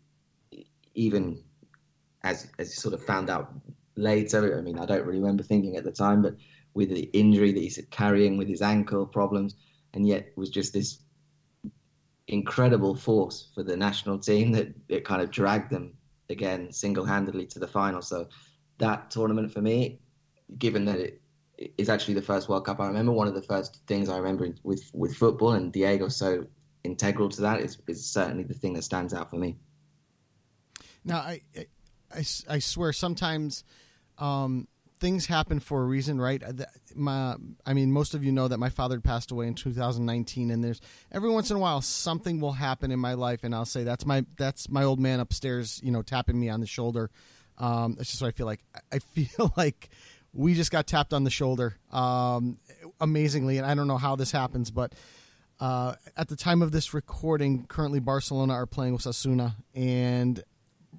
even 0.94 1.42
as 2.22 2.48
as 2.58 2.68
you 2.68 2.74
sort 2.74 2.94
of 2.94 3.04
found 3.04 3.30
out 3.30 3.52
later. 3.96 4.58
I 4.58 4.60
mean, 4.60 4.78
I 4.78 4.86
don't 4.86 5.06
really 5.06 5.20
remember 5.20 5.42
thinking 5.42 5.76
at 5.76 5.84
the 5.84 5.92
time, 5.92 6.22
but 6.22 6.36
with 6.74 6.90
the 6.90 7.08
injury 7.12 7.52
that 7.52 7.60
he's 7.60 7.80
carrying 7.90 8.36
with 8.36 8.48
his 8.48 8.62
ankle 8.62 9.06
problems, 9.06 9.54
and 9.94 10.06
yet 10.06 10.32
was 10.36 10.50
just 10.50 10.72
this 10.72 10.98
incredible 12.28 12.94
force 12.94 13.48
for 13.54 13.62
the 13.62 13.76
national 13.76 14.18
team 14.18 14.52
that 14.52 14.68
it 14.88 15.04
kind 15.04 15.22
of 15.22 15.30
dragged 15.30 15.70
them 15.70 15.94
again 16.28 16.72
single-handedly 16.72 17.46
to 17.46 17.58
the 17.58 17.68
final. 17.68 18.02
So 18.02 18.28
that 18.78 19.10
tournament 19.10 19.52
for 19.52 19.62
me, 19.62 20.00
given 20.58 20.84
that 20.86 20.98
it 20.98 21.22
is 21.58 21.88
actually 21.88 22.14
the 22.14 22.22
first 22.22 22.48
World 22.48 22.64
Cup 22.66 22.80
I 22.80 22.86
remember, 22.86 23.12
one 23.12 23.28
of 23.28 23.34
the 23.34 23.42
first 23.42 23.80
things 23.86 24.08
I 24.08 24.18
remember 24.18 24.48
with 24.62 24.90
with 24.92 25.16
football 25.16 25.52
and 25.52 25.72
Diego 25.72 26.08
so 26.08 26.46
integral 26.84 27.28
to 27.28 27.42
that 27.42 27.60
is, 27.60 27.78
is 27.86 28.06
certainly 28.06 28.44
the 28.44 28.54
thing 28.54 28.72
that 28.74 28.82
stands 28.82 29.12
out 29.12 29.30
for 29.30 29.36
me. 29.36 29.56
Now, 31.04 31.18
I, 31.18 31.42
I, 32.12 32.24
I 32.48 32.58
swear 32.58 32.92
sometimes 32.92 33.64
um, 34.18 34.66
things 34.98 35.26
happen 35.26 35.60
for 35.60 35.82
a 35.82 35.84
reason, 35.84 36.20
right? 36.20 36.42
Uh, 36.42 36.64
my, 36.94 37.36
I 37.64 37.74
mean, 37.74 37.92
most 37.92 38.14
of 38.14 38.24
you 38.24 38.32
know 38.32 38.48
that 38.48 38.58
my 38.58 38.70
father 38.70 39.00
passed 39.00 39.30
away 39.30 39.46
in 39.46 39.54
2019, 39.54 40.50
and 40.50 40.64
there's 40.64 40.80
every 41.12 41.30
once 41.30 41.50
in 41.50 41.56
a 41.56 41.60
while 41.60 41.82
something 41.82 42.40
will 42.40 42.52
happen 42.52 42.90
in 42.90 42.98
my 42.98 43.14
life, 43.14 43.44
and 43.44 43.54
I'll 43.54 43.64
say 43.64 43.84
that's 43.84 44.06
my 44.06 44.24
that's 44.36 44.68
my 44.68 44.84
old 44.84 45.00
man 45.00 45.20
upstairs, 45.20 45.80
you 45.82 45.92
know, 45.92 46.02
tapping 46.02 46.38
me 46.38 46.48
on 46.48 46.60
the 46.60 46.66
shoulder. 46.66 47.10
Um, 47.58 47.94
that's 47.94 48.10
just 48.10 48.22
what 48.22 48.28
I 48.28 48.32
feel 48.32 48.46
like. 48.46 48.62
I 48.92 48.98
feel 49.14 49.52
like 49.56 49.90
we 50.36 50.54
just 50.54 50.70
got 50.70 50.86
tapped 50.86 51.12
on 51.12 51.24
the 51.24 51.30
shoulder, 51.30 51.76
um, 51.92 52.58
amazingly, 53.00 53.58
and 53.58 53.66
I 53.66 53.74
don't 53.74 53.88
know 53.88 53.98
how 53.98 54.16
this 54.16 54.32
happens, 54.32 54.70
but. 54.70 54.94
Uh, 55.58 55.94
at 56.18 56.28
the 56.28 56.36
time 56.36 56.60
of 56.60 56.70
this 56.70 56.92
recording, 56.92 57.64
currently 57.64 57.98
Barcelona 57.98 58.52
are 58.52 58.66
playing 58.66 58.92
with 58.92 59.00
Osasuna, 59.00 59.54
and 59.74 60.44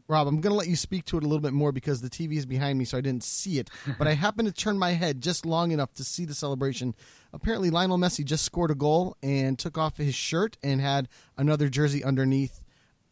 Rob, 0.07 0.27
I'm 0.27 0.39
going 0.39 0.51
to 0.51 0.57
let 0.57 0.67
you 0.67 0.75
speak 0.75 1.05
to 1.05 1.17
it 1.17 1.23
a 1.23 1.27
little 1.27 1.41
bit 1.41 1.53
more 1.53 1.71
because 1.71 2.01
the 2.01 2.09
TV 2.09 2.37
is 2.37 2.45
behind 2.45 2.79
me, 2.79 2.85
so 2.85 2.97
I 2.97 3.01
didn't 3.01 3.23
see 3.23 3.59
it. 3.59 3.69
But 3.97 4.07
I 4.07 4.13
happened 4.13 4.47
to 4.47 4.53
turn 4.53 4.79
my 4.79 4.91
head 4.91 5.21
just 5.21 5.45
long 5.45 5.71
enough 5.71 5.93
to 5.95 6.03
see 6.03 6.25
the 6.25 6.33
celebration. 6.33 6.95
Apparently, 7.33 7.69
Lionel 7.69 7.97
Messi 7.97 8.23
just 8.23 8.45
scored 8.45 8.71
a 8.71 8.75
goal 8.75 9.17
and 9.21 9.59
took 9.59 9.77
off 9.77 9.97
his 9.97 10.15
shirt 10.15 10.57
and 10.63 10.79
had 10.79 11.09
another 11.37 11.67
jersey 11.67 12.03
underneath. 12.03 12.61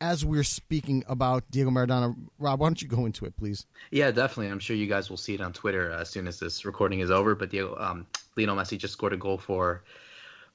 As 0.01 0.25
we're 0.25 0.43
speaking 0.43 1.03
about 1.07 1.49
Diego 1.51 1.69
Maradona, 1.69 2.15
Rob, 2.37 2.59
why 2.59 2.67
don't 2.67 2.81
you 2.81 2.87
go 2.87 3.05
into 3.05 3.25
it, 3.25 3.35
please? 3.37 3.65
Yeah, 3.91 4.11
definitely. 4.11 4.47
I'm 4.47 4.59
sure 4.59 4.75
you 4.75 4.87
guys 4.87 5.09
will 5.09 5.17
see 5.17 5.33
it 5.33 5.41
on 5.41 5.53
Twitter 5.53 5.91
as 5.91 6.09
soon 6.09 6.27
as 6.27 6.39
this 6.39 6.65
recording 6.65 6.99
is 6.99 7.09
over. 7.09 7.33
But 7.33 7.49
Diego, 7.49 7.75
um, 7.79 8.05
Lionel 8.35 8.57
Messi 8.57 8.77
just 8.77 8.93
scored 8.93 9.13
a 9.13 9.17
goal 9.17 9.37
for 9.37 9.83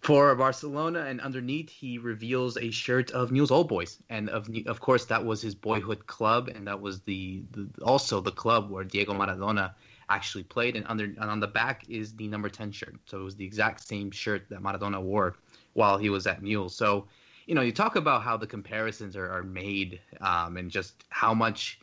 for 0.00 0.34
Barcelona, 0.34 1.00
and 1.00 1.20
underneath 1.20 1.68
he 1.68 1.98
reveals 1.98 2.56
a 2.56 2.70
shirt 2.70 3.10
of 3.10 3.32
Newell's 3.32 3.50
Old 3.50 3.68
Boys, 3.68 3.98
and 4.08 4.30
of 4.30 4.48
of 4.66 4.80
course 4.80 5.04
that 5.06 5.24
was 5.24 5.42
his 5.42 5.54
boyhood 5.54 6.06
club, 6.06 6.48
and 6.48 6.66
that 6.66 6.80
was 6.80 7.00
the, 7.00 7.42
the 7.52 7.68
also 7.82 8.20
the 8.20 8.32
club 8.32 8.70
where 8.70 8.82
Diego 8.82 9.12
Maradona 9.12 9.74
actually 10.08 10.44
played, 10.44 10.74
and 10.74 10.86
under 10.88 11.04
and 11.04 11.18
on 11.18 11.38
the 11.38 11.46
back 11.46 11.84
is 11.88 12.14
the 12.14 12.28
number 12.28 12.48
ten 12.48 12.72
shirt, 12.72 12.96
so 13.04 13.20
it 13.20 13.24
was 13.24 13.36
the 13.36 13.44
exact 13.44 13.86
same 13.86 14.10
shirt 14.10 14.48
that 14.48 14.62
Maradona 14.62 15.00
wore 15.00 15.36
while 15.74 15.98
he 15.98 16.08
was 16.08 16.26
at 16.26 16.42
Newell. 16.42 16.70
So, 16.70 17.06
you 17.50 17.56
know, 17.56 17.62
you 17.62 17.72
talk 17.72 17.96
about 17.96 18.22
how 18.22 18.36
the 18.36 18.46
comparisons 18.46 19.16
are, 19.16 19.28
are 19.28 19.42
made, 19.42 20.00
um, 20.20 20.56
and 20.56 20.70
just 20.70 21.04
how 21.08 21.34
much 21.34 21.80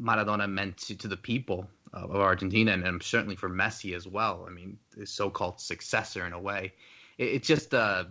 Maradona 0.00 0.50
meant 0.50 0.78
to, 0.78 0.96
to 0.96 1.06
the 1.06 1.18
people 1.18 1.68
of 1.92 2.16
Argentina, 2.16 2.72
and, 2.72 2.82
and 2.82 3.02
certainly 3.02 3.36
for 3.36 3.50
Messi 3.50 3.94
as 3.94 4.06
well. 4.06 4.46
I 4.48 4.50
mean, 4.50 4.78
his 4.96 5.10
so-called 5.10 5.60
successor 5.60 6.26
in 6.26 6.32
a 6.32 6.40
way 6.40 6.72
it, 7.18 7.24
it's 7.24 7.46
just 7.46 7.74
uh, 7.74 8.04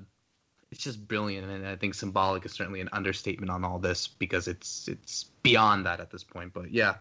it's 0.71 0.83
just 0.83 1.07
brilliant, 1.07 1.49
and 1.49 1.65
I 1.65 1.75
think 1.75 1.95
symbolic 1.95 2.45
is 2.45 2.53
certainly 2.53 2.81
an 2.81 2.89
understatement 2.93 3.49
on 3.49 3.65
all 3.65 3.79
this 3.79 4.07
because 4.07 4.47
it's 4.47 4.87
it's 4.87 5.25
beyond 5.41 5.87
that 5.87 5.99
at 5.99 6.11
this 6.11 6.23
point. 6.23 6.53
But 6.53 6.71
yeah, 6.71 6.97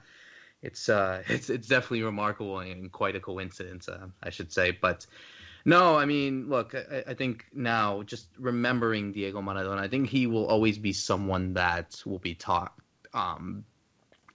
it's 0.62 0.88
uh, 0.88 1.22
it's 1.28 1.50
it's 1.50 1.68
definitely 1.68 2.04
remarkable 2.04 2.60
and 2.60 2.90
quite 2.90 3.16
a 3.16 3.20
coincidence, 3.20 3.86
uh, 3.86 4.06
I 4.22 4.30
should 4.30 4.50
say. 4.50 4.70
But 4.70 5.06
no, 5.64 5.96
I 5.96 6.04
mean, 6.04 6.48
look, 6.48 6.74
I, 6.74 7.04
I, 7.08 7.14
think 7.14 7.46
now 7.52 8.02
just 8.02 8.28
remembering 8.38 9.12
Diego 9.12 9.40
Maradona, 9.40 9.78
I 9.78 9.88
think 9.88 10.08
he 10.08 10.26
will 10.26 10.46
always 10.46 10.78
be 10.78 10.92
someone 10.92 11.54
that 11.54 12.02
will 12.06 12.18
be 12.18 12.34
taught 12.34 12.74
um, 13.14 13.64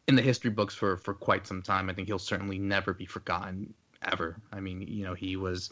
in 0.07 0.15
the 0.15 0.21
history 0.21 0.51
books 0.51 0.75
for 0.75 0.97
for 0.97 1.13
quite 1.13 1.47
some 1.47 1.61
time. 1.61 1.89
I 1.89 1.93
think 1.93 2.07
he'll 2.07 2.19
certainly 2.19 2.59
never 2.59 2.93
be 2.93 3.05
forgotten 3.05 3.73
ever. 4.01 4.37
I 4.51 4.59
mean, 4.59 4.81
you 4.81 5.03
know, 5.03 5.13
he 5.13 5.35
was 5.35 5.71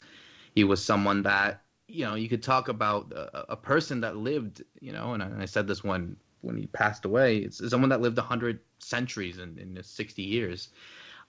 he 0.56 0.64
was 0.64 0.84
someone 0.84 1.24
that 1.24 1.64
you 1.88 2.06
know, 2.06 2.16
you 2.16 2.30
could 2.30 2.42
talk 2.42 2.70
about 2.70 3.12
a, 3.12 3.52
a 3.54 3.56
person 3.56 4.02
that 4.02 4.18
lived, 4.18 4.64
you 4.80 4.92
know, 4.92 5.14
and 5.14 5.22
I, 5.22 5.28
and 5.28 5.42
I, 5.42 5.46
said 5.46 5.68
this 5.68 5.84
when 5.84 6.16
when 6.42 6.58
he 6.58 6.66
passed 6.68 7.06
away. 7.06 7.38
It's 7.38 7.70
someone 7.70 7.90
that 7.90 8.02
lived 8.02 8.18
hundred 8.18 8.60
centuries 8.80 9.38
in, 9.38 9.58
in 9.60 9.82
sixty 9.84 10.24
years. 10.24 10.70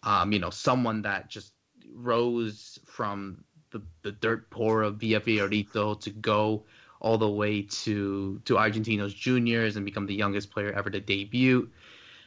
Um, 0.04 0.32
you 0.32 0.38
know, 0.38 0.50
someone 0.50 1.02
that 1.02 1.28
just 1.28 1.52
rose 1.92 2.78
from 2.86 3.44
the, 3.74 3.82
the 4.02 4.12
dirt 4.12 4.48
poor 4.50 4.82
of 4.82 4.96
Villa 4.96 5.20
Fiorito 5.20 6.00
to 6.00 6.10
go 6.10 6.64
all 7.00 7.18
the 7.18 7.28
way 7.28 7.62
to 7.62 8.40
to 8.46 8.54
Argentinos 8.54 9.14
juniors 9.14 9.76
and 9.76 9.84
become 9.84 10.06
the 10.06 10.14
youngest 10.14 10.50
player 10.50 10.72
ever 10.72 10.88
to 10.88 11.00
debut 11.00 11.68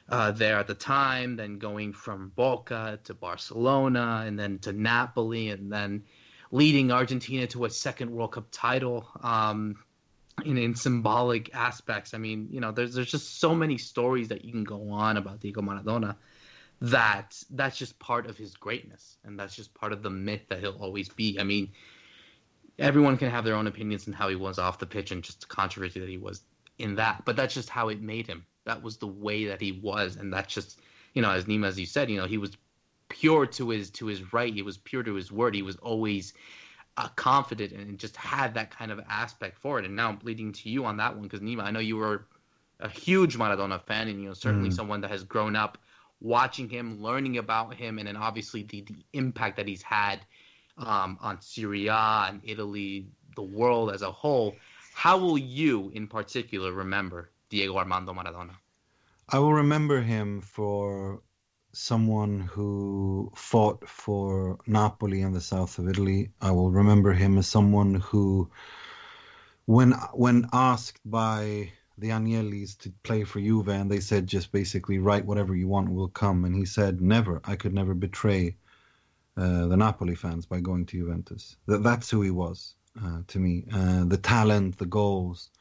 uh, 0.09 0.31
there 0.31 0.59
at 0.59 0.67
the 0.67 0.75
time. 0.75 1.35
Then 1.37 1.57
going 1.57 1.93
from 1.93 2.31
Boca 2.35 2.99
to 3.05 3.13
Barcelona 3.13 4.23
and 4.27 4.37
then 4.37 4.59
to 4.59 4.73
Napoli 4.73 5.49
and 5.49 5.71
then 5.71 6.03
leading 6.51 6.91
Argentina 6.91 7.47
to 7.47 7.65
a 7.65 7.69
second 7.69 8.11
World 8.11 8.33
Cup 8.33 8.47
title 8.51 9.07
um, 9.23 9.77
in, 10.45 10.57
in 10.57 10.75
symbolic 10.75 11.55
aspects. 11.55 12.13
I 12.13 12.17
mean, 12.17 12.49
you 12.51 12.59
know, 12.59 12.71
there's 12.71 12.93
there's 12.93 13.11
just 13.11 13.39
so 13.39 13.55
many 13.55 13.77
stories 13.77 14.27
that 14.27 14.45
you 14.45 14.51
can 14.51 14.65
go 14.65 14.91
on 14.91 15.17
about 15.17 15.39
Diego 15.39 15.61
Maradona 15.61 16.15
that 16.81 17.41
that's 17.51 17.77
just 17.77 17.97
part 17.99 18.27
of 18.27 18.37
his 18.37 18.53
greatness 18.55 19.17
and 19.23 19.39
that's 19.39 19.55
just 19.55 19.73
part 19.73 19.93
of 19.93 20.03
the 20.03 20.09
myth 20.09 20.41
that 20.49 20.59
he'll 20.59 20.77
always 20.79 21.09
be. 21.09 21.39
I 21.39 21.43
mean, 21.43 21.71
everyone 22.79 23.17
can 23.17 23.29
have 23.29 23.43
their 23.43 23.55
own 23.55 23.67
opinions 23.67 24.07
on 24.07 24.13
how 24.13 24.29
he 24.29 24.35
was 24.35 24.59
off 24.59 24.79
the 24.79 24.85
pitch 24.85 25.11
and 25.11 25.23
just 25.23 25.41
the 25.41 25.47
controversy 25.47 25.99
that 25.99 26.09
he 26.09 26.17
was 26.17 26.43
in 26.77 26.95
that, 26.95 27.23
but 27.25 27.35
that's 27.35 27.53
just 27.53 27.69
how 27.69 27.89
it 27.89 28.01
made 28.01 28.27
him. 28.27 28.45
That 28.65 28.83
was 28.83 28.97
the 28.97 29.07
way 29.07 29.45
that 29.45 29.61
he 29.61 29.71
was, 29.71 30.17
and 30.17 30.31
that's 30.31 30.53
just 30.53 30.79
you 31.13 31.21
know, 31.21 31.31
as 31.31 31.45
Nima, 31.45 31.67
as 31.67 31.79
you 31.79 31.85
said, 31.87 32.11
you 32.11 32.17
know, 32.17 32.27
he 32.27 32.37
was 32.37 32.55
pure 33.09 33.45
to 33.47 33.69
his 33.69 33.89
to 33.91 34.05
his 34.07 34.33
right. 34.33 34.53
He 34.53 34.61
was 34.61 34.77
pure 34.77 35.03
to 35.03 35.15
his 35.15 35.31
word. 35.31 35.55
He 35.55 35.63
was 35.63 35.77
always 35.77 36.33
uh, 36.97 37.07
confident 37.15 37.71
and 37.71 37.97
just 37.97 38.15
had 38.15 38.53
that 38.55 38.69
kind 38.71 38.91
of 38.91 38.99
aspect 39.09 39.57
for 39.57 39.79
it. 39.79 39.85
And 39.85 39.95
now 39.95 40.09
I'm 40.09 40.19
leading 40.23 40.51
to 40.53 40.69
you 40.69 40.85
on 40.85 40.97
that 40.97 41.13
one 41.15 41.23
because 41.23 41.39
Nima, 41.39 41.63
I 41.63 41.71
know 41.71 41.79
you 41.79 41.97
were 41.97 42.27
a 42.79 42.89
huge 42.89 43.37
Maradona 43.37 43.81
fan, 43.81 44.07
and 44.09 44.21
you 44.21 44.27
know 44.27 44.33
certainly 44.33 44.69
Mm. 44.69 44.73
someone 44.73 45.01
that 45.01 45.11
has 45.11 45.23
grown 45.23 45.55
up 45.55 45.79
watching 46.19 46.69
him, 46.69 47.01
learning 47.01 47.37
about 47.37 47.73
him, 47.75 47.99
and 47.99 48.07
then 48.07 48.17
obviously 48.17 48.63
the 48.63 48.81
the 48.81 48.95
impact 49.13 49.57
that 49.57 49.67
he's 49.67 49.83
had 49.83 50.19
um, 50.77 51.17
on 51.21 51.41
Serie 51.41 51.87
A 51.87 52.27
and 52.29 52.41
Italy, 52.43 53.07
the 53.35 53.43
world 53.43 53.91
as 53.91 54.01
a 54.01 54.11
whole. 54.11 54.55
How 54.93 55.17
will 55.17 55.37
you, 55.37 55.91
in 55.93 56.07
particular, 56.07 56.71
remember 56.71 57.29
Diego 57.49 57.77
Armando 57.77 58.13
Maradona? 58.13 58.55
I 59.29 59.39
will 59.39 59.53
remember 59.53 60.01
him 60.01 60.41
for 60.41 61.21
someone 61.73 62.39
who 62.39 63.31
fought 63.35 63.87
for 63.87 64.57
Napoli 64.65 65.21
in 65.21 65.33
the 65.33 65.41
south 65.41 65.77
of 65.77 65.87
Italy. 65.87 66.31
I 66.41 66.51
will 66.51 66.71
remember 66.71 67.13
him 67.13 67.37
as 67.37 67.47
someone 67.47 67.95
who, 67.95 68.49
when 69.65 69.91
when 70.13 70.49
asked 70.53 70.99
by 71.05 71.71
the 71.97 72.09
Agnellis 72.09 72.77
to 72.79 72.93
play 73.03 73.23
for 73.25 73.39
Juve, 73.41 73.69
and 73.69 73.91
they 73.91 73.99
said 74.01 74.27
just 74.27 74.51
basically 74.51 74.99
write 74.99 75.25
whatever 75.25 75.55
you 75.55 75.67
want, 75.67 75.89
we'll 75.89 76.09
come, 76.09 76.45
and 76.45 76.55
he 76.55 76.65
said 76.65 77.01
never, 77.01 77.41
I 77.45 77.55
could 77.55 77.73
never 77.73 77.93
betray 77.95 78.57
uh, 79.37 79.67
the 79.67 79.77
Napoli 79.77 80.15
fans 80.15 80.45
by 80.45 80.59
going 80.61 80.85
to 80.87 80.97
Juventus. 80.97 81.57
That 81.67 81.83
that's 81.83 82.09
who 82.09 82.21
he 82.21 82.31
was 82.31 82.75
uh, 83.03 83.21
to 83.27 83.39
me. 83.39 83.65
Uh, 83.73 84.05
the 84.05 84.17
talent, 84.17 84.77
the 84.77 84.85
goals, 84.87 85.51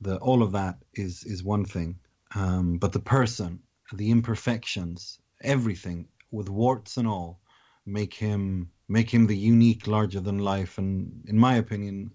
the 0.00 0.16
all 0.18 0.42
of 0.42 0.52
that 0.52 0.76
is 0.94 1.24
is 1.24 1.44
one 1.44 1.64
thing 1.64 1.96
um, 2.34 2.78
but 2.78 2.92
the 2.92 3.00
person, 3.00 3.60
the 3.94 4.10
imperfections, 4.10 5.20
everything 5.42 6.08
with 6.30 6.48
warts 6.50 6.96
and 6.98 7.08
all, 7.08 7.40
make 7.86 8.14
him 8.14 8.70
make 8.88 9.10
him 9.12 9.26
the 9.26 9.36
unique, 9.36 9.86
larger 9.88 10.20
than 10.20 10.38
life, 10.38 10.78
and 10.78 11.24
in 11.28 11.38
my 11.38 11.56
opinion, 11.56 12.12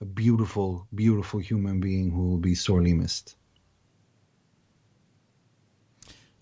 a 0.00 0.04
beautiful, 0.04 0.86
beautiful 0.94 1.40
human 1.40 1.80
being 1.80 2.10
who 2.10 2.28
will 2.28 2.38
be 2.38 2.54
sorely 2.54 2.94
missed. 2.94 3.36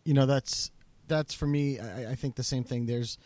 you 0.09 0.15
know 0.15 0.25
that's 0.25 0.71
that's 1.07 1.35
for 1.35 1.47
me 1.47 1.79
I, 1.79 2.13
I 2.13 2.15
think 2.15 2.37
the 2.37 2.43
same 2.43 2.65
thing. 2.65 2.87
There's 2.87 3.19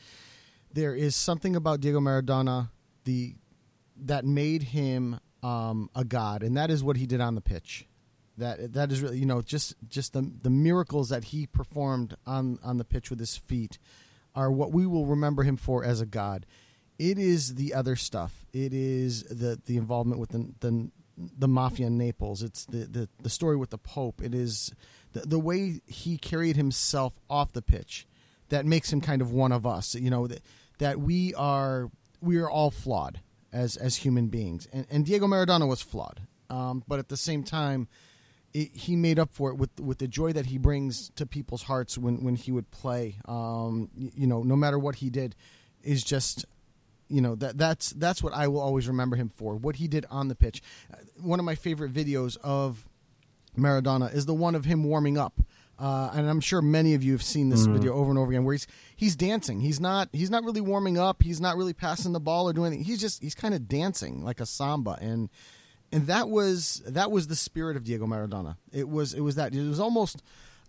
there 0.73 0.97
is 0.97 1.15
something 1.15 1.55
about 1.55 1.81
diego 1.81 2.01
maradona 2.01 2.71
the 3.05 3.37
that 4.05 4.25
made 4.25 4.65
him 4.65 5.21
um, 5.45 5.89
a 5.95 6.05
god 6.05 6.43
and 6.43 6.57
that 6.57 6.73
is 6.73 6.83
what 6.83 6.97
he 6.97 7.07
did 7.07 7.21
on 7.21 7.37
the 7.37 7.41
pitch. 7.41 7.87
That 8.37 8.73
that 8.73 8.91
is 8.91 9.01
really 9.01 9.19
you 9.19 9.27
know 9.27 9.43
just 9.43 9.77
just 9.89 10.13
the 10.13 10.29
the 10.43 10.51
miracles 10.51 11.11
that 11.11 11.25
he 11.25 11.47
performed 11.47 12.17
on 12.27 12.59
on 12.65 12.79
the 12.79 12.85
pitch 12.85 13.11
with 13.11 13.21
his 13.21 13.37
feet 13.37 13.79
are 14.35 14.51
what 14.51 14.73
we 14.73 14.85
will 14.85 15.07
remember 15.07 15.45
him 15.45 15.57
for 15.57 15.85
as 15.85 16.01
a 16.01 16.07
god. 16.07 16.47
It 16.99 17.17
is 17.17 17.55
the 17.55 17.75
other 17.75 17.95
stuff 17.95 18.42
it 18.53 18.73
is 18.73 19.23
the 19.25 19.61
the 19.65 19.77
involvement 19.77 20.21
with 20.21 20.31
the 20.31 20.53
the, 20.61 20.91
the 21.17 21.49
mafia 21.49 21.87
in 21.87 21.99
Naples. 21.99 22.43
It's 22.43 22.65
the, 22.67 22.79
the 22.87 23.09
the 23.23 23.31
story 23.31 23.57
with 23.57 23.71
the 23.71 23.79
pope. 23.79 24.23
It 24.23 24.35
is 24.35 24.73
the, 25.13 25.21
the 25.21 25.39
way 25.39 25.81
he 25.87 26.17
carried 26.19 26.57
himself 26.57 27.19
off 27.29 27.53
the 27.53 27.63
pitch 27.63 28.07
that 28.49 28.67
makes 28.67 28.93
him 28.93 29.01
kind 29.01 29.23
of 29.23 29.33
one 29.33 29.53
of 29.53 29.67
us 29.67 29.95
you 29.95 30.11
know 30.11 30.27
that 30.27 30.43
that 30.79 31.01
we 31.01 31.35
are 31.35 31.91
we 32.21 32.37
are 32.39 32.51
all 32.51 32.71
flawed 32.71 33.21
as 33.53 33.77
as 33.77 33.97
human 33.97 34.29
beings. 34.29 34.69
And, 34.73 34.87
and 34.91 35.07
Diego 35.07 35.27
Maradona 35.27 35.67
was 35.69 35.83
flawed 35.83 36.21
um, 36.51 36.85
but 36.87 36.99
at 36.99 37.09
the 37.09 37.17
same 37.17 37.43
time 37.45 37.89
it, 38.53 38.77
he 38.77 38.95
made 38.97 39.19
up 39.19 39.33
for 39.33 39.51
it 39.51 39.57
with 39.57 39.81
with 39.81 39.99
the 39.99 40.07
joy 40.07 40.33
that 40.35 40.47
he 40.47 40.59
brings 40.59 41.11
to 41.17 41.25
people's 41.25 41.63
hearts 41.63 41.97
when 41.97 42.23
when 42.23 42.37
he 42.37 42.53
would 42.53 42.71
play. 42.71 43.17
Um, 43.27 43.89
y- 43.97 44.11
you 44.15 44.27
know 44.27 44.43
no 44.43 44.57
matter 44.57 44.79
what 44.79 44.97
he 44.97 45.09
did 45.09 45.35
is 45.83 46.05
just 46.05 46.45
you 47.13 47.21
know 47.21 47.35
that 47.37 47.59
that's 47.59 47.91
that's 47.91 48.23
what 48.23 48.33
I 48.33 48.49
will 48.49 48.61
always 48.61 48.89
remember 48.89 49.17
him 49.17 49.29
for 49.29 49.55
what 49.57 49.77
he 49.77 49.87
did 49.89 50.07
on 50.11 50.29
the 50.29 50.35
pitch 50.35 50.63
Uh, 50.93 50.97
one 51.21 51.39
of 51.39 51.45
my 51.45 51.55
favorite 51.55 51.93
videos 51.93 52.37
of 52.43 52.89
Maradona 53.57 54.13
is 54.15 54.27
the 54.27 54.35
one 54.35 54.55
of 54.55 54.65
him 54.65 54.83
warming 54.85 55.19
up. 55.19 55.41
Uh, 55.79 56.11
and 56.15 56.29
I'm 56.29 56.41
sure 56.41 56.63
many 56.63 56.95
of 56.95 57.03
you 57.03 57.13
have 57.13 57.23
seen 57.23 57.49
this 57.49 57.67
Mhm. 57.67 57.73
video 57.75 57.93
over 57.95 58.11
and 58.11 58.19
over 58.19 58.31
again, 58.31 58.45
where 58.45 58.53
he's 58.55 58.67
he's 58.97 59.17
dancing. 59.17 59.61
He's 59.61 59.81
not 59.81 60.09
he's 60.13 60.31
not 60.31 60.45
really 60.45 60.61
warming 60.61 60.97
up. 60.97 61.23
He's 61.23 61.41
not 61.41 61.57
really 61.57 61.73
passing 61.73 62.13
the 62.13 62.21
ball 62.21 62.49
or 62.49 62.53
doing 62.53 62.69
anything. 62.69 62.85
He's 62.85 63.01
just 63.01 63.21
he's 63.23 63.35
kind 63.35 63.53
of 63.55 63.69
dancing 63.69 64.23
like 64.23 64.39
a 64.41 64.47
samba, 64.47 64.97
and 65.01 65.29
and 65.91 66.07
that 66.07 66.29
was 66.29 66.83
that 66.87 67.11
was 67.11 67.27
the 67.27 67.37
spirit 67.37 67.77
of 67.77 67.85
Diego 67.85 68.07
Maradona. 68.07 68.57
It 68.71 68.89
was 68.89 69.13
it 69.13 69.21
was 69.21 69.35
that 69.35 69.55
it 69.55 69.67
was 69.69 69.81
almost 69.81 70.23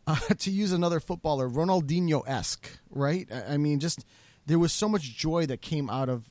uh, 0.08 0.16
to 0.40 0.50
use 0.52 0.72
another 0.72 1.00
footballer, 1.00 1.48
Ronaldinho 1.48 2.24
esque, 2.28 2.68
right? 2.90 3.28
I 3.32 3.54
I 3.54 3.58
mean, 3.58 3.80
just 3.80 4.04
there 4.48 4.58
was 4.60 4.74
so 4.74 4.90
much 4.90 5.16
joy 5.16 5.46
that 5.46 5.62
came 5.62 5.90
out 5.92 6.10
of 6.10 6.24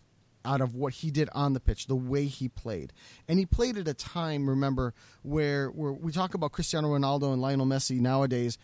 out 0.45 0.61
of 0.61 0.75
what 0.75 0.95
he 0.95 1.11
did 1.11 1.29
on 1.35 1.53
the 1.53 1.61
pitch, 1.61 1.87
the 1.87 1.97
way 1.97 2.27
he 2.27 2.49
played, 2.49 2.93
and 3.29 3.39
he 3.39 3.47
played 3.47 3.77
at 3.79 3.89
a 3.89 3.95
time. 3.95 4.49
Remember 4.49 4.95
where 5.23 5.69
where 5.69 5.93
we 5.93 6.13
talk 6.13 6.35
about 6.35 6.53
Cristiano 6.53 6.89
Ronaldo 6.89 7.33
and 7.33 7.41
Lionel 7.41 7.67
Messi 7.67 8.01
nowadays. 8.01 8.59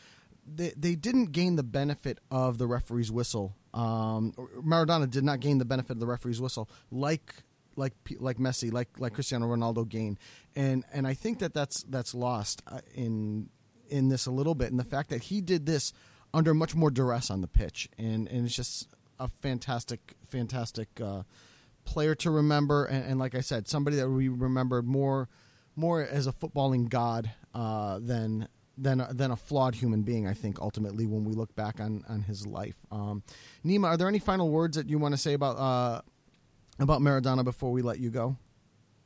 They, 0.50 0.72
they 0.74 0.94
didn't 0.94 1.32
gain 1.32 1.56
the 1.56 1.62
benefit 1.62 2.20
of 2.30 2.56
the 2.56 2.66
referee's 2.66 3.12
whistle. 3.12 3.54
Um, 3.74 4.32
Maradona 4.64 5.10
did 5.10 5.22
not 5.22 5.40
gain 5.40 5.58
the 5.58 5.66
benefit 5.66 5.92
of 5.92 6.00
the 6.00 6.06
referee's 6.06 6.40
whistle 6.40 6.70
like 6.90 7.34
like 7.78 7.94
like 8.18 8.36
Messi, 8.36 8.72
like 8.72 8.88
like 8.98 9.14
Cristiano 9.14 9.46
Ronaldo 9.46 9.88
gained, 9.88 10.18
and 10.54 10.84
and 10.92 11.06
I 11.06 11.14
think 11.14 11.38
that 11.38 11.54
that's 11.54 11.84
that's 11.84 12.14
lost 12.14 12.62
uh, 12.66 12.80
in 12.94 13.48
in 13.88 14.08
this 14.08 14.26
a 14.26 14.30
little 14.30 14.54
bit, 14.54 14.70
and 14.70 14.78
the 14.78 14.84
fact 14.84 15.10
that 15.10 15.22
he 15.22 15.40
did 15.40 15.64
this 15.64 15.92
under 16.34 16.52
much 16.52 16.74
more 16.74 16.90
duress 16.90 17.30
on 17.30 17.40
the 17.40 17.48
pitch, 17.48 17.88
and 17.96 18.28
and 18.28 18.44
it's 18.44 18.54
just 18.54 18.88
a 19.18 19.28
fantastic 19.28 20.14
fantastic 20.28 20.88
uh, 21.00 21.22
player 21.88 22.14
to 22.14 22.30
remember, 22.30 22.84
and, 22.84 23.04
and 23.04 23.18
like 23.18 23.34
I 23.34 23.40
said, 23.40 23.66
somebody 23.66 23.96
that 23.96 24.08
we 24.08 24.28
remember 24.28 24.82
more 24.82 25.28
more 25.74 26.02
as 26.02 26.26
a 26.26 26.32
footballing 26.32 26.88
god 26.88 27.30
uh, 27.54 27.98
than 28.00 28.46
than 28.76 29.06
than 29.10 29.30
a 29.30 29.36
flawed 29.36 29.74
human 29.74 30.02
being. 30.02 30.26
I 30.26 30.34
think 30.34 30.60
ultimately 30.60 31.06
when 31.06 31.24
we 31.24 31.32
look 31.32 31.54
back 31.54 31.80
on 31.80 32.04
on 32.08 32.22
his 32.22 32.46
life. 32.46 32.76
Um, 32.90 33.22
Nima, 33.64 33.86
are 33.86 33.96
there 33.96 34.08
any 34.08 34.18
final 34.18 34.50
words 34.50 34.76
that 34.76 34.88
you 34.88 34.98
want 34.98 35.14
to 35.14 35.18
say 35.18 35.32
about 35.32 35.56
uh, 35.56 36.02
about 36.78 37.00
Maradona 37.00 37.42
before 37.42 37.72
we 37.72 37.80
let 37.80 37.98
you 37.98 38.10
go? 38.10 38.36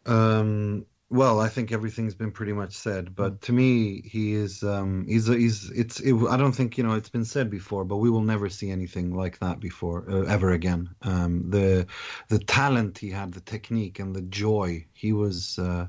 Um, 0.04 0.86
well, 1.12 1.40
I 1.40 1.48
think 1.48 1.72
everything's 1.72 2.14
been 2.14 2.32
pretty 2.32 2.54
much 2.54 2.72
said, 2.72 3.14
but 3.14 3.42
to 3.42 3.52
me, 3.52 4.00
he 4.00 4.32
is 4.32 4.62
um, 4.62 5.04
he's 5.06 5.26
he's 5.26 5.70
it's 5.70 6.00
it, 6.00 6.14
I 6.14 6.38
don't 6.38 6.52
think 6.52 6.78
you 6.78 6.84
know 6.84 6.94
it's 6.94 7.10
been 7.10 7.26
said 7.26 7.50
before, 7.50 7.84
but 7.84 7.98
we 7.98 8.08
will 8.08 8.22
never 8.22 8.48
see 8.48 8.70
anything 8.70 9.14
like 9.14 9.38
that 9.40 9.60
before 9.60 10.10
uh, 10.10 10.22
ever 10.22 10.52
again. 10.52 10.88
Um, 11.02 11.50
the 11.50 11.86
the 12.28 12.38
talent 12.38 12.96
he 12.96 13.10
had, 13.10 13.34
the 13.34 13.42
technique, 13.42 13.98
and 13.98 14.16
the 14.16 14.22
joy 14.22 14.86
he 14.94 15.12
was. 15.12 15.58
Uh, 15.58 15.88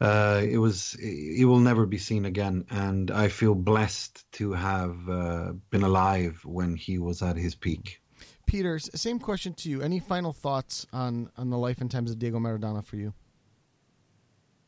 uh, 0.00 0.42
it 0.44 0.58
was 0.58 0.96
it 1.00 1.44
will 1.46 1.60
never 1.60 1.84
be 1.84 1.98
seen 1.98 2.24
again, 2.24 2.66
and 2.70 3.10
I 3.10 3.28
feel 3.28 3.56
blessed 3.56 4.30
to 4.32 4.52
have 4.52 5.08
uh, 5.08 5.52
been 5.70 5.82
alive 5.82 6.40
when 6.44 6.76
he 6.76 6.98
was 6.98 7.20
at 7.20 7.36
his 7.36 7.56
peak. 7.56 8.00
Peter, 8.46 8.78
same 8.78 9.18
question 9.18 9.54
to 9.54 9.68
you. 9.68 9.82
Any 9.82 9.98
final 9.98 10.32
thoughts 10.32 10.86
on 10.92 11.30
on 11.36 11.50
the 11.50 11.58
life 11.58 11.80
and 11.80 11.90
times 11.90 12.12
of 12.12 12.20
Diego 12.20 12.38
Maradona 12.38 12.84
for 12.84 12.96
you? 12.96 13.12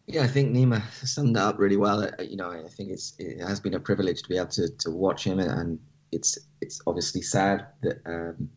Yeah, 0.06 0.22
I 0.22 0.28
think 0.28 0.54
Nima 0.54 0.82
summed 1.04 1.36
it 1.36 1.42
up 1.42 1.58
really 1.58 1.76
well. 1.76 2.04
Uh, 2.04 2.22
You 2.22 2.36
know, 2.36 2.50
I 2.50 2.68
think 2.68 2.90
it's 2.90 3.14
it 3.18 3.40
has 3.40 3.60
been 3.60 3.74
a 3.74 3.80
privilege 3.80 4.22
to 4.22 4.28
be 4.28 4.36
able 4.36 4.48
to, 4.48 4.68
to 4.68 4.90
watch 4.90 5.24
him, 5.24 5.40
and 5.40 5.80
it's 6.12 6.38
it's 6.60 6.80
obviously 6.86 7.22
sad 7.22 7.66
that 7.82 7.98
um, 8.06 8.48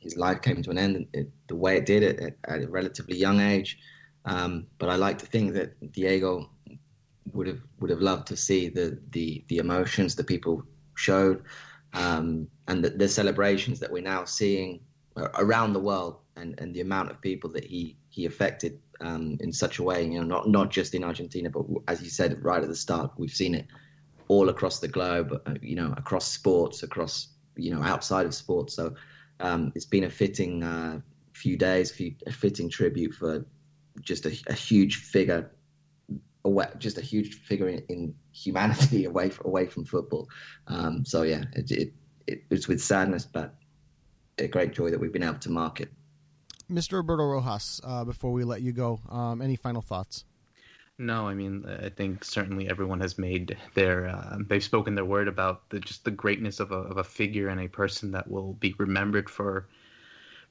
his 0.00 0.16
life 0.16 0.40
came 0.40 0.62
to 0.62 0.70
an 0.70 0.78
end 0.78 1.06
it, 1.12 1.30
the 1.48 1.56
way 1.56 1.76
it 1.76 1.86
did 1.86 2.02
at, 2.02 2.36
at 2.48 2.62
a 2.62 2.68
relatively 2.68 3.16
young 3.16 3.40
age. 3.40 3.78
Um, 4.24 4.66
but 4.78 4.88
I 4.88 4.96
like 4.96 5.18
to 5.18 5.26
think 5.26 5.52
that 5.54 5.92
Diego 5.92 6.50
would 7.32 7.46
have 7.46 7.60
would 7.80 7.90
have 7.90 8.00
loved 8.00 8.26
to 8.28 8.36
see 8.36 8.68
the 8.68 8.98
the, 9.10 9.44
the 9.48 9.58
emotions 9.58 10.14
that 10.16 10.26
people 10.26 10.62
showed, 10.94 11.42
um, 11.92 12.48
and 12.68 12.82
the, 12.82 12.90
the 12.90 13.08
celebrations 13.08 13.78
that 13.80 13.92
we're 13.92 14.02
now 14.02 14.24
seeing 14.24 14.80
around 15.34 15.74
the 15.74 15.80
world, 15.80 16.16
and, 16.36 16.58
and 16.58 16.74
the 16.74 16.80
amount 16.80 17.10
of 17.10 17.20
people 17.20 17.50
that 17.50 17.64
he 17.64 17.96
he 18.08 18.24
affected 18.24 18.78
um, 19.02 19.36
in 19.40 19.52
such 19.52 19.78
a 19.78 19.82
way. 19.82 20.04
You 20.04 20.20
know, 20.20 20.24
not 20.24 20.48
not 20.48 20.70
just 20.70 20.94
in 20.94 21.04
Argentina, 21.04 21.50
but 21.50 21.64
as 21.88 22.02
you 22.02 22.10
said 22.10 22.42
right 22.42 22.62
at 22.62 22.68
the 22.68 22.76
start, 22.76 23.12
we've 23.16 23.30
seen 23.30 23.54
it 23.54 23.66
all 24.28 24.48
across 24.48 24.78
the 24.78 24.88
globe. 24.88 25.40
uh, 25.46 25.54
You 25.60 25.76
know, 25.76 25.94
across 25.96 26.26
sports, 26.28 26.82
across 26.82 27.28
you 27.56 27.74
know 27.74 27.82
outside 27.82 28.26
of 28.26 28.34
sports. 28.34 28.74
So 28.74 28.94
um, 29.40 29.72
it's 29.74 29.86
been 29.86 30.04
a 30.04 30.10
fitting 30.10 30.62
uh, 30.62 31.00
few 31.32 31.56
days, 31.56 31.90
few, 31.90 32.14
a 32.26 32.32
fitting 32.32 32.68
tribute 32.68 33.14
for 33.14 33.44
just 34.00 34.26
a, 34.26 34.36
a 34.46 34.54
huge 34.54 34.96
figure, 34.96 35.50
away, 36.44 36.66
just 36.78 36.98
a 36.98 37.02
huge 37.02 37.34
figure 37.34 37.68
in, 37.68 37.82
in 37.88 38.14
humanity 38.32 39.04
away 39.12 39.28
from, 39.30 39.46
away 39.46 39.66
from 39.66 39.84
football. 39.84 40.28
Um, 40.68 41.04
so 41.04 41.22
yeah, 41.22 41.44
it, 41.54 41.70
it, 41.70 41.92
it, 42.26 42.44
it's 42.50 42.68
with 42.68 42.80
sadness, 42.80 43.24
but 43.24 43.54
a 44.38 44.48
great 44.48 44.72
joy 44.72 44.90
that 44.90 44.98
we've 45.00 45.12
been 45.12 45.22
able 45.22 45.38
to 45.38 45.50
mark 45.50 45.80
it. 45.80 45.90
Mr. 46.72 46.94
Roberto 46.94 47.24
Rojas, 47.24 47.80
uh, 47.84 48.04
before 48.04 48.32
we 48.32 48.44
let 48.44 48.62
you 48.62 48.72
go, 48.72 49.00
um, 49.10 49.42
any 49.42 49.56
final 49.56 49.82
thoughts? 49.82 50.24
No, 50.98 51.28
I 51.28 51.34
mean, 51.34 51.66
I 51.66 51.88
think 51.88 52.24
certainly 52.24 52.68
everyone 52.68 53.00
has 53.00 53.18
made 53.18 53.56
their, 53.74 54.08
uh, 54.08 54.38
they've 54.46 54.62
spoken 54.62 54.94
their 54.94 55.04
word 55.04 55.28
about 55.28 55.68
the, 55.70 55.80
just 55.80 56.04
the 56.04 56.10
greatness 56.10 56.60
of 56.60 56.70
a, 56.70 56.76
of 56.76 56.96
a 56.96 57.04
figure 57.04 57.48
and 57.48 57.60
a 57.60 57.68
person 57.68 58.12
that 58.12 58.30
will 58.30 58.54
be 58.54 58.74
remembered 58.78 59.28
for, 59.28 59.68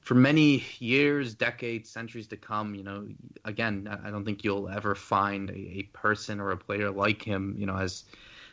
for 0.00 0.14
many 0.14 0.64
years, 0.78 1.34
decades, 1.34 1.90
centuries 1.90 2.26
to 2.28 2.36
come, 2.36 2.74
you 2.74 2.82
know, 2.82 3.08
again, 3.44 3.88
I 4.04 4.10
don't 4.10 4.24
think 4.24 4.44
you'll 4.44 4.68
ever 4.68 4.94
find 4.94 5.50
a, 5.50 5.54
a 5.54 5.82
person 5.92 6.40
or 6.40 6.50
a 6.50 6.56
player 6.56 6.90
like 6.90 7.22
him, 7.22 7.54
you 7.58 7.66
know, 7.66 7.76
as 7.76 8.04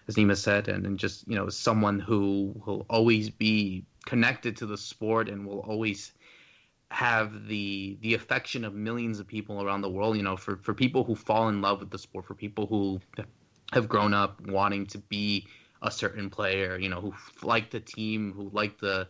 as 0.07 0.15
Nima 0.15 0.35
said, 0.35 0.67
and, 0.69 0.87
and 0.87 0.97
just 0.97 1.27
you 1.27 1.35
know, 1.35 1.49
someone 1.49 1.99
who 1.99 2.59
will 2.65 2.85
always 2.89 3.29
be 3.29 3.85
connected 4.05 4.57
to 4.57 4.65
the 4.65 4.77
sport 4.77 5.29
and 5.29 5.45
will 5.45 5.59
always 5.59 6.11
have 6.91 7.47
the 7.47 7.97
the 8.01 8.13
affection 8.15 8.65
of 8.65 8.73
millions 8.73 9.19
of 9.19 9.27
people 9.27 9.61
around 9.61 9.81
the 9.81 9.89
world. 9.89 10.17
You 10.17 10.23
know, 10.23 10.37
for 10.37 10.57
for 10.57 10.73
people 10.73 11.03
who 11.03 11.15
fall 11.15 11.49
in 11.49 11.61
love 11.61 11.79
with 11.79 11.91
the 11.91 11.99
sport, 11.99 12.25
for 12.25 12.35
people 12.35 12.65
who 12.67 12.99
have 13.71 13.87
grown 13.87 14.13
up 14.13 14.41
wanting 14.47 14.87
to 14.87 14.97
be 14.97 15.45
a 15.81 15.91
certain 15.91 16.29
player, 16.29 16.77
you 16.77 16.89
know, 16.89 17.01
who 17.01 17.13
like 17.43 17.69
the 17.69 17.79
team, 17.79 18.33
who 18.33 18.49
like 18.53 18.79
the 18.79 19.07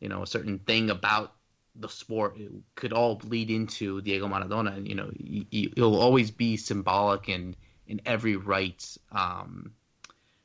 you 0.00 0.08
know 0.08 0.22
a 0.22 0.26
certain 0.26 0.58
thing 0.58 0.90
about 0.90 1.34
the 1.76 1.88
sport 1.88 2.36
it 2.36 2.50
could 2.74 2.92
all 2.92 3.14
bleed 3.14 3.50
into 3.50 4.02
Diego 4.02 4.28
Maradona. 4.28 4.76
And, 4.76 4.86
you 4.86 4.94
know, 4.94 5.10
he, 5.16 5.72
will 5.76 5.98
always 5.98 6.30
be 6.30 6.56
symbolic 6.56 7.28
in 7.28 7.54
in 7.86 8.00
every 8.04 8.36
right 8.36 8.84
um, 9.12 9.72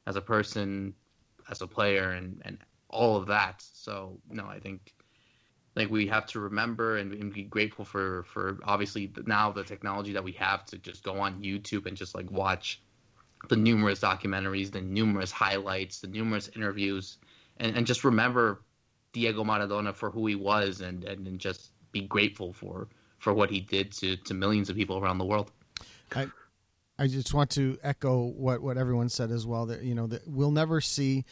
as 0.05 0.15
a 0.15 0.21
person, 0.21 0.93
as 1.49 1.61
a 1.61 1.67
player, 1.67 2.11
and 2.11 2.41
and 2.45 2.59
all 2.89 3.17
of 3.17 3.27
that. 3.27 3.63
So 3.73 4.19
no, 4.29 4.45
I 4.45 4.59
think 4.59 4.93
think 5.77 5.91
we 5.91 6.07
have 6.07 6.25
to 6.27 6.39
remember 6.39 6.97
and, 6.97 7.13
and 7.13 7.33
be 7.33 7.43
grateful 7.43 7.85
for 7.85 8.23
for 8.23 8.57
obviously 8.63 9.11
now 9.25 9.51
the 9.51 9.63
technology 9.63 10.13
that 10.13 10.23
we 10.23 10.31
have 10.33 10.65
to 10.65 10.77
just 10.77 11.03
go 11.03 11.19
on 11.19 11.41
YouTube 11.41 11.85
and 11.85 11.95
just 11.95 12.15
like 12.15 12.29
watch 12.31 12.81
the 13.49 13.55
numerous 13.55 13.99
documentaries, 13.99 14.71
the 14.71 14.81
numerous 14.81 15.31
highlights, 15.31 15.99
the 15.99 16.07
numerous 16.07 16.49
interviews, 16.55 17.19
and, 17.57 17.77
and 17.77 17.85
just 17.85 18.03
remember 18.03 18.61
Diego 19.13 19.43
Maradona 19.43 19.93
for 19.93 20.09
who 20.09 20.25
he 20.25 20.35
was 20.35 20.81
and, 20.81 21.03
and, 21.03 21.27
and 21.27 21.39
just 21.39 21.71
be 21.91 22.01
grateful 22.01 22.53
for 22.53 22.87
for 23.19 23.33
what 23.33 23.49
he 23.49 23.59
did 23.59 23.91
to, 23.91 24.15
to 24.17 24.33
millions 24.33 24.69
of 24.69 24.75
people 24.75 24.97
around 24.97 25.17
the 25.17 25.25
world. 25.25 25.51
I 26.15 26.27
I 26.99 27.07
just 27.07 27.33
want 27.33 27.51
to 27.51 27.77
echo 27.83 28.23
what, 28.23 28.61
what 28.61 28.77
everyone 28.77 29.09
said 29.09 29.29
as 29.31 29.45
well 29.45 29.67
that 29.67 29.83
you 29.83 29.93
know 29.93 30.07
that 30.07 30.27
we'll 30.27 30.51
never 30.51 30.81
see 30.81 31.25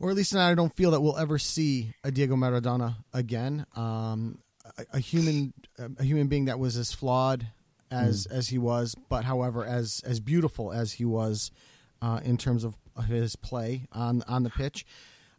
or 0.00 0.10
at 0.10 0.16
least 0.16 0.34
I 0.34 0.54
don't 0.54 0.74
feel 0.74 0.90
that 0.92 1.00
we'll 1.00 1.18
ever 1.18 1.38
see 1.38 1.94
a 2.02 2.10
Diego 2.10 2.34
Maradona 2.34 2.96
again. 3.12 3.66
Um, 3.76 4.38
a, 4.78 4.86
a, 4.94 4.98
human 4.98 5.52
a 5.78 6.02
human 6.02 6.28
being 6.28 6.46
that 6.46 6.58
was 6.58 6.76
as 6.76 6.92
flawed 6.92 7.46
as 7.90 8.26
mm. 8.26 8.32
as 8.36 8.48
he 8.48 8.58
was, 8.58 8.94
but 9.08 9.24
however 9.24 9.64
as 9.64 10.02
as 10.04 10.20
beautiful 10.20 10.72
as 10.72 10.92
he 10.94 11.04
was 11.04 11.50
uh, 12.02 12.20
in 12.24 12.36
terms 12.36 12.64
of 12.64 12.76
his 13.06 13.36
play 13.36 13.86
on 13.92 14.22
on 14.26 14.42
the 14.42 14.50
pitch. 14.50 14.86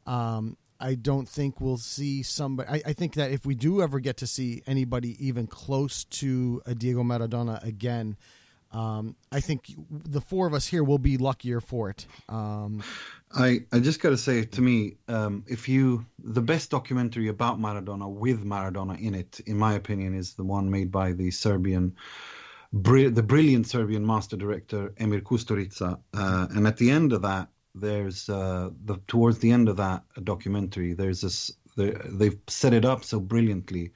Um, 0.06 0.58
I 0.80 0.96
don't 0.96 1.30
think 1.30 1.62
we'll 1.62 1.78
see 1.78 2.24
somebody. 2.24 2.68
I, 2.70 2.90
I, 2.90 2.94
think 2.94 3.14
that 3.14 3.30
if 3.30 3.46
we 3.46 3.54
do 3.54 3.84
ever 3.84 4.00
get 4.00 4.18
to 4.18 4.28
see 4.28 4.64
anybody 4.66 5.16
even 5.26 5.46
close 5.46 6.06
to 6.06 6.60
a 6.66 6.74
Diego 6.74 7.04
Maradona 7.04 7.64
again, 7.64 8.18
um, 8.74 9.16
I 9.32 9.40
think 9.40 9.72
the 9.90 10.22
four 10.22 10.48
of 10.48 10.54
us 10.54 10.66
here 10.66 10.84
will 10.84 10.98
be 10.98 11.18
luckier 11.18 11.62
for 11.62 11.90
it. 11.90 12.06
Um, 12.30 12.84
I 13.34 13.62
I 13.72 13.80
just 13.80 14.02
got 14.02 14.10
to 14.10 14.18
say 14.18 14.46
to 14.46 14.62
me, 14.62 14.98
um, 15.08 15.44
if 15.48 15.68
you 15.70 16.06
the 16.24 16.42
best 16.42 16.70
documentary 16.72 17.28
about 17.28 17.60
Maradona 17.60 18.10
with 18.10 18.44
Maradona 18.44 19.00
in 19.00 19.16
it, 19.16 19.40
in 19.46 19.58
my 19.58 19.74
opinion, 19.74 20.14
is 20.14 20.34
the 20.34 20.44
one 20.44 20.70
made 20.70 20.92
by 20.92 21.14
the 21.14 21.32
Serbian. 21.32 21.96
the 22.72 23.24
brilliant 23.26 23.68
Serbian 23.68 24.06
master 24.06 24.38
director 24.38 24.94
Emir 24.98 25.22
Kusturica, 25.22 26.00
uh, 26.14 26.48
and 26.56 26.66
at 26.68 26.78
the 26.78 26.90
end 26.90 27.12
of 27.12 27.22
that, 27.24 27.50
there's 27.76 28.30
uh, 28.30 28.70
the 28.86 28.98
towards 29.08 29.40
the 29.40 29.52
end 29.52 29.70
of 29.70 29.78
that 29.78 30.04
documentary 30.24 30.94
there's 30.94 31.22
this 31.22 31.52
they've 31.76 32.40
set 32.48 32.74
it 32.74 32.86
up 32.86 33.04
so 33.04 33.20
brilliantly 33.20 33.92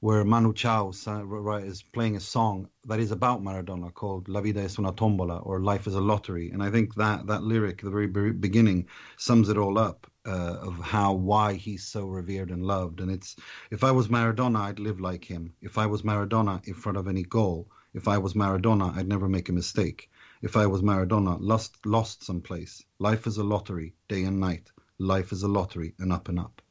where 0.00 0.24
Manu 0.24 0.52
Chao 0.52 0.90
is 0.90 1.82
playing 1.92 2.16
a 2.16 2.20
song 2.20 2.68
that 2.84 3.00
is 3.00 3.10
about 3.10 3.42
Maradona 3.42 3.92
called 3.92 4.28
La 4.28 4.40
vida 4.40 4.60
es 4.60 4.78
una 4.78 4.92
tombola 4.92 5.38
or 5.38 5.60
Life 5.60 5.86
is 5.86 5.94
a 5.94 6.00
lottery 6.00 6.50
and 6.50 6.62
I 6.62 6.70
think 6.70 6.94
that 6.96 7.26
that 7.26 7.42
lyric 7.42 7.82
the 7.82 7.90
very 7.90 8.06
beginning 8.32 8.86
sums 9.16 9.48
it 9.48 9.58
all 9.58 9.78
up 9.78 10.06
uh, 10.26 10.56
of 10.60 10.78
how 10.78 11.12
why 11.14 11.54
he's 11.54 11.86
so 11.86 12.06
revered 12.06 12.50
and 12.50 12.64
loved 12.64 13.00
and 13.00 13.10
it's 13.10 13.36
if 13.70 13.84
I 13.84 13.90
was 13.90 14.08
Maradona 14.08 14.60
I'd 14.60 14.78
live 14.78 15.00
like 15.00 15.24
him 15.24 15.54
if 15.62 15.78
I 15.78 15.86
was 15.86 16.02
Maradona 16.02 16.66
in 16.66 16.74
front 16.74 16.98
of 16.98 17.08
any 17.08 17.22
goal 17.22 17.68
if 17.94 18.08
I 18.08 18.18
was 18.18 18.34
Maradona 18.34 18.96
I'd 18.96 19.08
never 19.08 19.28
make 19.28 19.48
a 19.48 19.52
mistake 19.52 20.10
if 20.42 20.56
I 20.56 20.66
was 20.66 20.82
Maradona, 20.82 21.38
lost 21.40 21.84
lost 21.86 22.22
someplace. 22.22 22.84
Life 22.98 23.26
is 23.26 23.38
a 23.38 23.44
lottery, 23.44 23.94
day 24.08 24.24
and 24.24 24.38
night. 24.38 24.70
Life 24.98 25.32
is 25.32 25.42
a 25.42 25.48
lottery, 25.48 25.94
and 25.98 26.12
up 26.12 26.28
and 26.28 26.38
up. 26.38 26.62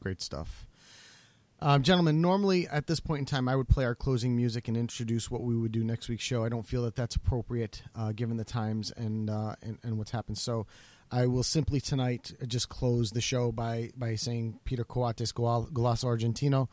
Great 0.00 0.20
stuff. 0.20 0.66
Um, 1.62 1.82
gentlemen, 1.82 2.22
normally 2.22 2.66
at 2.68 2.86
this 2.86 3.00
point 3.00 3.20
in 3.20 3.26
time, 3.26 3.46
I 3.46 3.54
would 3.54 3.68
play 3.68 3.84
our 3.84 3.94
closing 3.94 4.34
music 4.34 4.66
and 4.68 4.76
introduce 4.78 5.30
what 5.30 5.42
we 5.42 5.54
would 5.54 5.72
do 5.72 5.84
next 5.84 6.08
week's 6.08 6.24
show. 6.24 6.42
I 6.42 6.48
don't 6.48 6.66
feel 6.66 6.82
that 6.84 6.94
that's 6.94 7.16
appropriate 7.16 7.82
uh, 7.94 8.12
given 8.12 8.38
the 8.38 8.44
times 8.44 8.92
and, 8.96 9.28
uh, 9.28 9.56
and, 9.60 9.78
and 9.82 9.98
what's 9.98 10.10
happened. 10.10 10.38
So 10.38 10.66
I 11.10 11.26
will 11.26 11.42
simply 11.42 11.78
tonight 11.78 12.32
just 12.46 12.70
close 12.70 13.10
the 13.10 13.20
show 13.20 13.52
by 13.52 13.90
by 13.94 14.14
saying 14.14 14.60
Peter 14.64 14.84
Coates 14.84 15.32
Golazo 15.32 16.04
Argentino. 16.04 16.68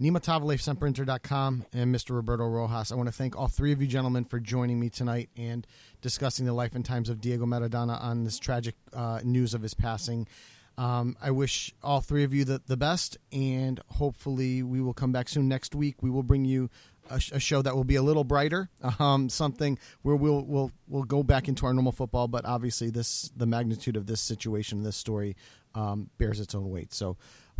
Nima 0.00 0.18
Tavallaey, 0.18 0.56
SempreInter.com, 0.56 1.66
and 1.74 1.94
Mr. 1.94 2.14
Roberto 2.14 2.46
Rojas. 2.48 2.90
I 2.90 2.94
want 2.94 3.08
to 3.08 3.12
thank 3.12 3.36
all 3.36 3.48
three 3.48 3.72
of 3.72 3.82
you 3.82 3.86
gentlemen 3.86 4.24
for 4.24 4.40
joining 4.40 4.80
me 4.80 4.88
tonight 4.88 5.28
and 5.36 5.66
discussing 6.00 6.46
the 6.46 6.54
life 6.54 6.74
and 6.74 6.82
times 6.82 7.10
of 7.10 7.20
Diego 7.20 7.44
Maradona 7.44 8.00
on 8.00 8.24
this 8.24 8.38
tragic 8.38 8.76
uh, 8.94 9.20
news 9.22 9.52
of 9.52 9.60
his 9.60 9.74
passing. 9.74 10.26
Um, 10.80 11.14
I 11.20 11.30
wish 11.30 11.74
all 11.82 12.00
three 12.00 12.24
of 12.24 12.32
you 12.32 12.46
the, 12.46 12.62
the 12.66 12.76
best, 12.76 13.18
and 13.30 13.78
hopefully 13.88 14.62
we 14.62 14.80
will 14.80 14.94
come 14.94 15.12
back 15.12 15.28
soon. 15.28 15.46
Next 15.46 15.74
week, 15.74 16.02
we 16.02 16.08
will 16.08 16.22
bring 16.22 16.46
you 16.46 16.70
a, 17.10 17.20
a 17.32 17.38
show 17.38 17.60
that 17.60 17.76
will 17.76 17.84
be 17.84 17.96
a 17.96 18.02
little 18.02 18.24
brighter, 18.24 18.70
um, 18.98 19.28
something 19.28 19.78
where 20.00 20.16
we'll 20.16 20.42
we'll 20.46 20.72
we'll 20.88 21.02
go 21.02 21.22
back 21.22 21.48
into 21.48 21.66
our 21.66 21.74
normal 21.74 21.92
football. 21.92 22.28
But 22.28 22.46
obviously, 22.46 22.88
this 22.88 23.30
the 23.36 23.44
magnitude 23.44 23.94
of 23.94 24.06
this 24.06 24.22
situation, 24.22 24.82
this 24.82 24.96
story, 24.96 25.36
um, 25.74 26.08
bears 26.16 26.40
its 26.40 26.54
own 26.54 26.70
weight. 26.70 26.94
So, 26.94 27.18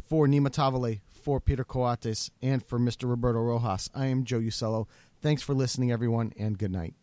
for 0.08 0.26
Nima 0.26 0.48
Tavallaey, 0.48 1.00
for 1.06 1.40
Peter 1.40 1.62
Coates, 1.62 2.30
and 2.40 2.64
for 2.64 2.78
Mr. 2.78 3.06
Roberto 3.06 3.40
Rojas. 3.40 3.90
I 3.94 4.06
am 4.06 4.24
Joe 4.24 4.40
Usello. 4.40 4.86
Thanks 5.20 5.42
for 5.42 5.52
listening, 5.52 5.92
everyone, 5.92 6.32
and 6.38 6.56
good 6.56 6.72
night. 6.72 6.94